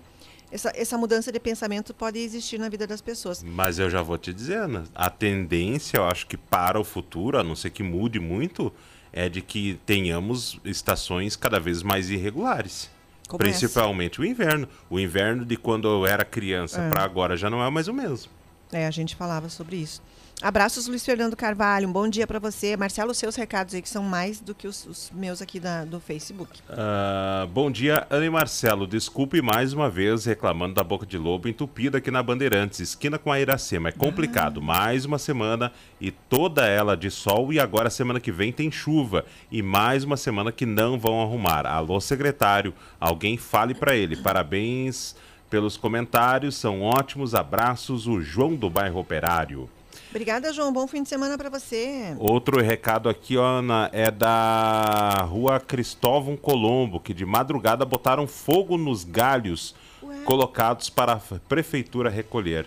essa, 0.51 0.73
essa 0.75 0.97
mudança 0.97 1.31
de 1.31 1.39
pensamento 1.39 1.93
pode 1.93 2.19
existir 2.19 2.59
na 2.59 2.67
vida 2.67 2.85
das 2.85 2.99
pessoas. 2.99 3.41
Mas 3.41 3.79
eu 3.79 3.89
já 3.89 4.01
vou 4.01 4.17
te 4.17 4.33
dizer, 4.33 4.57
Ana, 4.57 4.83
a 4.93 5.09
tendência, 5.09 5.99
eu 5.99 6.05
acho 6.05 6.27
que 6.27 6.35
para 6.35 6.77
o 6.77 6.83
futuro, 6.83 7.37
a 7.37 7.43
não 7.45 7.55
ser 7.55 7.69
que 7.69 7.81
mude 7.81 8.19
muito, 8.19 8.73
é 9.13 9.29
de 9.29 9.41
que 9.41 9.79
tenhamos 9.85 10.59
estações 10.65 11.37
cada 11.37 11.61
vez 11.61 11.81
mais 11.81 12.09
irregulares. 12.09 12.89
Começa. 13.29 13.59
Principalmente 13.59 14.19
o 14.19 14.25
inverno. 14.25 14.67
O 14.89 14.99
inverno 14.99 15.45
de 15.45 15.55
quando 15.55 15.87
eu 15.87 16.05
era 16.05 16.25
criança 16.25 16.81
é. 16.81 16.89
para 16.89 17.03
agora 17.03 17.37
já 17.37 17.47
não 17.47 17.63
é 17.63 17.69
mais 17.69 17.87
o 17.87 17.93
mesmo. 17.93 18.31
É, 18.71 18.87
a 18.87 18.91
gente 18.91 19.15
falava 19.15 19.47
sobre 19.49 19.75
isso. 19.75 20.01
Abraços, 20.41 20.87
Luiz 20.87 21.05
Fernando 21.05 21.35
Carvalho. 21.35 21.89
Um 21.89 21.91
bom 21.91 22.07
dia 22.07 22.25
para 22.25 22.39
você. 22.39 22.77
Marcelo, 22.77 23.13
seus 23.13 23.35
recados 23.35 23.75
aí, 23.75 23.81
que 23.81 23.89
são 23.89 24.03
mais 24.03 24.39
do 24.39 24.55
que 24.55 24.69
os, 24.69 24.85
os 24.85 25.11
meus 25.13 25.41
aqui 25.41 25.59
da, 25.59 25.83
do 25.83 25.99
Facebook. 25.99 26.61
Uh, 26.69 27.45
bom 27.47 27.69
dia, 27.69 28.07
Ana 28.09 28.25
e 28.25 28.29
Marcelo. 28.29 28.87
Desculpe 28.87 29.41
mais 29.41 29.73
uma 29.73 29.89
vez 29.89 30.23
reclamando 30.23 30.75
da 30.75 30.83
boca 30.83 31.05
de 31.05 31.17
lobo 31.17 31.49
entupida 31.49 31.97
aqui 31.97 32.09
na 32.09 32.23
Bandeirantes, 32.23 32.79
esquina 32.79 33.17
com 33.17 33.33
a 33.33 33.39
Iracema. 33.39 33.89
É 33.89 33.91
complicado. 33.91 34.61
Ah. 34.61 34.63
Mais 34.63 35.03
uma 35.03 35.17
semana 35.17 35.73
e 35.99 36.09
toda 36.09 36.65
ela 36.65 36.95
de 36.95 37.11
sol. 37.11 37.51
E 37.51 37.59
agora, 37.59 37.89
semana 37.89 38.21
que 38.21 38.31
vem, 38.31 38.53
tem 38.53 38.71
chuva. 38.71 39.25
E 39.51 39.61
mais 39.61 40.05
uma 40.05 40.15
semana 40.15 40.53
que 40.53 40.65
não 40.65 40.97
vão 40.97 41.21
arrumar. 41.21 41.67
Alô, 41.67 41.99
secretário. 41.99 42.73
Alguém 42.97 43.35
fale 43.35 43.73
para 43.73 43.93
ele. 43.93 44.15
Parabéns 44.15 45.17
pelos 45.49 45.75
comentários. 45.75 46.55
São 46.55 46.81
ótimos. 46.81 47.35
Abraços. 47.35 48.07
O 48.07 48.21
João 48.21 48.55
do 48.55 48.69
Bairro 48.69 49.01
Operário. 49.01 49.69
Obrigada, 50.09 50.51
João. 50.51 50.73
Bom 50.73 50.87
fim 50.87 51.03
de 51.03 51.09
semana 51.09 51.37
para 51.37 51.49
você. 51.49 52.15
Outro 52.17 52.59
recado 52.61 53.07
aqui, 53.09 53.35
Ana, 53.35 53.89
é 53.93 54.09
da 54.09 55.23
rua 55.29 55.59
Cristóvão 55.59 56.35
Colombo, 56.35 56.99
que 56.99 57.13
de 57.13 57.25
madrugada 57.25 57.85
botaram 57.85 58.25
fogo 58.25 58.75
nos 58.77 59.03
galhos 59.03 59.75
Ué. 60.01 60.23
colocados 60.25 60.89
para 60.89 61.13
a 61.13 61.19
prefeitura 61.47 62.09
recolher. 62.09 62.65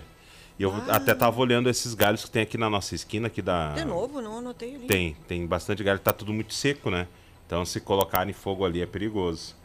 E 0.57 0.63
eu 0.63 0.73
Ah. 0.73 0.97
até 0.97 1.15
tava 1.15 1.41
olhando 1.41 1.69
esses 1.69 1.95
galhos 1.95 2.25
que 2.25 2.31
tem 2.31 2.43
aqui 2.43 2.57
na 2.57 2.71
nossa 2.71 2.95
esquina 2.95 3.27
aqui 3.27 3.43
da 3.43 3.73
De 3.73 3.85
novo, 3.85 4.21
não 4.21 4.39
anotei 4.39 4.77
ali. 4.77 4.87
Tem, 4.87 5.17
tem 5.27 5.45
bastante 5.45 5.83
galho, 5.83 5.99
tá 5.99 6.13
tudo 6.13 6.33
muito 6.33 6.55
seco, 6.55 6.91
né? 6.91 7.09
Então 7.47 7.65
se 7.65 7.81
colocarem 7.81 8.33
fogo 8.33 8.65
ali 8.65 8.81
é 8.81 8.87
perigoso. 8.87 9.57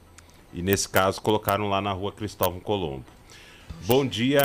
E 0.52 0.64
nesse 0.64 0.90
caso 0.90 1.22
colocaram 1.22 1.70
lá 1.70 1.80
na 1.80 1.92
rua 1.92 2.12
Cristóvão 2.12 2.60
Colombo. 2.60 3.06
Bom 3.86 4.06
dia, 4.06 4.42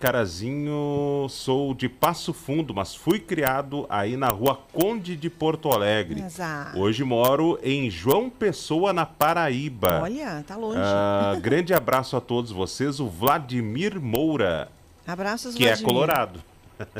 Carazinho. 0.00 1.26
Sou 1.28 1.74
de 1.74 1.86
Passo 1.88 2.32
Fundo, 2.32 2.72
mas 2.74 2.94
fui 2.94 3.18
criado 3.18 3.86
aí 3.90 4.16
na 4.16 4.28
rua 4.28 4.58
Conde 4.72 5.14
de 5.16 5.28
Porto 5.28 5.70
Alegre. 5.70 6.22
Azar. 6.22 6.72
Hoje 6.76 7.04
moro 7.04 7.58
em 7.62 7.90
João 7.90 8.30
Pessoa, 8.30 8.94
na 8.94 9.04
Paraíba. 9.04 10.00
Olha, 10.02 10.42
tá 10.46 10.56
longe. 10.56 10.78
Ah, 10.80 11.36
grande 11.42 11.74
abraço 11.74 12.16
a 12.16 12.20
todos 12.22 12.50
vocês. 12.50 12.98
O 12.98 13.06
Vladimir 13.06 14.00
Moura, 14.00 14.68
Abraços, 15.06 15.54
que 15.54 15.64
é 15.64 15.68
Vladimir. 15.68 15.92
colorado. 15.92 16.42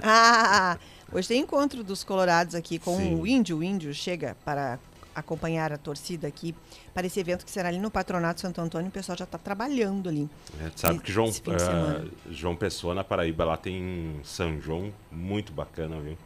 Ah, 0.02 0.76
hoje 1.10 1.28
tem 1.28 1.40
encontro 1.40 1.82
dos 1.82 2.04
colorados 2.04 2.54
aqui 2.54 2.78
com 2.78 2.96
Sim. 2.98 3.14
o 3.14 3.26
índio. 3.26 3.58
O 3.58 3.62
índio 3.64 3.92
chega 3.94 4.36
para 4.44 4.78
acompanhar 5.16 5.72
a 5.72 5.78
torcida 5.78 6.28
aqui 6.28 6.54
para 6.94 7.06
esse 7.06 7.18
evento 7.18 7.44
que 7.44 7.50
será 7.50 7.68
ali 7.68 7.78
no 7.78 7.90
Patronato 7.90 8.40
Santo 8.40 8.60
Antônio. 8.60 8.88
O 8.88 8.92
pessoal 8.92 9.16
já 9.16 9.24
está 9.24 9.38
trabalhando 9.38 10.08
ali. 10.08 10.28
É, 10.60 10.70
sabe 10.76 10.98
que 11.00 11.10
João, 11.10 11.32
semana. 11.32 12.06
João 12.30 12.54
Pessoa, 12.54 12.94
na 12.94 13.02
Paraíba, 13.02 13.44
lá 13.44 13.56
tem 13.56 14.20
São 14.22 14.60
João 14.60 14.92
muito 15.10 15.52
bacana, 15.52 15.98
viu? 16.00 16.16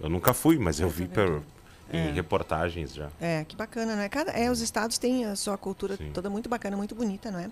Eu 0.00 0.10
nunca 0.10 0.34
fui, 0.34 0.58
mas 0.58 0.80
eu 0.80 0.88
vi 0.88 1.06
por, 1.06 1.42
em 1.92 2.08
É. 2.08 2.10
reportagens 2.12 2.92
já. 2.92 3.08
É, 3.20 3.44
que 3.44 3.54
bacana, 3.54 3.94
não 3.94 4.02
é? 4.02 4.08
Cada, 4.08 4.32
é, 4.32 4.50
os 4.50 4.60
estados 4.60 4.98
têm 4.98 5.24
a 5.26 5.36
sua 5.36 5.56
cultura 5.56 5.96
toda 6.12 6.28
muito 6.28 6.48
bacana, 6.48 6.76
muito 6.76 6.94
bonita, 6.94 7.30
não 7.30 7.38
é? 7.38 7.48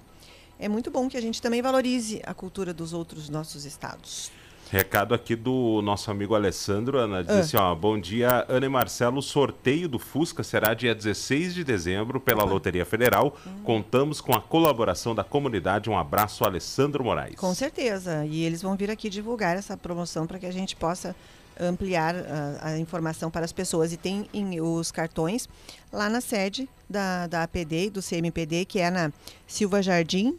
É 0.59 0.69
muito 0.69 0.91
bom 0.91 1.09
que 1.09 1.17
a 1.17 1.21
gente 1.23 1.41
também 1.41 1.63
valorize 1.63 2.21
a 2.27 2.35
cultura 2.35 2.75
dos 2.75 2.93
outros 2.93 3.29
nossos 3.31 3.65
estados. 3.65 4.31
Recado 4.71 5.15
aqui 5.17 5.35
do 5.35 5.83
nosso 5.83 6.13
amigo 6.13 6.33
Alessandro, 6.33 6.97
Ana, 6.97 7.25
diz 7.25 7.35
Ah. 7.35 7.41
assim, 7.41 7.57
ó, 7.57 7.75
bom 7.75 7.99
dia, 7.99 8.47
Ana 8.49 8.67
e 8.67 8.69
Marcelo, 8.69 9.19
o 9.19 9.23
sorteio 9.23 9.89
do 9.89 9.99
Fusca 9.99 10.45
será 10.45 10.75
dia 10.75 10.95
16 10.95 11.53
de 11.55 11.65
dezembro 11.65 12.21
pela 12.21 12.45
Loteria 12.45 12.87
Federal. 12.87 13.37
Hum. 13.45 13.63
Contamos 13.65 14.21
com 14.21 14.33
a 14.33 14.41
colaboração 14.41 15.13
da 15.13 15.25
comunidade. 15.25 15.91
Um 15.91 15.99
abraço, 15.99 16.45
Alessandro 16.45 17.03
Moraes. 17.03 17.35
Com 17.35 17.53
certeza. 17.53 18.25
E 18.27 18.45
eles 18.45 18.63
vão 18.63 18.77
vir 18.77 18.93
aqui 18.93 19.11
divulgar 19.11 19.57
essa 19.57 19.77
promoção 19.77 20.25
para 20.25 20.39
que 20.39 20.47
a 20.47 20.53
gente 20.53 20.77
possa 20.77 21.17
ampliar 21.59 22.15
a, 22.15 22.69
a 22.69 22.79
informação 22.79 23.29
para 23.29 23.45
as 23.45 23.51
pessoas. 23.53 23.93
E 23.93 23.97
tem 23.97 24.29
em- 24.33 24.61
os 24.61 24.93
cartões 24.93 25.49
lá 25.93 26.09
na 26.09 26.21
sede 26.21 26.69
da, 26.89 27.27
da 27.27 27.43
APD 27.43 27.87
e 27.87 27.91
do 27.91 28.01
CMPD, 28.01 28.65
que 28.67 28.79
é 28.79 28.89
na 28.89 29.11
Silva 29.49 29.83
Jardim, 29.83 30.39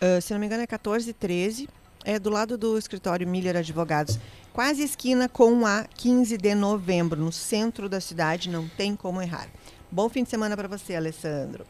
ah, 0.00 0.20
se 0.20 0.32
não 0.32 0.40
me 0.40 0.46
engano 0.46 0.64
é 0.64 0.66
14 0.66 1.10
e 1.10 1.12
13, 1.12 1.68
é 2.04 2.18
do 2.18 2.30
lado 2.30 2.56
do 2.56 2.78
escritório 2.78 3.26
Miller 3.26 3.56
Advogados. 3.56 4.18
Quase 4.52 4.82
esquina 4.82 5.28
com 5.28 5.66
a 5.66 5.84
15 5.84 6.36
de 6.36 6.54
novembro, 6.54 7.20
no 7.20 7.30
centro 7.30 7.88
da 7.88 8.00
cidade, 8.00 8.48
não 8.48 8.68
tem 8.68 8.96
como 8.96 9.22
errar. 9.22 9.48
Bom 9.90 10.08
fim 10.08 10.24
de 10.24 10.30
semana 10.30 10.56
para 10.56 10.68
você, 10.68 10.96
Alessandro. 10.96 11.64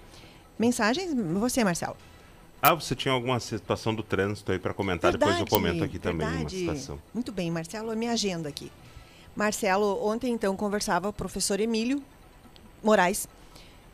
Mensagens? 0.58 1.14
Você, 1.38 1.62
Marcelo. 1.62 1.96
Ah, 2.60 2.74
você 2.74 2.94
tinha 2.94 3.12
alguma 3.12 3.38
situação 3.38 3.94
do 3.94 4.02
trânsito 4.02 4.50
aí 4.50 4.58
para 4.58 4.74
comentar? 4.74 5.12
Depois 5.12 5.30
eu 5.30 5.44
Verdade, 5.44 5.50
comento 5.50 5.84
aqui 5.84 5.98
também 5.98 6.26
uma 6.26 6.32
verdade. 6.38 6.58
situação. 6.58 6.98
Muito 7.14 7.30
bem, 7.30 7.50
Marcelo, 7.50 7.90
a 7.90 7.94
minha 7.94 8.12
agenda 8.12 8.48
aqui. 8.48 8.72
Marcelo, 9.36 10.04
ontem 10.04 10.32
então 10.32 10.56
conversava 10.56 11.08
o 11.08 11.12
professor 11.12 11.60
Emílio 11.60 12.02
Moraes. 12.82 13.28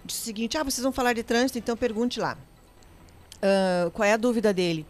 Disse 0.05 0.22
o 0.22 0.24
seguinte: 0.24 0.57
ah, 0.57 0.62
vocês 0.62 0.82
vão 0.82 0.93
falar 0.93 1.12
de 1.12 1.22
trânsito, 1.22 1.59
então 1.59 1.76
pergunte 1.76 2.18
lá. 2.18 2.39
Ah, 3.43 3.91
qual 3.93 4.07
é 4.07 4.12
a 4.14 4.16
dúvida 4.16 4.55
dele? 4.55 4.87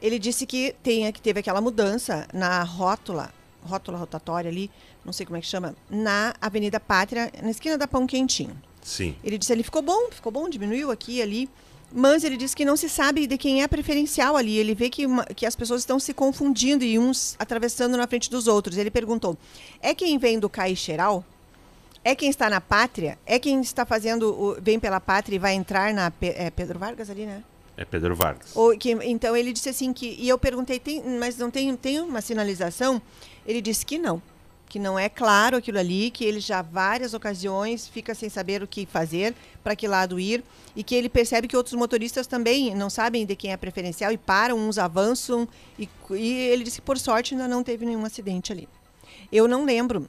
Ele 0.00 0.18
disse 0.18 0.46
que 0.46 0.74
tem, 0.82 1.10
que 1.12 1.20
teve 1.20 1.40
aquela 1.40 1.60
mudança 1.60 2.26
na 2.32 2.62
rótula, 2.62 3.32
rótula 3.64 3.98
rotatória 3.98 4.50
ali, 4.50 4.70
não 5.04 5.12
sei 5.12 5.24
como 5.24 5.36
é 5.36 5.40
que 5.40 5.46
chama, 5.46 5.74
na 5.88 6.34
Avenida 6.40 6.78
Pátria, 6.78 7.32
na 7.42 7.50
esquina 7.50 7.78
da 7.78 7.88
Pão 7.88 8.06
Quentinho. 8.06 8.56
Sim. 8.82 9.16
Ele 9.24 9.38
disse 9.38 9.52
ali 9.52 9.62
ficou 9.62 9.82
bom, 9.82 10.10
ficou 10.10 10.30
bom, 10.30 10.48
diminuiu 10.48 10.90
aqui 10.90 11.16
e 11.16 11.22
ali. 11.22 11.50
Mas 11.92 12.24
ele 12.24 12.36
disse 12.36 12.54
que 12.54 12.64
não 12.64 12.76
se 12.76 12.88
sabe 12.88 13.28
de 13.28 13.38
quem 13.38 13.62
é 13.62 13.68
preferencial 13.68 14.36
ali. 14.36 14.58
Ele 14.58 14.74
vê 14.74 14.90
que, 14.90 15.06
uma- 15.06 15.24
que 15.24 15.46
as 15.46 15.54
pessoas 15.54 15.82
estão 15.82 16.00
se 16.00 16.12
confundindo 16.12 16.84
e 16.84 16.98
uns 16.98 17.36
atravessando 17.38 17.96
na 17.96 18.06
frente 18.08 18.28
dos 18.28 18.48
outros. 18.48 18.76
Ele 18.76 18.90
perguntou: 18.90 19.38
é 19.80 19.94
quem 19.94 20.18
vem 20.18 20.38
do 20.38 20.48
Caixeral? 20.48 21.24
É 22.02 22.14
quem 22.14 22.28
está 22.28 22.50
na 22.50 22.60
pátria? 22.60 23.16
É 23.24 23.38
quem 23.38 23.60
está 23.60 23.86
fazendo, 23.86 24.30
o, 24.30 24.56
vem 24.60 24.78
pela 24.80 25.00
pátria 25.00 25.36
e 25.36 25.38
vai 25.38 25.54
entrar 25.54 25.94
na 25.94 26.12
é 26.20 26.50
Pedro 26.50 26.78
Vargas 26.78 27.08
ali, 27.08 27.24
né? 27.24 27.42
É 27.76 27.84
Pedro 27.84 28.14
Vargas. 28.14 28.50
Ou 28.54 28.76
que, 28.76 28.92
então 28.92 29.36
ele 29.36 29.52
disse 29.52 29.68
assim 29.68 29.92
que 29.92 30.16
e 30.18 30.28
eu 30.28 30.38
perguntei, 30.38 30.78
tem, 30.78 31.02
mas 31.18 31.36
não 31.36 31.50
tem, 31.50 31.74
tem 31.76 32.00
uma 32.00 32.20
sinalização? 32.20 33.00
Ele 33.46 33.60
disse 33.60 33.84
que 33.84 33.98
não, 33.98 34.22
que 34.68 34.78
não 34.78 34.98
é 34.98 35.08
claro 35.08 35.56
aquilo 35.56 35.78
ali, 35.78 36.10
que 36.10 36.24
ele 36.24 36.40
já 36.40 36.62
várias 36.62 37.12
ocasiões 37.12 37.86
fica 37.86 38.14
sem 38.14 38.28
saber 38.28 38.62
o 38.62 38.66
que 38.66 38.86
fazer, 38.86 39.34
para 39.62 39.76
que 39.76 39.86
lado 39.86 40.18
ir, 40.18 40.42
e 40.74 40.82
que 40.82 40.94
ele 40.94 41.08
percebe 41.08 41.46
que 41.46 41.56
outros 41.56 41.74
motoristas 41.74 42.26
também 42.26 42.74
não 42.74 42.88
sabem 42.88 43.26
de 43.26 43.36
quem 43.36 43.52
é 43.52 43.56
preferencial 43.56 44.10
e 44.10 44.18
param, 44.18 44.56
uns 44.58 44.78
avançam 44.78 45.46
e, 45.78 45.88
e 46.10 46.32
ele 46.48 46.64
disse 46.64 46.80
que 46.80 46.86
por 46.86 46.98
sorte 46.98 47.34
ainda 47.34 47.46
não 47.46 47.62
teve 47.62 47.84
nenhum 47.84 48.04
acidente 48.04 48.52
ali. 48.52 48.68
Eu 49.30 49.46
não 49.46 49.64
lembro 49.64 50.08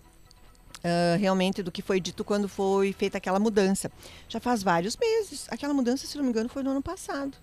ah, 0.84 1.18
realmente 1.18 1.64
do 1.64 1.72
que 1.72 1.82
foi 1.82 2.00
dito 2.00 2.24
quando 2.24 2.48
foi 2.48 2.94
feita 2.94 3.18
aquela 3.18 3.40
mudança. 3.40 3.92
Já 4.30 4.40
faz 4.40 4.64
vários 4.64 4.96
meses. 4.96 5.48
Aquela 5.50 5.74
mudança, 5.74 6.08
se 6.08 6.18
não 6.18 6.24
me 6.24 6.30
engano, 6.30 6.50
foi 6.50 6.64
no 6.64 6.72
ano 6.72 6.82
passado. 6.82 7.38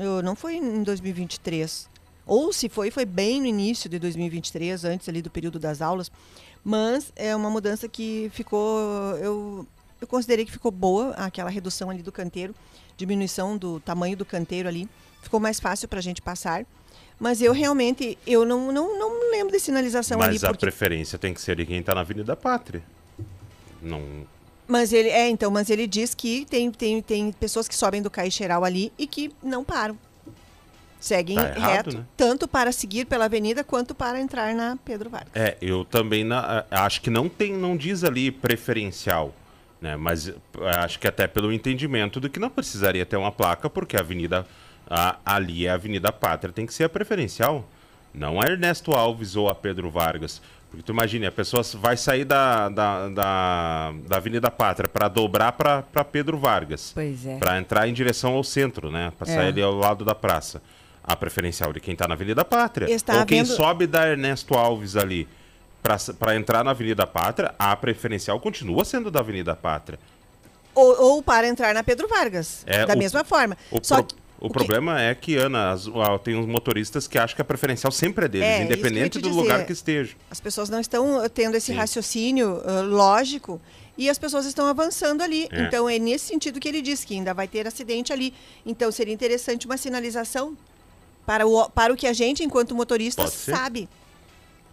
Eu, 0.00 0.22
não 0.22 0.34
foi 0.34 0.56
em 0.56 0.82
2023. 0.82 1.88
Ou 2.26 2.52
se 2.52 2.68
foi, 2.68 2.90
foi 2.90 3.04
bem 3.04 3.40
no 3.40 3.46
início 3.46 3.88
de 3.90 3.98
2023, 3.98 4.84
antes 4.84 5.08
ali 5.08 5.20
do 5.20 5.30
período 5.30 5.58
das 5.58 5.82
aulas. 5.82 6.10
Mas 6.64 7.12
é 7.16 7.34
uma 7.36 7.50
mudança 7.50 7.88
que 7.88 8.30
ficou. 8.32 8.78
Eu, 9.18 9.66
eu 10.00 10.06
considerei 10.06 10.44
que 10.44 10.52
ficou 10.52 10.70
boa 10.70 11.10
aquela 11.10 11.50
redução 11.50 11.90
ali 11.90 12.02
do 12.02 12.12
canteiro, 12.12 12.54
diminuição 12.96 13.58
do 13.58 13.80
tamanho 13.80 14.16
do 14.16 14.24
canteiro 14.24 14.68
ali. 14.68 14.88
Ficou 15.22 15.38
mais 15.38 15.60
fácil 15.60 15.86
para 15.88 15.98
a 15.98 16.02
gente 16.02 16.22
passar. 16.22 16.64
Mas 17.18 17.42
eu 17.42 17.52
realmente 17.52 18.16
eu 18.26 18.46
não, 18.46 18.72
não, 18.72 18.98
não 18.98 19.30
lembro 19.30 19.52
de 19.52 19.60
sinalização 19.60 20.22
ali. 20.22 20.34
Mas 20.34 20.44
a 20.44 20.48
Porque 20.48 20.64
preferência 20.64 21.18
tem 21.18 21.34
que 21.34 21.40
ser 21.40 21.56
de 21.56 21.66
quem 21.66 21.80
está 21.80 21.94
na 21.94 22.00
Avenida 22.00 22.34
Pátria. 22.34 22.82
Não. 23.82 24.26
Mas 24.70 24.92
ele 24.92 25.08
é, 25.08 25.28
então, 25.28 25.50
mas 25.50 25.68
ele 25.68 25.86
diz 25.86 26.14
que 26.14 26.44
tem, 26.48 26.70
tem, 26.70 27.02
tem 27.02 27.32
pessoas 27.32 27.66
que 27.66 27.74
sobem 27.74 28.00
do 28.00 28.08
Caixeral 28.08 28.64
ali 28.64 28.92
e 28.96 29.04
que 29.06 29.32
não 29.42 29.64
param. 29.64 29.98
Seguem 31.00 31.36
Tá 31.36 31.48
errado, 31.56 31.86
reto, 31.86 31.96
né? 31.98 32.04
tanto 32.16 32.46
para 32.46 32.70
seguir 32.72 33.06
pela 33.06 33.24
avenida 33.24 33.64
quanto 33.64 33.94
para 33.94 34.20
entrar 34.20 34.54
na 34.54 34.76
Pedro 34.84 35.08
Vargas. 35.08 35.30
É, 35.34 35.56
eu 35.60 35.84
também 35.84 36.22
na- 36.24 36.64
acho 36.70 37.00
que 37.00 37.08
não 37.08 37.26
tem, 37.28 37.52
não 37.54 37.74
diz 37.76 38.04
ali 38.04 38.30
preferencial, 38.30 39.34
né? 39.80 39.96
Mas 39.96 40.28
eh, 40.28 40.34
acho 40.76 40.98
que 41.00 41.08
até 41.08 41.26
pelo 41.26 41.50
entendimento 41.52 42.20
do 42.20 42.28
que 42.28 42.38
não 42.38 42.50
precisaria 42.50 43.04
ter 43.06 43.16
uma 43.16 43.32
placa, 43.32 43.70
porque 43.70 43.96
a 43.96 44.00
avenida 44.00 44.46
a- 44.88 45.16
ali 45.24 45.66
é 45.66 45.70
a 45.70 45.74
Avenida 45.74 46.12
Pátria, 46.12 46.52
tem 46.52 46.66
que 46.66 46.74
ser 46.74 46.84
a 46.84 46.88
preferencial. 46.88 47.66
Não 48.12 48.40
é 48.42 48.50
Ernesto 48.50 48.92
Alves 48.92 49.36
ou 49.36 49.48
a 49.48 49.54
Pedro 49.54 49.90
Vargas. 49.90 50.42
Porque 50.70 50.82
tu 50.84 50.92
imagina, 50.92 51.26
a 51.28 51.32
pessoa 51.32 51.62
vai 51.74 51.96
sair 51.96 52.24
da, 52.24 52.68
da, 52.68 53.08
da, 53.08 53.92
da 54.06 54.16
Avenida 54.16 54.50
Pátria 54.50 54.88
para 54.88 55.08
dobrar 55.08 55.52
para 55.52 55.82
Pedro 56.04 56.38
Vargas. 56.38 56.92
Pois 56.94 57.26
é. 57.26 57.38
Para 57.38 57.58
entrar 57.58 57.88
em 57.88 57.92
direção 57.92 58.34
ao 58.34 58.44
centro, 58.44 58.90
né? 58.90 59.12
Para 59.18 59.26
sair 59.26 59.46
É. 59.46 59.48
ali 59.48 59.62
ao 59.62 59.74
lado 59.74 60.04
da 60.04 60.14
praça. 60.14 60.62
A 61.02 61.16
preferencial 61.16 61.72
de 61.72 61.80
quem 61.80 61.94
está 61.94 62.06
na 62.06 62.14
Avenida 62.14 62.44
Pátria. 62.44 62.88
Está 62.88 63.18
ou 63.20 63.26
quem 63.26 63.40
havendo- 63.40 63.56
sobe 63.56 63.86
da 63.88 64.06
Ernesto 64.08 64.54
Alves 64.54 64.94
ali 64.96 65.26
para 66.18 66.36
entrar 66.36 66.62
na 66.62 66.70
Avenida 66.70 67.04
Pátria, 67.06 67.52
a 67.58 67.74
preferencial 67.74 68.38
continua 68.38 68.84
sendo 68.84 69.10
da 69.10 69.18
Avenida 69.20 69.56
Pátria. 69.56 69.98
Ou, 70.72 71.02
ou 71.14 71.22
para 71.22 71.48
entrar 71.48 71.74
na 71.74 71.82
Pedro 71.82 72.06
Vargas, 72.06 72.62
É, 72.66 72.86
da 72.86 72.94
o- 72.94 72.98
mesma 72.98 73.24
forma. 73.24 73.56
O, 73.72 73.80
Só 73.82 73.96
pro- 73.96 74.04
que, 74.04 74.14
o 74.40 74.48
problema 74.48 75.00
é 75.00 75.14
que, 75.14 75.36
Ana, 75.36 75.70
as- 75.72 75.86
tem 76.24 76.34
uns 76.34 76.46
motoristas 76.46 77.06
que 77.06 77.18
acham 77.18 77.36
que 77.36 77.42
a 77.42 77.44
preferencial 77.44 77.90
sempre 77.92 78.24
é 78.24 78.28
deles, 78.28 78.48
É, 78.48 78.58
que 78.58 78.64
independente 78.64 79.18
te 79.18 79.22
do 79.22 79.28
dizer. 79.28 79.40
lugar 79.40 79.66
que 79.66 79.72
esteja. 79.72 80.14
as 80.30 80.40
pessoas 80.40 80.68
não 80.70 80.80
estão 80.80 81.22
uh, 81.24 81.28
tendo 81.28 81.56
esse 81.56 81.66
Sim. 81.72 81.74
raciocínio 81.74 82.62
uh, 82.64 82.82
lógico 82.82 83.60
e 83.98 84.08
as 84.08 84.18
pessoas 84.18 84.46
estão 84.46 84.66
avançando 84.66 85.22
ali. 85.22 85.46
É. 85.52 85.62
Então 85.62 85.88
é 85.88 85.98
nesse 85.98 86.26
sentido 86.26 86.58
que 86.58 86.66
ele 86.68 86.80
diz 86.80 87.04
que 87.04 87.14
ainda 87.14 87.34
vai 87.34 87.46
ter 87.46 87.66
acidente 87.66 88.12
ali. 88.12 88.32
Então 88.64 88.90
seria 88.90 89.12
interessante 89.12 89.66
uma 89.66 89.76
sinalização 89.76 90.56
para 91.26 91.46
o, 91.46 91.68
para 91.68 91.92
o 91.92 91.96
que 91.96 92.06
a 92.06 92.12
gente, 92.14 92.42
enquanto 92.42 92.74
motorista, 92.74 93.22
Pode 93.22 93.34
sabe. 93.34 93.88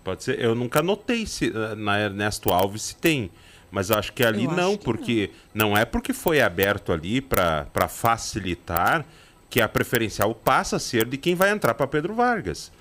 Pode 0.03 0.24
ser. 0.24 0.39
Eu 0.39 0.55
nunca 0.55 0.82
notei 0.82 1.26
se 1.28 1.47
eh, 1.53 1.76
na 1.76 1.99
Ernesto 1.99 2.49
Alves 2.53 2.84
se 2.84 2.95
tem. 2.95 3.30
Mas 3.70 3.91
acho 3.91 4.13
que 4.13 4.24
ali 4.24 4.45
Eu 4.45 4.51
não, 4.53 4.70
acho 4.70 4.78
que 4.78 4.84
porque 4.86 5.30
não. 5.53 5.78
é 5.78 5.84
porque 5.84 6.13
foi 6.13 6.39
aberto 6.39 6.93
ali 6.93 7.20
para 7.20 7.68
facilitar 7.89 9.05
que 9.50 9.62
a 9.62 9.68
preferencial 9.68 10.34
passa 10.36 10.76
a 10.76 10.80
ser 10.80 11.06
de 11.06 11.18
quem 11.18 11.36
vai 11.36 11.50
entrar 11.52 11.74
para 11.74 11.88
Pedro 11.88 12.14
Vargas. 12.14 12.72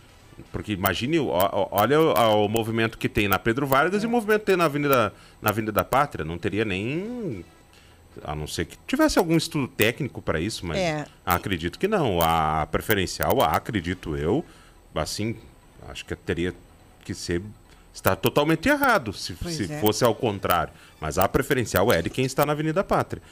Porque 0.53 0.73
imagine, 0.73 1.19
olha 1.19 1.99
o, 2.01 2.49
movimento 2.49 2.99
que 2.99 3.09
tem 3.09 3.27
na 3.27 3.39
Pedro 3.39 3.67
Vargas 3.67 4.03
É. 4.03 4.05
e 4.05 4.07
o 4.07 4.11
movimento 4.11 4.41
que 4.41 4.47
tem 4.47 4.57
na 4.57 4.65
Avenida, 4.67 5.13
na 5.41 5.51
Avenida 5.51 5.73
da 5.73 5.85
Pátria. 5.85 6.25
Não 6.25 6.37
teria 6.37 6.65
nem. 6.65 7.45
A 8.23 8.35
não 8.35 8.47
ser 8.47 8.65
que 8.67 8.77
tivesse 8.87 9.19
algum 9.19 9.37
estudo 9.37 9.69
técnico 9.69 10.21
para 10.21 10.41
isso, 10.41 10.67
mas 10.67 10.79
É. 10.79 11.07
acredito 11.25 11.79
que 11.79 11.89
não. 11.89 12.21
A 12.21 12.67
preferencial, 12.71 13.41
a, 13.43 13.57
acredito 13.57 14.17
eu, 14.17 14.45
assim, 14.95 15.37
acho 15.89 16.05
que 16.05 16.15
teria 16.17 16.55
que 17.05 17.15
ser. 17.15 17.43
Está 17.95 18.15
totalmente 18.15 18.69
errado 18.69 19.15
se, 19.15 19.35
se 19.51 19.73
é. 19.73 19.81
fosse 19.81 20.05
ao 20.05 20.15
contrário. 20.15 20.71
Mas 21.01 21.17
a 21.17 21.27
preferencial 21.27 21.91
é 21.91 22.03
de 22.03 22.11
quem 22.11 22.27
está 22.27 22.45
na 22.45 22.53
Avenida 22.53 22.85
Pátria. 22.85 23.23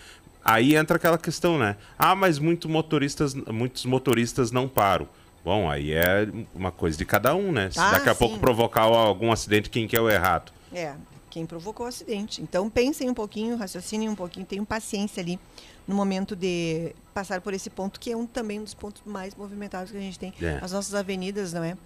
Aí 0.44 0.76
entra 0.76 0.96
aquela 0.96 1.16
questão, 1.16 1.58
né? 1.58 1.76
Ah, 1.98 2.14
mas 2.14 2.38
muito 2.38 2.68
motoristas, 2.68 3.34
muitos 3.34 3.84
motoristas 3.86 4.50
não 4.50 4.68
param. 4.68 5.08
Bom, 5.42 5.70
aí 5.70 5.92
é 5.92 6.28
uma 6.54 6.70
coisa 6.70 6.96
de 6.96 7.04
cada 7.04 7.34
um, 7.34 7.50
né? 7.50 7.70
Se 7.70 7.78
Ah, 7.78 7.92
daqui 7.92 8.08
a 8.08 8.12
sim. 8.12 8.18
pouco 8.18 8.38
provocar 8.38 8.82
algum 8.82 9.32
acidente, 9.32 9.70
quem 9.70 9.86
que 9.86 9.96
é 9.96 10.00
o 10.00 10.08
errado? 10.08 10.52
É, 10.72 10.94
quem 11.30 11.46
provocou 11.46 11.86
o 11.86 11.88
acidente. 11.88 12.42
Então 12.42 12.68
pensem 12.68 13.08
um 13.08 13.14
pouquinho, 13.14 13.56
raciocinem 13.56 14.08
um 14.08 14.14
pouquinho, 14.14 14.44
tenham 14.44 14.64
paciência 14.64 15.22
ali 15.22 15.38
no 15.86 15.94
momento 15.94 16.34
de 16.36 16.94
passar 17.12 17.40
por 17.40 17.52
esse 17.52 17.68
ponto, 17.70 17.98
que 18.00 18.10
é 18.12 18.16
um 18.16 18.26
também 18.26 18.60
um 18.60 18.64
dos 18.64 18.74
pontos 18.74 19.02
mais 19.04 19.34
movimentados 19.34 19.90
que 19.90 19.96
a 19.96 20.00
gente 20.00 20.18
tem. 20.18 20.32
É. 20.40 20.58
As 20.62 20.72
nossas 20.72 20.94
avenidas, 20.94 21.52
não 21.52 21.64
é? 21.64 21.76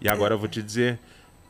E 0.00 0.08
agora 0.08 0.34
eu 0.34 0.38
vou 0.38 0.48
te 0.48 0.62
dizer, 0.62 0.98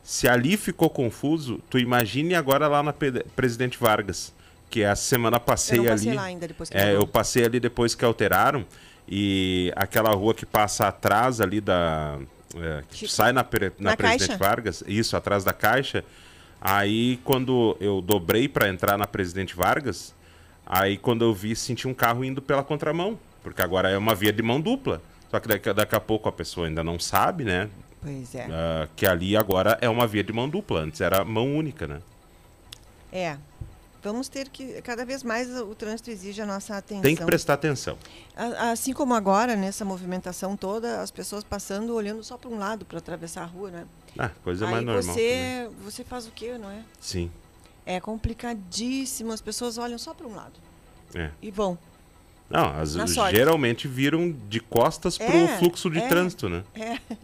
se 0.03 0.27
ali 0.27 0.55
ficou 0.55 0.89
confuso, 0.89 1.59
tu 1.69 1.77
imagine 1.77 2.35
agora 2.35 2.67
lá 2.67 2.81
na 2.81 2.93
Presidente 2.93 3.77
Vargas, 3.77 4.31
que 4.69 4.83
a 4.83 4.95
semana 4.95 5.39
passei 5.39 5.79
Eu 5.79 5.83
não 5.83 5.91
passei 5.91 6.09
ali. 6.09 6.17
lá 6.17 6.23
ainda, 6.23 6.47
depois 6.47 6.69
que 6.69 6.77
é, 6.77 6.95
eu 6.95 7.07
passei 7.07 7.45
ali 7.45 7.59
depois 7.59 7.95
que 7.95 8.03
alteraram 8.05 8.65
e 9.07 9.71
aquela 9.75 10.11
rua 10.11 10.33
que 10.33 10.45
passa 10.45 10.87
atrás 10.87 11.39
ali 11.39 11.61
da 11.61 12.17
é, 12.55 12.83
que 12.89 13.07
sai 13.07 13.31
na, 13.31 13.43
na, 13.43 13.91
Na 13.91 13.97
Presidente 13.97 14.27
Caixa? 14.27 14.37
Vargas, 14.37 14.83
isso 14.87 15.15
atrás 15.15 15.43
da 15.43 15.53
Caixa. 15.53 16.03
Aí 16.59 17.17
quando 17.23 17.77
eu 17.79 18.01
dobrei 18.01 18.47
para 18.47 18.67
entrar 18.67 18.97
na 18.97 19.05
Presidente 19.05 19.55
Vargas, 19.55 20.13
aí 20.65 20.97
quando 20.97 21.23
eu 21.23 21.33
vi 21.33 21.55
senti 21.55 21.87
um 21.87 21.93
carro 21.93 22.23
indo 22.23 22.41
pela 22.41 22.63
contramão, 22.63 23.17
porque 23.43 23.61
agora 23.61 23.89
é 23.89 23.97
uma 23.97 24.15
via 24.15 24.33
de 24.33 24.41
mão 24.41 24.59
dupla. 24.59 25.01
Só 25.29 25.39
que 25.39 25.47
daqui, 25.47 25.71
daqui 25.73 25.95
a 25.95 25.99
pouco 25.99 26.27
a 26.29 26.31
pessoa 26.31 26.67
ainda 26.67 26.83
não 26.83 26.97
sabe, 26.99 27.43
né? 27.43 27.69
Pois 28.01 28.33
é. 28.33 28.47
Ah, 28.49 28.87
que 28.95 29.05
ali 29.05 29.35
agora 29.35 29.77
é 29.81 29.89
uma 29.89 30.07
via 30.07 30.23
de 30.23 30.31
mão 30.31 30.47
dupla, 30.49 30.81
antes 30.81 31.01
era 31.01 31.23
mão 31.23 31.53
única, 31.55 31.85
né? 31.87 31.99
É. 33.11 33.37
Vamos 34.07 34.29
ter 34.29 34.47
que, 34.47 34.81
cada 34.81 35.03
vez 35.03 35.21
mais 35.21 35.49
o 35.49 35.75
trânsito 35.75 36.09
exige 36.09 36.41
a 36.41 36.45
nossa 36.45 36.77
atenção. 36.77 37.01
Tem 37.01 37.15
que 37.15 37.25
prestar 37.25 37.55
atenção. 37.55 37.97
Assim 38.71 38.93
como 38.93 39.13
agora, 39.13 39.55
nessa 39.55 39.83
movimentação 39.83 40.55
toda, 40.55 41.01
as 41.01 41.11
pessoas 41.11 41.43
passando, 41.43 41.93
olhando 41.93 42.23
só 42.23 42.37
para 42.37 42.49
um 42.49 42.57
lado 42.57 42.85
para 42.85 42.99
atravessar 42.99 43.43
a 43.43 43.45
rua, 43.45 43.69
né? 43.69 43.85
Ah, 44.17 44.31
coisa 44.43 44.65
Aí 44.65 44.71
mais 44.71 44.85
normal. 44.85 45.03
né? 45.03 45.13
você, 45.13 45.69
você 45.83 46.03
faz 46.05 46.25
o 46.25 46.31
quê, 46.31 46.57
não 46.57 46.71
é? 46.71 46.81
Sim, 47.01 47.29
É 47.85 47.99
complicadíssimo, 47.99 49.33
as 49.33 49.41
pessoas 49.41 49.77
olham 49.77 49.97
só 49.97 50.13
para 50.13 50.25
um 50.25 50.35
lado 50.35 50.53
é. 51.13 51.29
e 51.41 51.51
vão. 51.51 51.77
Não, 52.49 52.69
as, 52.79 52.93
geralmente 53.29 53.89
viram 53.89 54.31
de 54.47 54.61
costas 54.61 55.17
pro 55.17 55.27
É, 55.27 55.57
fluxo 55.57 55.89
de 55.89 55.99
é, 55.99 56.07
trânsito, 56.07 56.47
né? 56.47 56.63
É. 56.73 56.97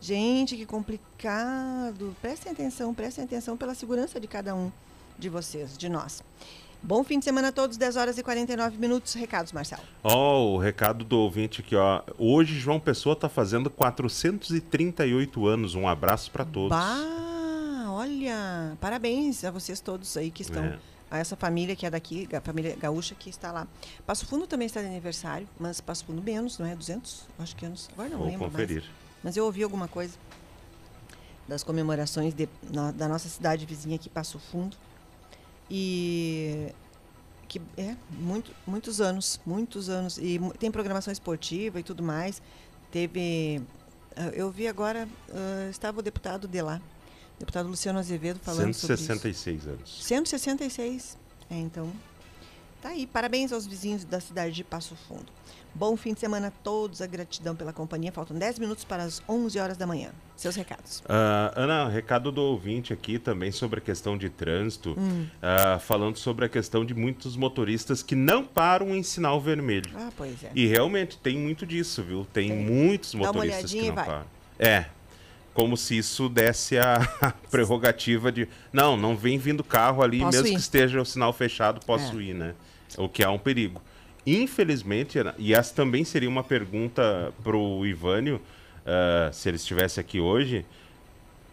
Gente, 0.00 0.56
que 0.56 0.66
complicado. 0.66 2.16
Prestem 2.20 2.50
atenção, 2.52 2.92
prestem 2.92 3.24
atenção 3.24 3.56
pela 3.56 3.74
segurança 3.74 4.18
de 4.18 4.26
cada 4.26 4.54
um 4.54 4.72
de 5.20 5.28
vocês, 5.28 5.76
de 5.78 5.88
nós. 5.88 6.22
Bom 6.82 7.04
fim 7.04 7.18
de 7.18 7.26
semana 7.26 7.48
a 7.48 7.52
todos, 7.52 7.76
10 7.76 7.96
horas 7.96 8.16
e 8.18 8.22
49 8.22 8.78
minutos. 8.78 9.12
Recados, 9.12 9.52
Marcelo. 9.52 9.82
Ó, 10.02 10.54
o 10.54 10.58
recado 10.58 11.04
do 11.04 11.18
ouvinte 11.18 11.60
aqui, 11.60 11.76
ó. 11.76 12.02
Hoje 12.18 12.58
João 12.58 12.80
Pessoa 12.80 13.14
tá 13.14 13.28
fazendo 13.28 13.68
438 13.68 15.46
anos. 15.46 15.74
Um 15.74 15.86
abraço 15.86 16.30
para 16.30 16.44
todos. 16.44 16.70
Bah, 16.70 17.86
olha, 17.90 18.76
parabéns 18.80 19.44
a 19.44 19.50
vocês 19.50 19.78
todos 19.80 20.16
aí 20.16 20.30
que 20.30 20.40
estão, 20.40 20.64
É. 20.64 20.78
a 21.10 21.18
essa 21.18 21.36
família 21.36 21.76
que 21.76 21.84
é 21.84 21.90
daqui, 21.90 22.26
a 22.34 22.40
família 22.40 22.74
gaúcha 22.76 23.14
que 23.14 23.28
está 23.28 23.52
lá. 23.52 23.66
Passo 24.06 24.24
Fundo 24.26 24.46
também 24.46 24.64
está 24.64 24.80
de 24.80 24.86
aniversário, 24.86 25.46
mas 25.58 25.82
Passo 25.82 26.06
Fundo 26.06 26.22
menos, 26.22 26.58
não 26.58 26.64
é? 26.66 26.74
200? 26.74 27.26
Acho 27.38 27.54
que 27.56 27.66
anos. 27.66 27.90
Agora 27.92 28.08
não 28.08 28.18
Vou 28.18 28.26
lembro 28.26 28.46
conferir. 28.50 28.80
mais. 28.82 28.90
Mas 29.22 29.36
eu 29.36 29.44
ouvi 29.44 29.62
alguma 29.62 29.86
coisa 29.86 30.14
das 31.46 31.62
comemorações 31.62 32.32
de- 32.32 32.48
na- 32.72 32.90
da 32.92 33.06
nossa 33.06 33.28
cidade 33.28 33.66
vizinha 33.66 33.96
aqui, 33.96 34.08
Passo 34.08 34.38
Fundo. 34.38 34.76
E 35.70 36.72
que 37.50 37.60
é 37.76 37.96
muito, 38.10 38.52
muitos 38.64 39.00
anos, 39.00 39.40
muitos 39.44 39.88
anos 39.88 40.18
e 40.18 40.40
tem 40.60 40.70
programação 40.70 41.12
esportiva 41.12 41.80
e 41.80 41.82
tudo 41.82 42.00
mais. 42.00 42.40
Teve, 42.92 43.60
ah, 44.16 44.28
eu 44.32 44.50
vi 44.52 44.68
agora 44.68 45.08
ah, 45.32 45.68
estava 45.68 45.98
o 45.98 46.02
deputado 46.02 46.46
de 46.46 46.62
lá, 46.62 46.80
deputado 47.40 47.68
Luciano 47.68 47.98
Azevedo 47.98 48.38
falando 48.40 48.72
sobre 48.72 48.94
isso. 48.94 49.04
166 49.04 49.66
anos. 49.66 50.04
166. 50.04 51.18
É, 51.50 51.56
então, 51.56 51.92
tá 52.80 52.90
aí. 52.90 53.04
Parabéns 53.04 53.52
aos 53.52 53.66
vizinhos 53.66 54.04
da 54.04 54.20
cidade 54.20 54.54
de 54.54 54.62
Passo 54.62 54.94
Fundo. 54.94 55.26
Bom 55.74 55.96
fim 55.96 56.12
de 56.14 56.20
semana 56.20 56.48
a 56.48 56.50
todos, 56.50 57.00
a 57.00 57.06
gratidão 57.06 57.54
pela 57.54 57.72
companhia. 57.72 58.10
Faltam 58.12 58.36
10 58.36 58.58
minutos 58.58 58.84
para 58.84 59.04
as 59.04 59.22
11 59.28 59.58
horas 59.58 59.76
da 59.76 59.86
manhã. 59.86 60.10
Seus 60.36 60.56
recados. 60.56 61.02
Ah, 61.08 61.52
Ana, 61.54 61.88
recado 61.88 62.32
do 62.32 62.40
ouvinte 62.42 62.92
aqui 62.92 63.18
também 63.18 63.52
sobre 63.52 63.78
a 63.78 63.82
questão 63.82 64.16
de 64.18 64.28
trânsito, 64.28 64.94
Hum. 64.98 65.26
ah, 65.40 65.78
falando 65.78 66.16
sobre 66.16 66.44
a 66.44 66.48
questão 66.48 66.84
de 66.84 66.92
muitos 66.94 67.36
motoristas 67.36 68.02
que 68.02 68.14
não 68.14 68.44
param 68.44 68.94
em 68.94 69.02
sinal 69.02 69.40
vermelho. 69.40 69.90
Ah, 69.94 70.10
pois 70.16 70.42
é. 70.42 70.50
E 70.54 70.66
realmente 70.66 71.16
tem 71.18 71.38
muito 71.38 71.64
disso, 71.64 72.02
viu? 72.02 72.26
Tem, 72.32 72.52
muitos 72.52 73.14
motoristas 73.14 73.70
que 73.70 73.86
não 73.88 73.94
param. 73.94 74.24
É. 74.58 74.86
Como 75.54 75.76
se 75.76 75.98
isso 75.98 76.28
desse 76.28 76.78
a 76.78 76.98
prerrogativa 77.50 78.30
de. 78.32 78.48
Não, 78.72 78.96
não 78.96 79.16
vem 79.16 79.36
vindo 79.38 79.62
carro 79.64 80.02
ali, 80.02 80.20
Posso 80.20 80.30
mesmo 80.38 80.46
ir. 80.48 80.54
que 80.54 80.60
esteja 80.60 81.00
o 81.00 81.04
sinal 81.04 81.32
fechado, 81.32 81.80
posso 81.84 82.18
É. 82.18 82.22
ir, 82.22 82.34
né? 82.34 82.54
O 82.96 83.08
que 83.08 83.22
é 83.22 83.28
um 83.28 83.38
perigo. 83.38 83.80
Infelizmente, 84.26 85.18
e 85.38 85.54
essa 85.54 85.74
também 85.74 86.04
seria 86.04 86.28
uma 86.28 86.44
pergunta 86.44 87.32
pro 87.42 87.84
Ivânio, 87.86 88.40
ah, 88.86 89.30
se 89.32 89.48
ele 89.48 89.56
estivesse 89.56 89.98
aqui 90.00 90.20
hoje. 90.20 90.64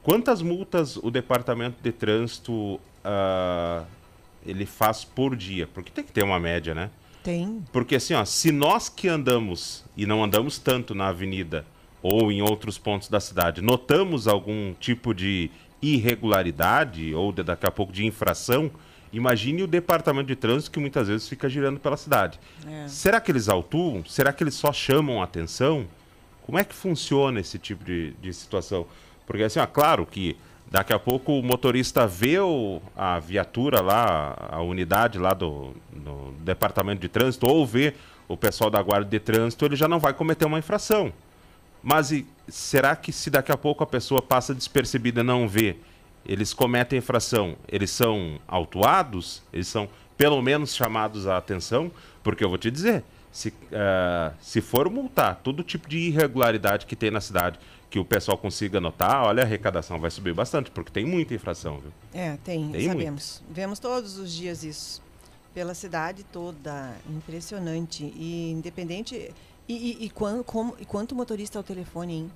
Quantas 0.04 0.42
multas 0.42 0.96
o 0.98 1.10
departamento 1.12 1.78
de 1.82 1.92
trânsito 1.92 2.80
ah, 3.04 3.84
ele 4.46 4.66
faz 4.66 5.04
por 5.04 5.36
dia? 5.36 5.68
Porque 5.68 5.92
tem 5.92 6.04
que 6.04 6.12
ter 6.12 6.24
uma 6.24 6.40
média, 6.40 6.74
né? 6.76 6.90
Tem. 7.24 7.62
Porque 7.74 7.96
assim, 7.96 8.14
ó, 8.14 8.24
se 8.24 8.52
nós 8.52 8.88
que 8.88 9.08
andamos 9.08 9.84
e 9.98 10.06
não 10.06 10.24
andamos 10.24 10.58
tanto 10.58 10.96
na 10.96 11.08
avenida 11.10 11.66
ou 12.02 12.32
em 12.32 12.42
outros 12.42 12.78
pontos 12.78 13.10
da 13.10 13.20
cidade, 13.20 13.62
notamos 13.62 14.28
algum 14.28 14.74
tipo 14.80 15.14
de 15.14 15.50
irregularidade 15.82 17.14
ou 17.14 17.32
de- 17.32 17.44
daqui 17.44 17.66
a 17.66 17.72
pouco 17.72 17.92
de 17.92 18.06
infração, 18.06 18.72
imagine 19.14 19.64
o 19.64 19.68
departamento 19.68 20.28
de 20.28 20.36
trânsito 20.36 20.72
que 20.72 20.80
muitas 20.80 21.08
vezes 21.08 21.28
fica 21.28 21.48
girando 21.50 21.80
pela 21.80 21.98
cidade. 21.98 22.40
É. 22.68 22.88
Será 22.88 23.20
que 23.22 23.32
eles 23.32 23.48
autuam? 23.50 24.04
Será 24.06 24.32
que 24.34 24.44
eles 24.44 24.54
só 24.56 24.72
chamam 24.74 25.22
a 25.22 25.26
atenção? 25.26 25.86
Como 26.46 26.58
é 26.58 26.64
que 26.64 26.74
funciona 26.74 27.40
esse 27.40 27.58
tipo 27.60 27.84
de, 27.84 28.12
de 28.22 28.34
situação? 28.34 28.86
Porque 29.26 29.44
assim, 29.44 29.60
ó, 29.60 29.66
claro 29.68 30.06
que 30.06 30.38
daqui 30.70 30.94
a 30.94 31.00
pouco 31.00 31.38
o 31.40 31.44
motorista 31.44 32.08
vê 32.08 32.40
o- 32.40 32.82
a 32.96 33.20
viatura 33.20 33.82
lá, 33.82 34.36
a 34.52 34.62
unidade 34.62 35.18
lá 35.20 35.34
do, 35.34 35.74
do 35.92 36.34
departamento 36.42 37.02
de 37.02 37.08
trânsito, 37.10 37.46
ou 37.48 37.66
vê 37.66 37.94
o 38.28 38.36
pessoal 38.38 38.70
da 38.70 38.82
guarda 38.82 39.10
de 39.10 39.20
trânsito, 39.20 39.66
ele 39.66 39.76
já 39.76 39.88
não 39.88 40.00
vai 40.00 40.14
cometer 40.14 40.46
uma 40.46 40.60
infração. 40.60 41.12
Mas 41.84 42.12
e 42.12 42.26
será 42.48 42.96
que 42.96 43.12
se 43.14 43.30
daqui 43.30 43.52
a 43.52 43.58
pouco 43.58 43.84
a 43.84 43.88
pessoa 43.88 44.22
passa 44.22 44.54
despercebida 44.54 45.22
e 45.22 45.24
não 45.24 45.48
vê, 45.48 45.78
eles 46.28 46.54
cometem 46.54 47.00
infração, 47.00 47.56
eles 47.68 47.90
são 47.90 48.40
autuados? 48.48 49.42
Eles 49.54 49.68
são 49.68 49.88
pelo 50.18 50.42
menos 50.42 50.76
chamados 50.76 51.28
à 51.28 51.38
atenção? 51.38 51.92
Porque 52.24 52.44
eu 52.44 52.50
vou 52.50 52.58
te 52.58 52.70
dizer, 52.70 53.04
se, 53.32 53.54
ah, 53.74 54.34
se 54.42 54.60
for 54.62 54.90
multar 54.90 55.40
todo 55.44 55.64
tipo 55.64 55.88
de 55.88 55.98
irregularidade 55.98 56.86
que 56.86 56.96
tem 56.96 57.10
na 57.12 57.22
cidade, 57.22 57.60
que 57.90 57.98
o 58.00 58.04
pessoal 58.04 58.38
consiga 58.38 58.82
notar, 58.82 59.24
olha, 59.26 59.44
a 59.44 59.46
arrecadação 59.46 59.98
vai 60.00 60.12
subir 60.12 60.34
bastante, 60.34 60.70
porque 60.72 60.92
tem 60.92 61.06
muita 61.06 61.34
infração, 61.34 61.80
viu? 61.80 61.92
É, 62.14 62.36
tem, 62.44 62.70
Tem 62.70 62.88
sabemos. 62.88 63.42
Vemos 63.50 63.80
todos 63.80 64.18
os 64.18 64.34
dias 64.34 64.64
isso. 64.64 65.02
Pela 65.54 65.74
cidade 65.74 66.24
toda. 66.26 66.94
Impressionante. 67.10 68.04
E 68.16 68.52
independente. 68.52 69.32
E, 69.70 69.74
e, 69.74 70.06
e, 70.06 70.10
quan- 70.10 70.44
como, 70.44 70.76
e 70.80 70.86
quanto 70.86 71.16
motorista 71.16 71.58
ao 71.58 71.64
telefone, 71.64 72.14
hein? 72.14 72.32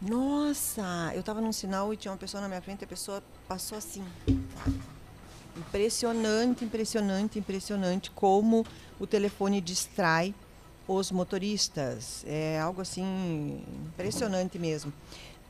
Nossa! 0.00 1.12
Eu 1.14 1.22
tava 1.22 1.40
num 1.40 1.52
sinal 1.52 1.92
e 1.92 1.96
tinha 1.96 2.12
uma 2.12 2.18
pessoa 2.18 2.40
na 2.40 2.48
minha 2.48 2.62
frente 2.62 2.84
a 2.84 2.86
pessoa 2.86 3.22
passou 3.46 3.76
assim. 3.76 4.04
Impressionante, 5.56 6.64
impressionante, 6.64 7.38
impressionante 7.38 8.10
como 8.10 8.66
o 8.98 9.06
telefone 9.06 9.60
distrai 9.60 10.34
os 10.88 11.10
motoristas. 11.10 12.24
É 12.26 12.58
algo 12.60 12.80
assim 12.80 13.62
impressionante 13.86 14.58
mesmo. 14.58 14.92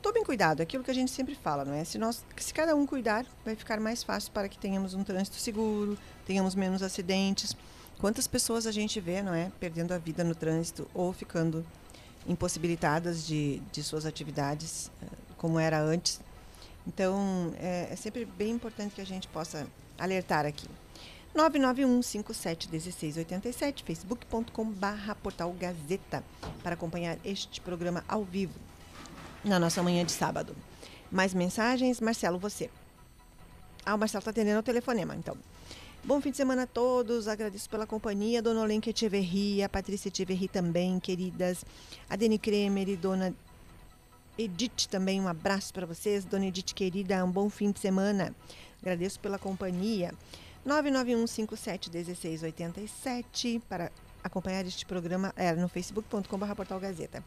Tomem 0.01 0.23
cuidado, 0.23 0.59
é 0.59 0.63
aquilo 0.63 0.83
que 0.83 0.91
a 0.91 0.93
gente 0.93 1.09
sempre 1.09 1.33
fala, 1.33 1.65
não 1.65 1.73
é? 1.73 1.83
Se 1.83 1.97
nós, 1.97 2.23
se 2.37 2.53
cada 2.53 2.75
um 2.75 2.85
cuidar, 2.85 3.25
vai 3.43 3.55
ficar 3.55 3.79
mais 3.79 4.03
fácil 4.03 4.31
para 4.31 4.47
que 4.47 4.57
tenhamos 4.57 4.93
um 4.93 5.03
trânsito 5.03 5.37
seguro, 5.37 5.97
tenhamos 6.27 6.53
menos 6.53 6.83
acidentes. 6.83 7.55
Quantas 7.97 8.27
pessoas 8.27 8.67
a 8.67 8.71
gente 8.71 8.99
vê, 8.99 9.23
não 9.23 9.33
é, 9.33 9.51
perdendo 9.59 9.93
a 9.93 9.97
vida 9.97 10.23
no 10.23 10.35
trânsito 10.35 10.87
ou 10.93 11.11
ficando 11.11 11.65
impossibilitadas 12.27 13.25
de, 13.25 13.61
de 13.71 13.83
suas 13.83 14.05
atividades, 14.05 14.91
eh, 15.01 15.05
como 15.37 15.59
era 15.59 15.79
antes. 15.79 16.19
Então, 16.87 17.53
é, 17.59 17.89
é 17.91 17.95
sempre 17.95 18.25
bem 18.25 18.51
importante 18.51 18.95
que 18.95 19.01
a 19.01 19.05
gente 19.05 19.27
possa 19.27 19.67
alertar 19.97 20.45
aqui. 20.45 20.67
991 21.33 22.01
57 22.01 22.69
1687, 22.71 23.83
facebook.com 23.83 24.65
barra 24.71 25.15
portal 25.15 25.51
Gazeta, 25.51 26.23
para 26.63 26.75
acompanhar 26.75 27.17
este 27.25 27.59
programa 27.59 28.03
ao 28.07 28.23
vivo 28.23 28.53
na 29.43 29.59
nossa 29.59 29.83
manhã 29.83 30.05
de 30.05 30.13
sábado. 30.13 30.55
Mais 31.11 31.33
mensagens? 31.33 31.99
Marcelo, 31.99 32.39
você. 32.39 32.69
Ah, 33.85 33.95
o 33.95 33.97
Marcelo 33.97 34.19
está 34.19 34.31
atendendo 34.31 34.59
o 34.59 34.63
telefonema, 34.63 35.15
então. 35.15 35.37
Bom 36.05 36.21
fim 36.21 36.29
de 36.29 36.37
semana 36.37 36.63
a 36.63 36.67
todos, 36.67 37.27
agradeço 37.27 37.67
pela 37.67 37.87
companhia, 37.87 38.39
Dona 38.39 38.61
Olenka 38.61 38.91
Echeverri, 38.91 39.63
a 39.63 39.69
Patrícia 39.69 40.07
Echeverri 40.07 40.47
também, 40.47 40.99
queridas, 40.99 41.65
a 42.07 42.15
Deni 42.15 42.37
Kremer 42.37 42.87
e 42.87 42.95
Dona 42.95 43.33
Edith 44.37 44.85
também, 44.87 45.19
um 45.19 45.27
abraço 45.27 45.73
para 45.73 45.87
vocês, 45.87 46.23
Dona 46.23 46.45
Edith 46.45 46.75
querida, 46.75 47.25
um 47.25 47.31
bom 47.31 47.49
fim 47.49 47.71
de 47.71 47.79
semana, 47.79 48.35
agradeço 48.79 49.19
pela 49.19 49.39
companhia. 49.39 50.13
991571687 50.67 53.59
para 53.67 53.91
acompanhar 54.23 54.63
este 54.63 54.85
programa 54.85 55.33
é, 55.35 55.53
no 55.53 55.67
facebook.com.br 55.67 56.53
portal 56.55 56.79
Gazeta. 56.79 57.23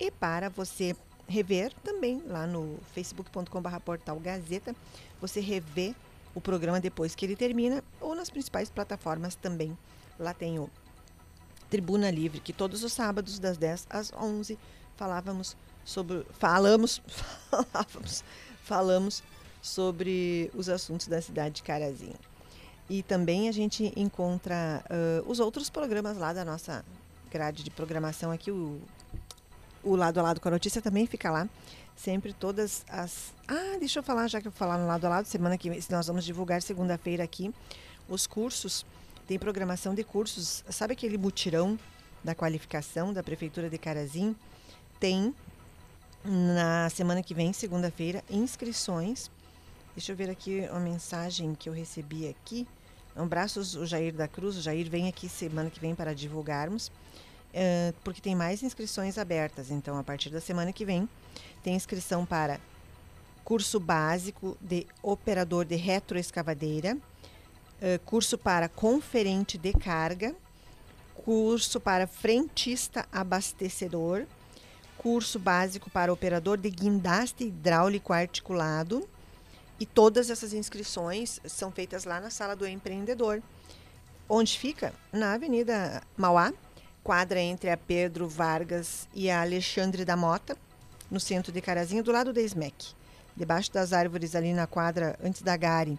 E 0.00 0.10
para 0.10 0.48
você 0.48 0.96
rever 1.28 1.72
também 1.84 2.20
lá 2.26 2.44
no 2.44 2.76
facebook.com.br 2.92 3.78
portal 3.84 4.18
Gazeta, 4.18 4.74
você 5.20 5.38
revê 5.38 5.94
o 6.36 6.40
programa 6.40 6.78
depois 6.78 7.14
que 7.14 7.24
ele 7.24 7.34
termina 7.34 7.82
ou 7.98 8.14
nas 8.14 8.28
principais 8.28 8.68
plataformas 8.68 9.34
também. 9.34 9.76
Lá 10.18 10.34
tem 10.34 10.58
o 10.58 10.70
Tribuna 11.70 12.10
Livre, 12.10 12.40
que 12.40 12.52
todos 12.52 12.84
os 12.84 12.92
sábados 12.92 13.38
das 13.38 13.56
10 13.56 13.86
às 13.88 14.12
11 14.12 14.58
falávamos 14.96 15.56
sobre 15.82 16.26
falamos 16.38 17.00
falávamos 17.50 18.24
falamos 18.62 19.22
sobre 19.62 20.50
os 20.54 20.68
assuntos 20.68 21.08
da 21.08 21.22
cidade 21.22 21.56
de 21.56 21.62
Carazinho. 21.62 22.14
E 22.88 23.02
também 23.02 23.48
a 23.48 23.52
gente 23.52 23.92
encontra 23.96 24.84
uh, 24.90 25.28
os 25.28 25.40
outros 25.40 25.70
programas 25.70 26.18
lá 26.18 26.34
da 26.34 26.44
nossa 26.44 26.84
grade 27.30 27.64
de 27.64 27.70
programação 27.70 28.30
aqui, 28.30 28.50
o, 28.50 28.78
o 29.82 29.96
Lado 29.96 30.20
a 30.20 30.22
Lado 30.22 30.40
com 30.40 30.48
a 30.48 30.52
Notícia 30.52 30.82
também 30.82 31.06
fica 31.06 31.30
lá. 31.30 31.48
Sempre 31.96 32.32
todas 32.32 32.84
as. 32.88 33.34
Ah, 33.48 33.76
deixa 33.78 33.98
eu 33.98 34.02
falar, 34.02 34.28
já 34.28 34.40
que 34.40 34.48
eu 34.48 34.52
falar 34.52 34.78
no 34.78 34.86
lado 34.86 35.04
a 35.06 35.08
lado, 35.08 35.26
semana 35.26 35.56
que 35.56 35.70
nós 35.90 36.06
vamos 36.06 36.24
divulgar 36.24 36.60
segunda-feira 36.62 37.24
aqui 37.24 37.52
os 38.08 38.26
cursos. 38.26 38.84
Tem 39.26 39.38
programação 39.38 39.94
de 39.94 40.04
cursos. 40.04 40.62
Sabe 40.68 40.92
aquele 40.92 41.18
mutirão 41.18 41.78
da 42.22 42.34
qualificação 42.34 43.12
da 43.12 43.22
Prefeitura 43.22 43.68
de 43.68 43.78
Carazinho? 43.78 44.36
Tem 45.00 45.34
na 46.24 46.88
semana 46.90 47.22
que 47.22 47.34
vem, 47.34 47.52
segunda-feira, 47.52 48.22
inscrições. 48.28 49.30
Deixa 49.94 50.12
eu 50.12 50.16
ver 50.16 50.28
aqui 50.28 50.66
uma 50.70 50.80
mensagem 50.80 51.54
que 51.54 51.68
eu 51.68 51.72
recebi 51.72 52.28
aqui. 52.28 52.66
Abraços, 53.14 53.74
o 53.74 53.86
Jair 53.86 54.14
da 54.14 54.28
Cruz. 54.28 54.56
O 54.56 54.60
Jair 54.60 54.90
vem 54.90 55.08
aqui 55.08 55.28
semana 55.28 55.70
que 55.70 55.80
vem 55.80 55.94
para 55.94 56.14
divulgarmos, 56.14 56.92
uh, 57.52 57.94
porque 58.04 58.20
tem 58.20 58.34
mais 58.34 58.62
inscrições 58.62 59.18
abertas. 59.18 59.70
Então, 59.70 59.98
a 59.98 60.02
partir 60.02 60.30
da 60.30 60.40
semana 60.40 60.72
que 60.72 60.84
vem, 60.84 61.08
tem 61.62 61.74
inscrição 61.74 62.24
para 62.24 62.60
curso 63.44 63.78
básico 63.78 64.56
de 64.60 64.86
operador 65.02 65.64
de 65.64 65.76
retroescavadeira, 65.76 66.96
uh, 66.96 67.98
curso 68.04 68.36
para 68.36 68.68
conferente 68.68 69.56
de 69.56 69.72
carga, 69.72 70.34
curso 71.14 71.80
para 71.80 72.06
frentista 72.06 73.06
abastecedor, 73.10 74.26
curso 74.98 75.38
básico 75.38 75.90
para 75.90 76.12
operador 76.12 76.58
de 76.58 76.70
guindaste 76.70 77.44
hidráulico 77.44 78.12
articulado. 78.12 79.08
E 79.78 79.84
todas 79.84 80.30
essas 80.30 80.54
inscrições 80.54 81.38
são 81.44 81.70
feitas 81.70 82.04
lá 82.04 82.18
na 82.18 82.30
sala 82.30 82.56
do 82.56 82.66
empreendedor. 82.66 83.42
Onde 84.28 84.58
fica? 84.58 84.92
Na 85.12 85.34
Avenida 85.34 86.02
Mauá, 86.16 86.52
quadra 87.06 87.40
entre 87.40 87.70
a 87.70 87.76
Pedro 87.76 88.26
Vargas 88.26 89.06
e 89.14 89.30
a 89.30 89.40
Alexandre 89.40 90.04
da 90.04 90.16
Mota 90.16 90.56
no 91.08 91.20
centro 91.20 91.52
de 91.52 91.60
Carazinho, 91.60 92.02
do 92.02 92.10
lado 92.10 92.32
da 92.32 92.42
SMEC. 92.42 92.94
Debaixo 93.36 93.72
das 93.72 93.92
árvores 93.92 94.34
ali 94.34 94.52
na 94.52 94.66
quadra, 94.66 95.16
antes 95.22 95.40
da 95.40 95.56
Gare. 95.56 95.96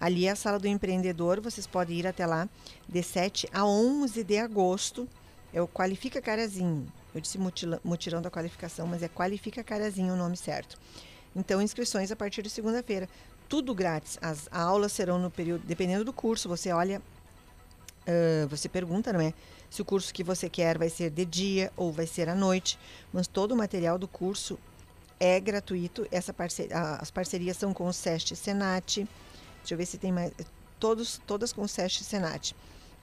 Ali 0.00 0.26
é 0.26 0.30
a 0.30 0.34
sala 0.34 0.58
do 0.58 0.66
empreendedor, 0.66 1.40
vocês 1.40 1.64
podem 1.64 1.98
ir 1.98 2.08
até 2.08 2.26
lá 2.26 2.48
de 2.88 3.00
7 3.04 3.48
a 3.52 3.64
11 3.64 4.24
de 4.24 4.36
agosto. 4.36 5.08
É 5.54 5.62
o 5.62 5.68
Qualifica 5.68 6.20
Carazinho. 6.20 6.92
Eu 7.14 7.20
disse 7.20 7.38
mutirão 7.84 8.20
da 8.20 8.28
qualificação, 8.28 8.84
mas 8.84 9.00
é 9.04 9.08
Qualifica 9.08 9.62
Carazinho 9.62 10.14
o 10.14 10.16
nome 10.16 10.36
certo. 10.36 10.76
Então, 11.36 11.62
inscrições 11.62 12.10
a 12.10 12.16
partir 12.16 12.42
de 12.42 12.50
segunda-feira. 12.50 13.08
Tudo 13.48 13.72
grátis. 13.72 14.18
As 14.20 14.48
aulas 14.50 14.90
serão 14.90 15.20
no 15.20 15.30
período, 15.30 15.62
dependendo 15.64 16.04
do 16.04 16.12
curso, 16.12 16.48
você 16.48 16.72
olha, 16.72 17.00
uh, 18.08 18.48
você 18.48 18.68
pergunta, 18.68 19.12
não 19.12 19.20
é? 19.20 19.32
Se 19.70 19.82
o 19.82 19.84
curso 19.84 20.12
que 20.12 20.24
você 20.24 20.48
quer 20.48 20.78
vai 20.78 20.88
ser 20.88 21.10
de 21.10 21.24
dia 21.24 21.72
ou 21.76 21.92
vai 21.92 22.06
ser 22.06 22.28
à 22.28 22.34
noite, 22.34 22.78
mas 23.12 23.26
todo 23.26 23.52
o 23.52 23.56
material 23.56 23.98
do 23.98 24.08
curso 24.08 24.58
é 25.20 25.38
gratuito. 25.38 26.06
Essa 26.10 26.32
parceria, 26.32 26.76
as 27.00 27.10
parcerias 27.10 27.56
são 27.56 27.74
com 27.74 27.86
o 27.86 27.92
SEST 27.92 28.34
Senat. 28.36 29.06
Deixa 29.58 29.74
eu 29.74 29.78
ver 29.78 29.86
se 29.86 29.98
tem 29.98 30.12
mais. 30.12 30.32
Todos, 30.78 31.20
todas 31.26 31.52
com 31.52 31.62
o 31.62 31.68
SEST 31.68 32.04
Senat. 32.04 32.54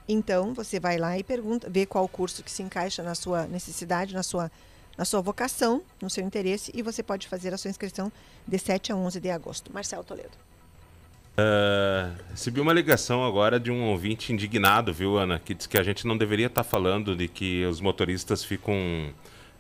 Então, 0.07 0.53
você 0.53 0.80
vai 0.80 0.97
lá 0.97 1.18
e 1.18 1.24
pergunta, 1.24 1.70
vê 1.70 1.86
qual 1.86 2.07
curso 2.07 2.43
que 2.43 2.51
se 2.51 2.61
encaixa 2.61 3.01
na 3.01 3.16
sua 3.16 3.47
necessidade, 3.47 4.13
na 4.13 4.22
sua, 4.22 4.51
na 4.97 5.03
sua 5.03 5.20
vocação, 5.20 5.82
no 5.99 6.09
seu 6.09 6.24
interesse, 6.24 6.72
e 6.76 6.82
você 6.84 7.01
pode 7.01 7.28
fazer 7.28 7.53
a 7.53 7.57
sua 7.57 7.72
inscrição 7.72 8.11
de 8.47 8.57
7 8.59 8.91
a 8.91 8.95
11 8.95 9.20
de 9.20 9.32
agosto. 9.32 9.74
Marcelo 9.74 10.03
Toledo. 10.03 10.38
Uh, 11.38 12.15
recebi 12.31 12.61
uma 12.61 12.71
ligação 12.71 13.25
agora 13.25 13.59
de 13.59 13.69
um 13.69 13.89
ouvinte 13.89 14.31
indignado, 14.31 14.93
viu, 14.93 15.17
Ana? 15.17 15.38
Que 15.38 15.53
diz 15.53 15.67
que 15.67 15.77
a 15.77 15.83
gente 15.83 16.07
não 16.07 16.17
deveria 16.17 16.47
estar 16.47 16.63
tá 16.63 16.69
falando 16.69 17.13
de 17.15 17.27
que 17.27 17.65
os 17.65 17.81
motoristas 17.81 18.43
ficam 18.43 18.73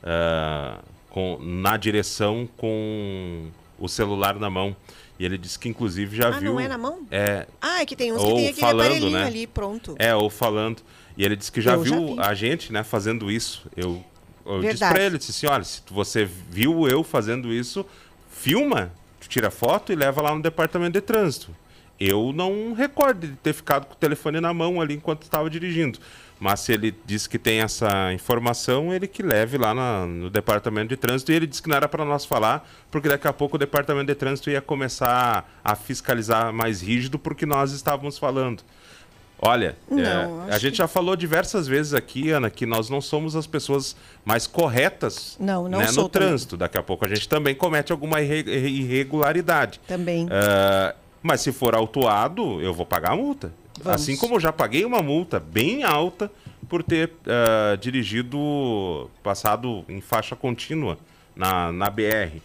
uh, 0.01 0.81
com, 1.09 1.37
na 1.41 1.75
direção 1.75 2.47
com 2.55 3.49
o 3.77 3.89
celular 3.89 4.39
na 4.39 4.49
mão. 4.49 4.75
E 5.19 5.25
ele 5.25 5.37
disse 5.37 5.59
que 5.59 5.67
inclusive 5.67 6.15
já 6.15 6.29
ah, 6.29 6.39
viu. 6.39 6.53
não 6.53 6.59
é 6.59 6.67
na 6.67 6.77
mão? 6.77 7.05
É. 7.11 7.45
Ah, 7.61 7.81
é 7.81 7.85
que 7.85 7.95
tem 7.95 8.13
uns 8.13 8.21
que 8.21 8.27
tem 8.27 8.47
aquele 8.47 8.61
falando, 8.61 9.09
né? 9.09 9.23
ali, 9.23 9.47
pronto. 9.47 9.95
É, 9.99 10.15
ou 10.15 10.29
falando. 10.29 10.81
E 11.17 11.23
ele 11.23 11.35
disse 11.35 11.51
que 11.51 11.61
já 11.61 11.73
eu 11.73 11.81
viu 11.81 12.15
já 12.15 12.29
a 12.29 12.33
gente, 12.33 12.71
né, 12.71 12.83
fazendo 12.83 13.31
isso. 13.31 13.65
Eu, 13.75 14.03
eu 14.45 14.61
disse 14.61 14.79
pra 14.79 15.01
ele, 15.01 15.17
disse 15.17 15.31
assim, 15.31 15.47
olha, 15.47 15.63
se 15.63 15.81
você 15.89 16.25
viu 16.25 16.87
eu 16.87 17.03
fazendo 17.03 17.53
isso, 17.53 17.85
filma, 18.29 18.91
tira 19.27 19.49
foto 19.49 19.91
e 19.91 19.95
leva 19.95 20.21
lá 20.21 20.35
no 20.35 20.41
departamento 20.41 20.93
de 20.93 21.01
trânsito. 21.01 21.55
Eu 21.99 22.31
não 22.33 22.73
recordo 22.73 23.27
de 23.27 23.35
ter 23.37 23.53
ficado 23.53 23.85
com 23.85 23.93
o 23.93 23.97
telefone 23.97 24.41
na 24.41 24.53
mão 24.53 24.81
ali 24.81 24.95
enquanto 24.95 25.23
estava 25.23 25.49
dirigindo. 25.49 25.99
Mas 26.37 26.59
se 26.59 26.73
ele 26.73 26.93
disse 27.05 27.29
que 27.29 27.39
tem 27.39 27.61
essa 27.61 28.11
informação, 28.13 28.93
ele 28.93 29.07
que 29.07 29.23
leve 29.23 29.57
lá 29.57 29.73
na, 29.73 30.05
no 30.05 30.29
departamento 30.29 30.89
de 30.89 30.97
trânsito. 30.97 31.31
E 31.31 31.35
ele 31.35 31.47
disse 31.47 31.61
que 31.61 31.69
não 31.69 31.77
era 31.77 31.87
para 31.87 32.03
nós 32.03 32.25
falar, 32.25 32.67
porque 32.91 33.07
daqui 33.07 33.27
a 33.27 33.33
pouco 33.33 33.55
o 33.55 33.59
departamento 33.59 34.07
de 34.07 34.15
trânsito 34.15 34.49
ia 34.49 34.61
começar 34.61 35.49
a 35.63 35.75
fiscalizar 35.75 36.51
mais 36.51 36.81
rígido, 36.81 37.17
porque 37.17 37.45
nós 37.45 37.71
estávamos 37.71 38.17
falando. 38.17 38.63
Olha, 39.39 39.77
não, 39.89 40.47
é, 40.47 40.53
a 40.53 40.57
gente 40.57 40.71
que... 40.71 40.77
já 40.77 40.87
falou 40.87 41.15
diversas 41.15 41.67
vezes 41.67 41.93
aqui, 41.93 42.31
Ana, 42.31 42.49
que 42.49 42.65
nós 42.65 42.89
não 42.89 43.01
somos 43.01 43.35
as 43.35 43.45
pessoas 43.45 43.95
mais 44.23 44.47
corretas 44.47 45.35
não, 45.39 45.67
não 45.67 45.79
né, 45.79 45.91
no 45.91 46.09
trânsito. 46.09 46.55
Daqui 46.57 46.77
a 46.77 46.83
pouco 46.83 47.05
a 47.05 47.07
gente 47.07 47.27
também 47.27 47.53
comete 47.53 47.91
alguma 47.91 48.21
irregularidade. 48.21 49.79
Também. 49.87 50.25
Uh, 50.25 51.04
mas 51.25 51.41
se 51.41 51.51
for 51.51 51.73
autuado, 51.73 52.61
eu 52.61 52.71
vou 52.71 52.85
pagar 52.85 53.13
a 53.13 53.15
multa. 53.15 53.51
Vamos. 53.81 53.99
Assim 53.99 54.15
como 54.15 54.35
eu 54.35 54.39
já 54.39 54.53
paguei 54.53 54.85
uma 54.85 55.01
multa 55.01 55.39
bem 55.39 55.83
alta 55.83 56.31
por 56.69 56.83
ter 56.83 57.13
uh, 57.25 57.75
dirigido, 57.77 59.09
passado 59.23 59.83
em 59.89 59.99
faixa 59.99 60.35
contínua 60.35 60.99
na, 61.35 61.71
na 61.71 61.89
BR. 61.89 62.37
Uh, 62.37 62.41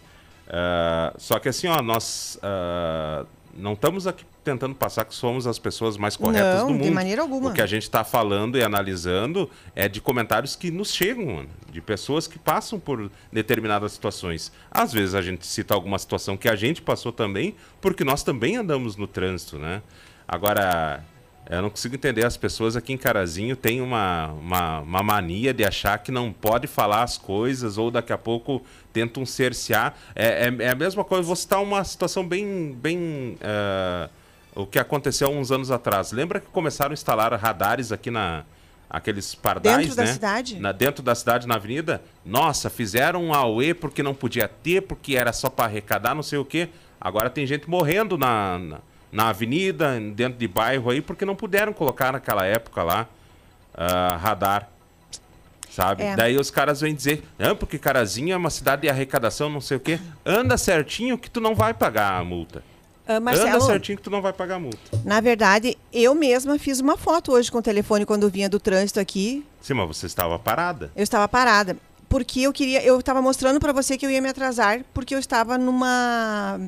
eh, 0.49 1.13
só 1.17 1.37
que 1.37 1.47
assim, 1.47 1.67
ó, 1.67 1.79
nós 1.79 2.39
uh, 2.41 3.27
não 3.55 3.73
estamos 3.73 4.07
aqui 4.07 4.25
tentando 4.43 4.73
passar 4.73 5.05
que 5.05 5.13
somos 5.13 5.45
as 5.45 5.59
pessoas 5.59 5.97
mais 5.97 6.15
corretas 6.15 6.61
não, 6.61 6.67
do 6.67 6.73
mundo. 6.73 6.83
de 6.83 6.91
maneira 6.91 7.21
alguma. 7.21 7.49
O 7.49 7.53
que 7.53 7.61
a 7.61 7.65
gente 7.65 7.83
está 7.83 8.03
falando 8.03 8.57
e 8.57 8.63
analisando 8.63 9.49
é 9.75 9.87
de 9.87 10.01
comentários 10.01 10.55
que 10.55 10.71
nos 10.71 10.93
chegam, 10.93 11.45
de 11.71 11.81
pessoas 11.81 12.27
que 12.27 12.39
passam 12.39 12.79
por 12.79 13.11
determinadas 13.31 13.91
situações. 13.91 14.51
Às 14.69 14.91
vezes 14.91 15.13
a 15.15 15.21
gente 15.21 15.45
cita 15.45 15.73
alguma 15.73 15.99
situação 15.99 16.35
que 16.35 16.49
a 16.49 16.55
gente 16.55 16.81
passou 16.81 17.11
também, 17.11 17.55
porque 17.79 18.03
nós 18.03 18.23
também 18.23 18.57
andamos 18.57 18.95
no 18.95 19.07
trânsito, 19.07 19.59
né? 19.59 19.81
Agora, 20.27 21.03
eu 21.49 21.61
não 21.61 21.69
consigo 21.69 21.95
entender. 21.95 22.25
As 22.25 22.37
pessoas 22.37 22.75
aqui 22.75 22.93
em 22.93 22.97
Carazinho 22.97 23.55
têm 23.55 23.81
uma, 23.81 24.27
uma, 24.27 24.79
uma, 24.79 25.03
mania 25.03 25.53
de 25.53 25.65
achar 25.65 25.97
que 25.97 26.11
não 26.11 26.31
pode 26.31 26.65
falar 26.65 27.03
as 27.03 27.17
coisas 27.17 27.77
ou 27.77 27.91
daqui 27.91 28.13
a 28.13 28.17
pouco 28.17 28.63
tentam 28.93 29.25
cercear. 29.25 29.95
É, 30.15 30.47
é, 30.47 30.63
é 30.65 30.69
a 30.69 30.75
mesma 30.75 31.03
coisa. 31.03 31.23
Vou 31.23 31.35
citar 31.35 31.61
uma 31.61 31.83
situação 31.83 32.25
bem. 32.25 32.73
bem 32.73 33.37
uh, 33.41 34.20
o 34.55 34.65
que 34.65 34.79
aconteceu 34.79 35.29
uns 35.29 35.51
anos 35.51 35.71
atrás. 35.71 36.11
Lembra 36.11 36.39
que 36.39 36.47
começaram 36.47 36.91
a 36.91 36.93
instalar 36.93 37.33
radares 37.33 37.91
aqui 37.91 38.11
na 38.11 38.43
aqueles 38.89 39.33
pardais, 39.33 39.87
dentro 39.87 39.95
né? 39.95 40.05
da 40.05 40.13
cidade? 40.13 40.59
Na, 40.59 40.71
dentro 40.73 41.01
da 41.01 41.15
cidade, 41.15 41.47
na 41.47 41.55
avenida. 41.55 42.01
Nossa, 42.25 42.69
fizeram 42.69 43.23
um 43.23 43.33
AUE 43.33 43.73
porque 43.73 44.03
não 44.03 44.13
podia 44.13 44.49
ter, 44.49 44.81
porque 44.81 45.15
era 45.15 45.31
só 45.31 45.49
para 45.49 45.65
arrecadar, 45.65 46.13
não 46.13 46.23
sei 46.23 46.39
o 46.39 46.43
quê. 46.45 46.67
Agora 46.99 47.29
tem 47.29 47.47
gente 47.47 47.69
morrendo 47.69 48.17
na, 48.17 48.59
na 48.59 48.79
na 49.11 49.29
avenida, 49.29 49.99
dentro 50.15 50.39
de 50.39 50.47
bairro 50.47 50.89
aí, 50.89 51.01
porque 51.01 51.25
não 51.25 51.35
puderam 51.35 51.73
colocar 51.73 52.13
naquela 52.13 52.45
época 52.45 52.81
lá 52.81 53.07
ah, 53.73 54.15
radar. 54.15 54.69
Sabe? 55.69 56.03
É. 56.03 56.15
Daí 56.15 56.37
os 56.37 56.51
caras 56.51 56.81
vêm 56.81 56.93
dizer, 56.93 57.23
não, 57.39 57.55
porque 57.55 57.77
Carazinho 57.77 58.33
é 58.33 58.37
uma 58.37 58.49
cidade 58.49 58.81
de 58.81 58.89
arrecadação, 58.89 59.49
não 59.49 59.61
sei 59.61 59.77
o 59.77 59.79
quê. 59.79 59.99
Anda 60.25 60.57
certinho 60.57 61.17
que 61.17 61.29
tu 61.29 61.39
não 61.39 61.55
vai 61.55 61.73
pagar 61.73 62.19
a 62.19 62.23
multa. 62.25 62.61
Ah, 63.13 63.17
Anda 63.17 63.19
Marcelo, 63.21 63.61
certinho 63.61 63.97
que 63.97 64.03
tu 64.03 64.09
não 64.09 64.21
vai 64.21 64.33
pagar 64.33 64.59
multa. 64.59 64.79
na 65.03 65.19
verdade, 65.21 65.77
eu 65.91 66.13
mesma 66.15 66.57
fiz 66.59 66.79
uma 66.79 66.97
foto 66.97 67.31
hoje 67.31 67.51
com 67.51 67.57
o 67.57 67.61
telefone 67.61 68.05
quando 68.05 68.29
vinha 68.29 68.49
do 68.49 68.59
trânsito 68.59 68.99
aqui. 68.99 69.45
Sim, 69.61 69.73
mas 69.75 69.87
você 69.97 70.05
estava 70.05 70.37
parada. 70.39 70.91
Eu 70.95 71.03
estava 71.03 71.27
parada. 71.27 71.77
Porque 72.09 72.41
eu 72.41 72.51
queria. 72.51 72.83
Eu 72.83 72.99
estava 72.99 73.21
mostrando 73.21 73.59
para 73.59 73.71
você 73.71 73.97
que 73.97 74.05
eu 74.05 74.09
ia 74.11 74.21
me 74.21 74.27
atrasar, 74.29 74.81
porque 74.93 75.15
eu 75.15 75.19
estava 75.19 75.57
numa 75.57 76.59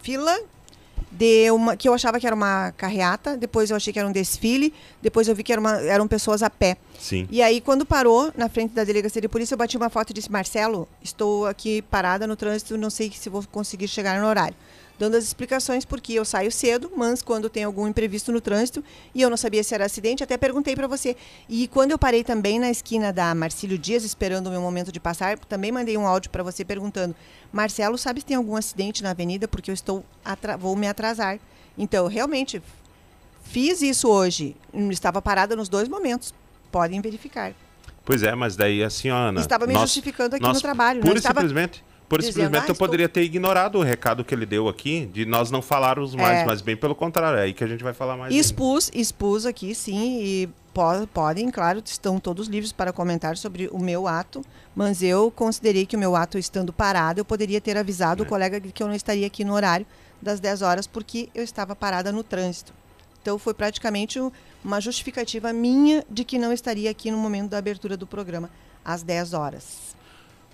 fila 0.00 0.38
de 1.10 1.50
uma. 1.50 1.76
que 1.76 1.88
eu 1.88 1.92
achava 1.94 2.18
que 2.20 2.26
era 2.26 2.34
uma 2.36 2.72
carreata, 2.72 3.36
depois 3.36 3.68
eu 3.70 3.76
achei 3.76 3.92
que 3.92 3.98
era 3.98 4.08
um 4.08 4.12
desfile, 4.12 4.72
depois 5.02 5.28
eu 5.28 5.34
vi 5.34 5.42
que 5.42 5.52
era 5.52 5.60
uma- 5.60 5.80
eram 5.82 6.06
pessoas 6.08 6.42
a 6.42 6.48
pé. 6.48 6.76
Sim. 6.98 7.26
E 7.30 7.42
aí, 7.42 7.60
quando 7.60 7.84
parou 7.84 8.32
na 8.36 8.48
frente 8.48 8.72
da 8.74 8.84
delegacia 8.84 9.20
de 9.20 9.28
polícia, 9.28 9.54
eu 9.54 9.58
bati 9.58 9.76
uma 9.76 9.90
foto 9.90 10.10
e 10.10 10.14
disse: 10.14 10.30
Marcelo, 10.30 10.88
estou 11.02 11.46
aqui 11.46 11.82
parada 11.82 12.26
no 12.26 12.36
trânsito, 12.36 12.78
não 12.78 12.88
sei 12.90 13.10
se 13.12 13.28
vou 13.28 13.42
conseguir 13.50 13.88
chegar 13.88 14.20
no 14.20 14.26
horário. 14.26 14.54
Dando 15.02 15.16
as 15.16 15.24
explicações 15.24 15.84
porque 15.84 16.12
eu 16.12 16.24
saio 16.24 16.52
cedo, 16.52 16.88
mas 16.96 17.22
quando 17.22 17.50
tem 17.50 17.64
algum 17.64 17.88
imprevisto 17.88 18.30
no 18.30 18.40
trânsito 18.40 18.84
e 19.12 19.20
eu 19.20 19.28
não 19.28 19.36
sabia 19.36 19.64
se 19.64 19.74
era 19.74 19.84
acidente, 19.84 20.22
até 20.22 20.36
perguntei 20.36 20.76
para 20.76 20.86
você. 20.86 21.16
E 21.48 21.66
quando 21.66 21.90
eu 21.90 21.98
parei 21.98 22.22
também 22.22 22.60
na 22.60 22.70
esquina 22.70 23.12
da 23.12 23.34
Marcílio 23.34 23.76
Dias, 23.76 24.04
esperando 24.04 24.46
o 24.46 24.50
meu 24.50 24.60
momento 24.60 24.92
de 24.92 25.00
passar, 25.00 25.36
também 25.40 25.72
mandei 25.72 25.98
um 25.98 26.06
áudio 26.06 26.30
para 26.30 26.44
você 26.44 26.64
perguntando: 26.64 27.16
Marcelo, 27.52 27.98
sabe 27.98 28.20
se 28.20 28.26
tem 28.26 28.36
algum 28.36 28.54
acidente 28.54 29.02
na 29.02 29.10
avenida? 29.10 29.48
Porque 29.48 29.72
eu 29.72 29.74
estou 29.74 30.04
vou 30.60 30.76
me 30.76 30.86
atrasar. 30.86 31.40
Então, 31.76 32.06
realmente, 32.06 32.62
fiz 33.42 33.82
isso 33.82 34.08
hoje. 34.08 34.54
Estava 34.88 35.20
parada 35.20 35.56
nos 35.56 35.68
dois 35.68 35.88
momentos. 35.88 36.32
Podem 36.70 37.00
verificar. 37.00 37.52
Pois 38.04 38.22
é, 38.22 38.36
mas 38.36 38.54
daí 38.54 38.84
assim, 38.84 39.10
ó, 39.10 39.16
Ana. 39.16 39.40
Estava 39.40 39.66
me 39.66 39.74
nós- 39.74 39.82
justificando 39.82 40.36
aqui 40.36 40.44
nós 40.44 40.58
no 40.58 40.60
trabalho, 40.62 41.00
não 41.00 41.06
Pura 41.06 41.16
e 41.16 41.18
estava 41.18 41.40
simplesmente. 41.40 41.82
Dizendo, 42.20 42.34
simplesmente 42.44 42.70
"Ah, 42.70 42.72
eu 42.72 42.74
poderia 42.76 43.08
ter 43.08 43.22
ignorado 43.22 43.78
o 43.78 43.82
recado 43.82 44.24
que 44.24 44.34
ele 44.34 44.44
deu 44.46 44.68
aqui, 44.68 45.06
de 45.06 45.24
nós 45.24 45.50
não 45.50 45.62
falarmos 45.62 46.14
mais, 46.14 46.40
É. 46.40 46.44
mas 46.44 46.60
bem 46.60 46.76
pelo 46.76 46.94
contrário, 46.94 47.38
é 47.38 47.42
aí 47.42 47.52
que 47.54 47.64
a 47.64 47.66
gente 47.66 47.82
vai 47.82 47.92
falar 47.92 48.16
mais. 48.16 48.30
ainda. 48.32 48.40
Expus, 48.40 48.90
expus 48.94 49.46
aqui, 49.46 49.74
sim, 49.74 50.18
e 50.22 50.48
po- 50.74 51.06
podem, 51.12 51.50
claro, 51.50 51.82
estão 51.84 52.18
todos 52.20 52.48
livres 52.48 52.72
para 52.72 52.92
comentar 52.92 53.36
sobre 53.36 53.68
o 53.72 53.78
meu 53.78 54.06
ato, 54.06 54.44
mas 54.74 55.02
eu 55.02 55.30
considerei 55.30 55.86
que 55.86 55.96
o 55.96 55.98
meu 55.98 56.14
ato 56.16 56.38
estando 56.38 56.72
parado, 56.72 57.20
eu 57.20 57.24
poderia 57.24 57.60
ter 57.60 57.76
avisado 57.76 58.22
o 58.22 58.26
colega 58.26 58.60
que 58.60 58.82
eu 58.82 58.86
não 58.88 58.94
estaria 58.94 59.26
aqui 59.26 59.44
no 59.44 59.54
horário 59.54 59.86
das 60.20 60.38
10 60.40 60.62
horas, 60.62 60.86
porque 60.86 61.28
eu 61.34 61.42
estava 61.42 61.74
parada 61.74 62.12
no 62.12 62.22
trânsito. 62.22 62.72
Então 63.20 63.38
foi 63.38 63.54
praticamente 63.54 64.20
um- 64.20 64.30
uma 64.64 64.80
justificativa 64.80 65.52
minha 65.52 66.04
de 66.10 66.24
que 66.24 66.38
não 66.38 66.52
estaria 66.52 66.90
aqui 66.90 67.10
no 67.10 67.18
momento 67.18 67.50
da 67.50 67.58
abertura 67.58 67.96
do 67.96 68.06
programa, 68.06 68.50
às 68.84 69.02
10 69.02 69.32
horas. 69.32 69.94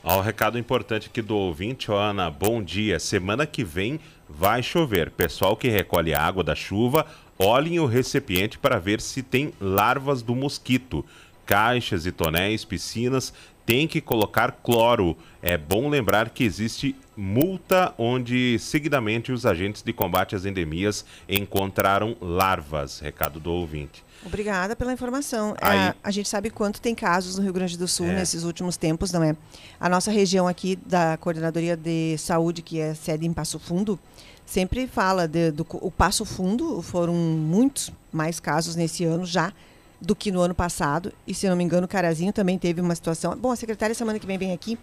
Ó, 0.02 0.18
o 0.18 0.20
recado 0.20 0.58
importante 0.58 1.08
aqui 1.08 1.20
do 1.20 1.36
ouvinte, 1.36 1.90
Ana, 1.90 2.30
bom 2.30 2.62
dia. 2.62 3.00
Semana 3.00 3.46
que 3.46 3.64
vem 3.64 3.98
vai 4.28 4.62
chover. 4.62 5.10
Pessoal 5.10 5.56
que 5.56 5.68
recolhe 5.68 6.14
água 6.14 6.44
da 6.44 6.54
chuva, 6.54 7.04
olhem 7.36 7.80
o 7.80 7.86
recipiente 7.86 8.58
para 8.58 8.78
ver 8.78 9.00
se 9.00 9.22
tem 9.22 9.52
larvas 9.60 10.22
do 10.22 10.36
mosquito. 10.36 11.04
Caixas 11.44 12.06
e 12.06 12.12
tonéis, 12.12 12.64
piscinas, 12.64 13.34
tem 13.66 13.88
que 13.88 14.00
colocar 14.00 14.52
cloro. 14.62 15.16
É 15.42 15.58
bom 15.58 15.88
lembrar 15.88 16.30
que 16.30 16.44
existe 16.44 16.94
multa 17.20 17.92
onde 17.98 18.56
seguidamente 18.60 19.32
os 19.32 19.44
agentes 19.44 19.82
de 19.82 19.92
combate 19.92 20.36
às 20.36 20.44
endemias 20.44 21.04
encontraram 21.28 22.16
larvas. 22.20 23.00
Recado 23.00 23.40
do 23.40 23.50
ouvinte. 23.50 24.04
Obrigada 24.24 24.76
pela 24.76 24.92
informação. 24.92 25.54
É, 25.60 25.66
Aí- 25.66 25.94
a 26.02 26.10
gente 26.12 26.28
sabe 26.28 26.48
quanto 26.48 26.80
tem 26.80 26.94
casos 26.94 27.36
no 27.36 27.42
Rio 27.42 27.52
Grande 27.52 27.76
do 27.76 27.88
Sul 27.88 28.06
É. 28.06 28.14
nesses 28.14 28.44
últimos 28.44 28.76
tempos, 28.76 29.10
não 29.10 29.22
é? 29.24 29.34
A 29.80 29.88
nossa 29.88 30.12
região 30.12 30.46
aqui 30.46 30.76
da 30.86 31.16
Coordenadoria 31.16 31.76
de 31.76 32.16
Saúde, 32.18 32.62
que 32.62 32.78
é 32.78 32.94
sede 32.94 33.26
em 33.26 33.32
Passo 33.32 33.58
Fundo, 33.58 33.98
sempre 34.46 34.86
fala 34.86 35.26
de- 35.26 35.50
do 35.50 35.66
o 35.72 35.90
Passo 35.90 36.24
Fundo. 36.24 36.80
Foram 36.82 37.14
muitos 37.14 37.90
mais 38.12 38.38
casos 38.38 38.76
nesse 38.76 39.04
ano 39.04 39.24
já 39.26 39.52
do 40.00 40.14
que 40.14 40.30
no 40.30 40.40
ano 40.40 40.54
passado. 40.54 41.12
E 41.26 41.34
se 41.34 41.48
não 41.48 41.56
me 41.56 41.64
engano, 41.64 41.84
o 41.84 41.88
Carazinho 41.88 42.32
também 42.32 42.56
teve 42.58 42.80
uma 42.80 42.94
situação. 42.94 43.36
Bom, 43.36 43.50
a 43.50 43.56
secretária 43.56 43.92
semana 43.94 44.18
que 44.20 44.26
vem 44.26 44.38
vem 44.38 44.52
aqui 44.52 44.78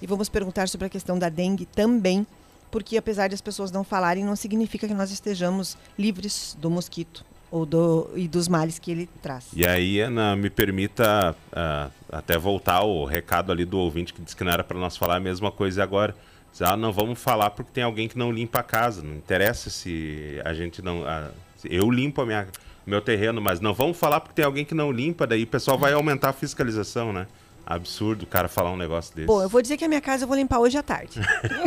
e 0.00 0.06
vamos 0.06 0.28
perguntar 0.28 0.68
sobre 0.68 0.86
a 0.86 0.90
questão 0.90 1.18
da 1.18 1.28
dengue 1.28 1.66
também, 1.66 2.26
porque 2.70 2.96
apesar 2.96 3.28
de 3.28 3.34
as 3.34 3.40
pessoas 3.40 3.70
não 3.70 3.84
falarem, 3.84 4.24
não 4.24 4.36
significa 4.36 4.86
que 4.88 4.94
nós 4.94 5.10
estejamos 5.10 5.76
livres 5.98 6.56
do 6.60 6.70
mosquito 6.70 7.24
ou 7.50 7.64
do, 7.64 8.10
e 8.16 8.26
dos 8.26 8.48
males 8.48 8.80
que 8.80 8.90
ele 8.90 9.08
traz. 9.22 9.46
E 9.54 9.64
aí, 9.64 10.00
Ana, 10.00 10.34
me 10.34 10.50
permita 10.50 11.36
ah, 11.52 11.88
até 12.10 12.36
voltar 12.36 12.82
o 12.82 13.04
recado 13.04 13.52
ali 13.52 13.64
do 13.64 13.78
ouvinte 13.78 14.12
que 14.12 14.20
disse 14.20 14.34
que 14.34 14.42
não 14.42 14.50
era 14.50 14.64
para 14.64 14.76
nós 14.76 14.96
falar 14.96 15.16
a 15.16 15.20
mesma 15.20 15.52
coisa 15.52 15.82
agora. 15.82 16.16
Diz, 16.50 16.62
Ah, 16.62 16.76
não 16.76 16.92
vamos 16.92 17.20
falar 17.20 17.50
porque 17.50 17.70
tem 17.72 17.84
alguém 17.84 18.08
que 18.08 18.18
não 18.18 18.32
limpa 18.32 18.58
a 18.58 18.62
casa. 18.64 19.02
Não 19.02 19.14
interessa 19.14 19.70
se 19.70 20.40
a 20.44 20.52
gente 20.52 20.82
não. 20.82 21.06
ah, 21.06 21.30
eu 21.64 21.88
limpo 21.90 22.22
a 22.22 22.26
minha, 22.26 22.48
meu 22.84 23.00
terreno, 23.00 23.40
mas 23.40 23.60
não 23.60 23.72
vamos 23.72 23.96
falar 23.96 24.20
porque 24.20 24.34
tem 24.34 24.44
alguém 24.44 24.64
que 24.64 24.74
não 24.74 24.90
limpa, 24.90 25.24
daí 25.26 25.44
o 25.44 25.46
pessoal 25.46 25.78
vai 25.78 25.92
aumentar 25.92 26.30
a 26.30 26.32
fiscalização, 26.32 27.12
né? 27.12 27.26
Absurdo 27.66 28.24
o 28.24 28.26
cara 28.26 28.46
falar 28.48 28.70
um 28.70 28.76
negócio 28.76 29.14
desse. 29.14 29.26
Bom, 29.26 29.40
eu 29.42 29.48
vou 29.48 29.62
dizer 29.62 29.76
que 29.76 29.84
a 29.84 29.88
minha 29.88 30.00
casa 30.00 30.24
eu 30.24 30.28
vou 30.28 30.36
limpar 30.36 30.58
hoje 30.58 30.76
à 30.76 30.82
tarde. 30.82 31.18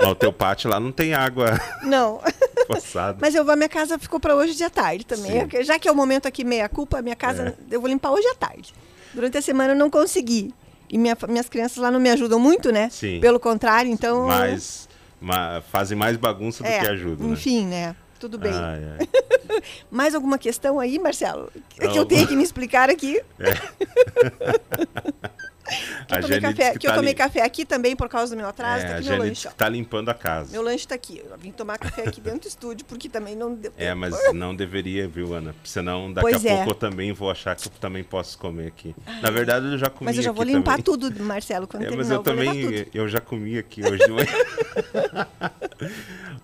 Mas 0.00 0.10
o 0.10 0.14
teu 0.14 0.32
pátio 0.32 0.70
lá 0.70 0.78
não 0.80 0.90
tem 0.92 1.12
água 1.14 1.58
não. 1.82 2.20
passada. 2.68 3.18
Mas 3.20 3.34
eu, 3.34 3.48
a 3.50 3.56
minha 3.56 3.68
casa 3.68 3.98
ficou 3.98 4.18
para 4.20 4.34
hoje 4.34 4.62
à 4.62 4.70
tarde 4.70 5.04
também. 5.04 5.48
Sim. 5.50 5.62
Já 5.64 5.78
que 5.78 5.88
é 5.88 5.92
o 5.92 5.94
momento 5.94 6.26
aqui 6.26 6.44
meia 6.44 6.68
culpa, 6.68 6.98
a 6.98 7.02
minha 7.02 7.16
casa 7.16 7.56
É. 7.70 7.74
eu 7.74 7.80
vou 7.80 7.88
limpar 7.90 8.10
hoje 8.10 8.26
à 8.28 8.34
tarde. 8.34 8.72
Durante 9.14 9.38
a 9.38 9.42
semana 9.42 9.72
eu 9.72 9.76
não 9.76 9.90
consegui. 9.90 10.54
E 10.88 10.96
minha 10.96 11.16
minhas 11.28 11.48
crianças 11.48 11.76
lá 11.78 11.90
não 11.90 12.00
me 12.00 12.08
ajudam 12.10 12.38
muito, 12.38 12.70
né? 12.72 12.88
Sim. 12.90 13.20
Pelo 13.20 13.38
contrário, 13.40 13.90
então. 13.90 14.26
Mas 14.26 14.88
ma- 15.20 15.62
fazem 15.70 15.96
mais 15.98 16.16
bagunça 16.16 16.62
do 16.62 16.66
é, 16.68 16.78
que 16.80 16.86
ajudam. 16.86 17.26
né? 17.28 17.32
Enfim, 17.34 17.66
né? 17.66 17.94
Tudo 18.18 18.38
bem. 18.38 18.52
Ai, 18.52 18.82
ai. 18.98 19.08
Mais 19.90 20.14
alguma 20.14 20.38
questão 20.38 20.78
aí, 20.80 20.98
Marcelo? 20.98 21.50
Que 21.70 21.86
Não. 21.86 21.94
eu 21.96 22.04
tenho 22.04 22.26
que 22.26 22.36
me 22.36 22.42
explicar 22.42 22.90
aqui. 22.90 23.22
Que 26.06 26.14
A 26.14 26.18
eu 26.18 26.22
tomei 26.22 26.40
café, 26.40 26.78
que 26.78 26.86
eu 26.86 26.90
tá 26.90 26.96
tomei 26.96 27.12
lim- 27.12 27.16
café 27.18 27.42
aqui 27.42 27.64
também 27.64 27.94
por 27.94 28.08
causa 28.08 28.34
do 28.34 28.38
meu 28.38 28.48
atraso. 28.48 28.84
É, 28.84 28.88
tá 28.88 28.94
a 28.94 28.98
aqui 28.98 29.04
meu 29.04 29.12
Jane 29.12 29.18
lanche. 29.20 29.32
disse 29.34 29.48
ó. 29.48 29.50
que 29.50 29.56
tá 29.56 29.68
limpando 29.68 30.08
a 30.08 30.14
casa. 30.14 30.52
Meu 30.52 30.62
lanche 30.62 30.88
tá 30.88 30.94
aqui. 30.94 31.22
Eu 31.30 31.36
vim 31.38 31.52
tomar 31.52 31.78
café 31.78 32.02
aqui 32.08 32.20
dentro 32.20 32.40
do 32.40 32.48
estúdio, 32.48 32.86
porque 32.86 33.08
também 33.08 33.36
não 33.36 33.54
deu 33.54 33.72
É, 33.76 33.88
tempo. 33.88 34.00
mas 34.00 34.32
não 34.34 34.54
deveria, 34.54 35.06
viu, 35.06 35.34
Ana? 35.34 35.54
Senão 35.64 36.12
daqui 36.12 36.30
Pois 36.30 36.46
a 36.46 36.48
é. 36.48 36.54
pouco 36.56 36.70
eu 36.70 36.74
também 36.74 37.12
vou 37.12 37.30
achar 37.30 37.54
que 37.56 37.66
eu 37.68 37.72
também 37.80 38.02
posso 38.02 38.38
comer 38.38 38.68
aqui. 38.68 38.94
Na 39.22 39.30
verdade, 39.30 39.66
eu 39.66 39.78
já 39.78 39.90
comi 39.90 40.06
Mas 40.06 40.16
eu 40.16 40.22
já 40.22 40.32
vou 40.32 40.44
limpar 40.44 40.82
também. 40.82 40.84
tudo, 40.84 41.22
Marcelo, 41.22 41.66
quando 41.66 41.82
É, 41.82 41.86
terminar. 41.88 42.04
mas 42.04 42.10
eu 42.28 42.34
levar 42.34 42.52
também, 42.54 42.86
eu 42.94 43.08
já 43.08 43.20
comi 43.20 43.58
aqui 43.58 43.82
hoje 43.84 43.98
de 44.04 44.10
manhã. 44.10 44.26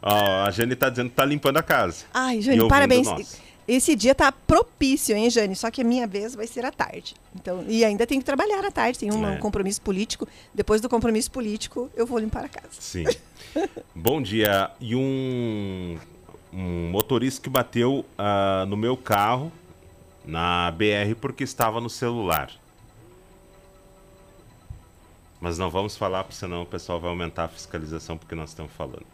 Ó, 0.02 0.44
a 0.46 0.50
Jane 0.50 0.76
tá 0.76 0.88
dizendo 0.90 1.10
que 1.10 1.16
tá 1.16 1.24
limpando 1.24 1.56
a 1.56 1.62
casa. 1.62 2.04
Ai, 2.12 2.40
Jane, 2.40 2.68
parabéns. 2.68 3.06
Esse 3.66 3.96
dia 3.96 4.14
tá 4.14 4.30
propício, 4.30 5.16
hein, 5.16 5.30
Jane? 5.30 5.56
Só 5.56 5.70
que 5.70 5.80
a 5.80 5.84
minha 5.84 6.06
vez 6.06 6.34
vai 6.34 6.46
ser 6.46 6.64
à 6.64 6.70
tarde. 6.70 7.14
Então, 7.34 7.64
e 7.66 7.84
ainda 7.84 8.06
tenho 8.06 8.20
que 8.20 8.24
trabalhar 8.26 8.62
à 8.64 8.70
tarde, 8.70 8.98
tem 8.98 9.10
um 9.12 9.26
É. 9.26 9.36
compromisso 9.38 9.80
político. 9.80 10.28
Depois 10.52 10.80
do 10.82 10.88
compromisso 10.88 11.30
político, 11.30 11.90
eu 11.96 12.06
vou 12.06 12.18
limpar 12.18 12.44
a 12.44 12.48
casa. 12.48 12.68
Sim. 12.78 13.04
Bom 13.94 14.20
dia. 14.20 14.70
E 14.80 14.94
um, 14.94 15.98
um 16.52 16.90
motorista 16.90 17.40
que 17.40 17.48
bateu 17.48 18.04
ah, 18.18 18.66
no 18.68 18.76
meu 18.76 18.96
carro 18.96 19.50
na 20.26 20.70
BR 20.70 21.14
porque 21.20 21.44
estava 21.44 21.80
no 21.80 21.88
celular. 21.88 22.50
Mas 25.40 25.58
não 25.58 25.70
vamos 25.70 25.96
falar, 25.96 26.24
porque 26.24 26.36
senão 26.36 26.62
o 26.62 26.66
pessoal 26.66 26.98
vai 26.98 27.10
aumentar 27.10 27.44
a 27.44 27.48
fiscalização 27.48 28.16
porque 28.16 28.34
nós 28.34 28.50
estamos 28.50 28.72
falando. 28.72 29.04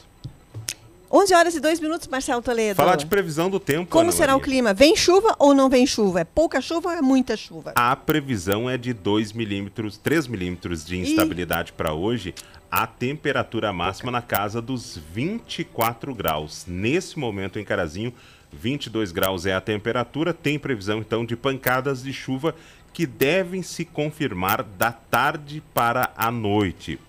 11 1.13 1.35
horas 1.35 1.55
e 1.57 1.61
2 1.61 1.81
minutos, 1.81 2.07
Marcelo 2.07 2.41
Toledo. 2.41 2.77
Falar 2.77 2.95
de 2.95 3.07
previsão 3.07 3.51
do 3.51 3.59
tempo. 3.59 3.91
Como 3.91 4.13
será 4.13 4.37
o 4.37 4.41
clima? 4.41 4.73
Vem 4.73 4.95
chuva 4.95 5.35
ou 5.41 5.53
não 5.53 5.69
vem 5.69 5.85
chuva? 5.85 6.21
É 6.21 6.25
pouca 6.25 6.61
chuva 6.61 6.91
ou 6.91 6.95
é 6.95 7.03
muita 7.03 7.37
chuva? 7.37 7.73
A 7.75 7.97
previsão 7.97 8.71
é 8.71 8.79
de 8.79 8.93
2 8.93 9.33
milímetros, 9.33 9.99
3 9.99 10.29
milímetros 10.29 10.85
de 10.85 10.97
instabilidade 10.97 11.73
para 11.73 11.93
hoje. 11.93 12.33
A 12.71 12.87
temperatura 12.87 13.73
máxima 13.73 14.13
na 14.13 14.23
casa 14.23 14.63
dos 14.63 14.97
24 15.13 16.15
graus. 16.15 16.65
Nesse 16.69 17.19
momento 17.19 17.59
em 17.59 17.65
Carazinho, 17.65 18.15
22 18.53 19.11
graus 19.11 19.47
é 19.47 19.53
a 19.53 19.61
temperatura. 19.61 20.33
Tem 20.33 20.61
previsão 20.61 21.01
então 21.01 21.27
de 21.27 21.35
pancadas 21.35 22.05
de 22.05 22.13
chuva 22.13 22.55
que 22.93 23.05
devem 23.05 23.63
se 23.63 23.85
confirmar 23.85 24.63
da 24.63 24.93
tarde 24.93 25.61
para 25.75 26.13
a 26.17 26.31
noite. 26.31 27.01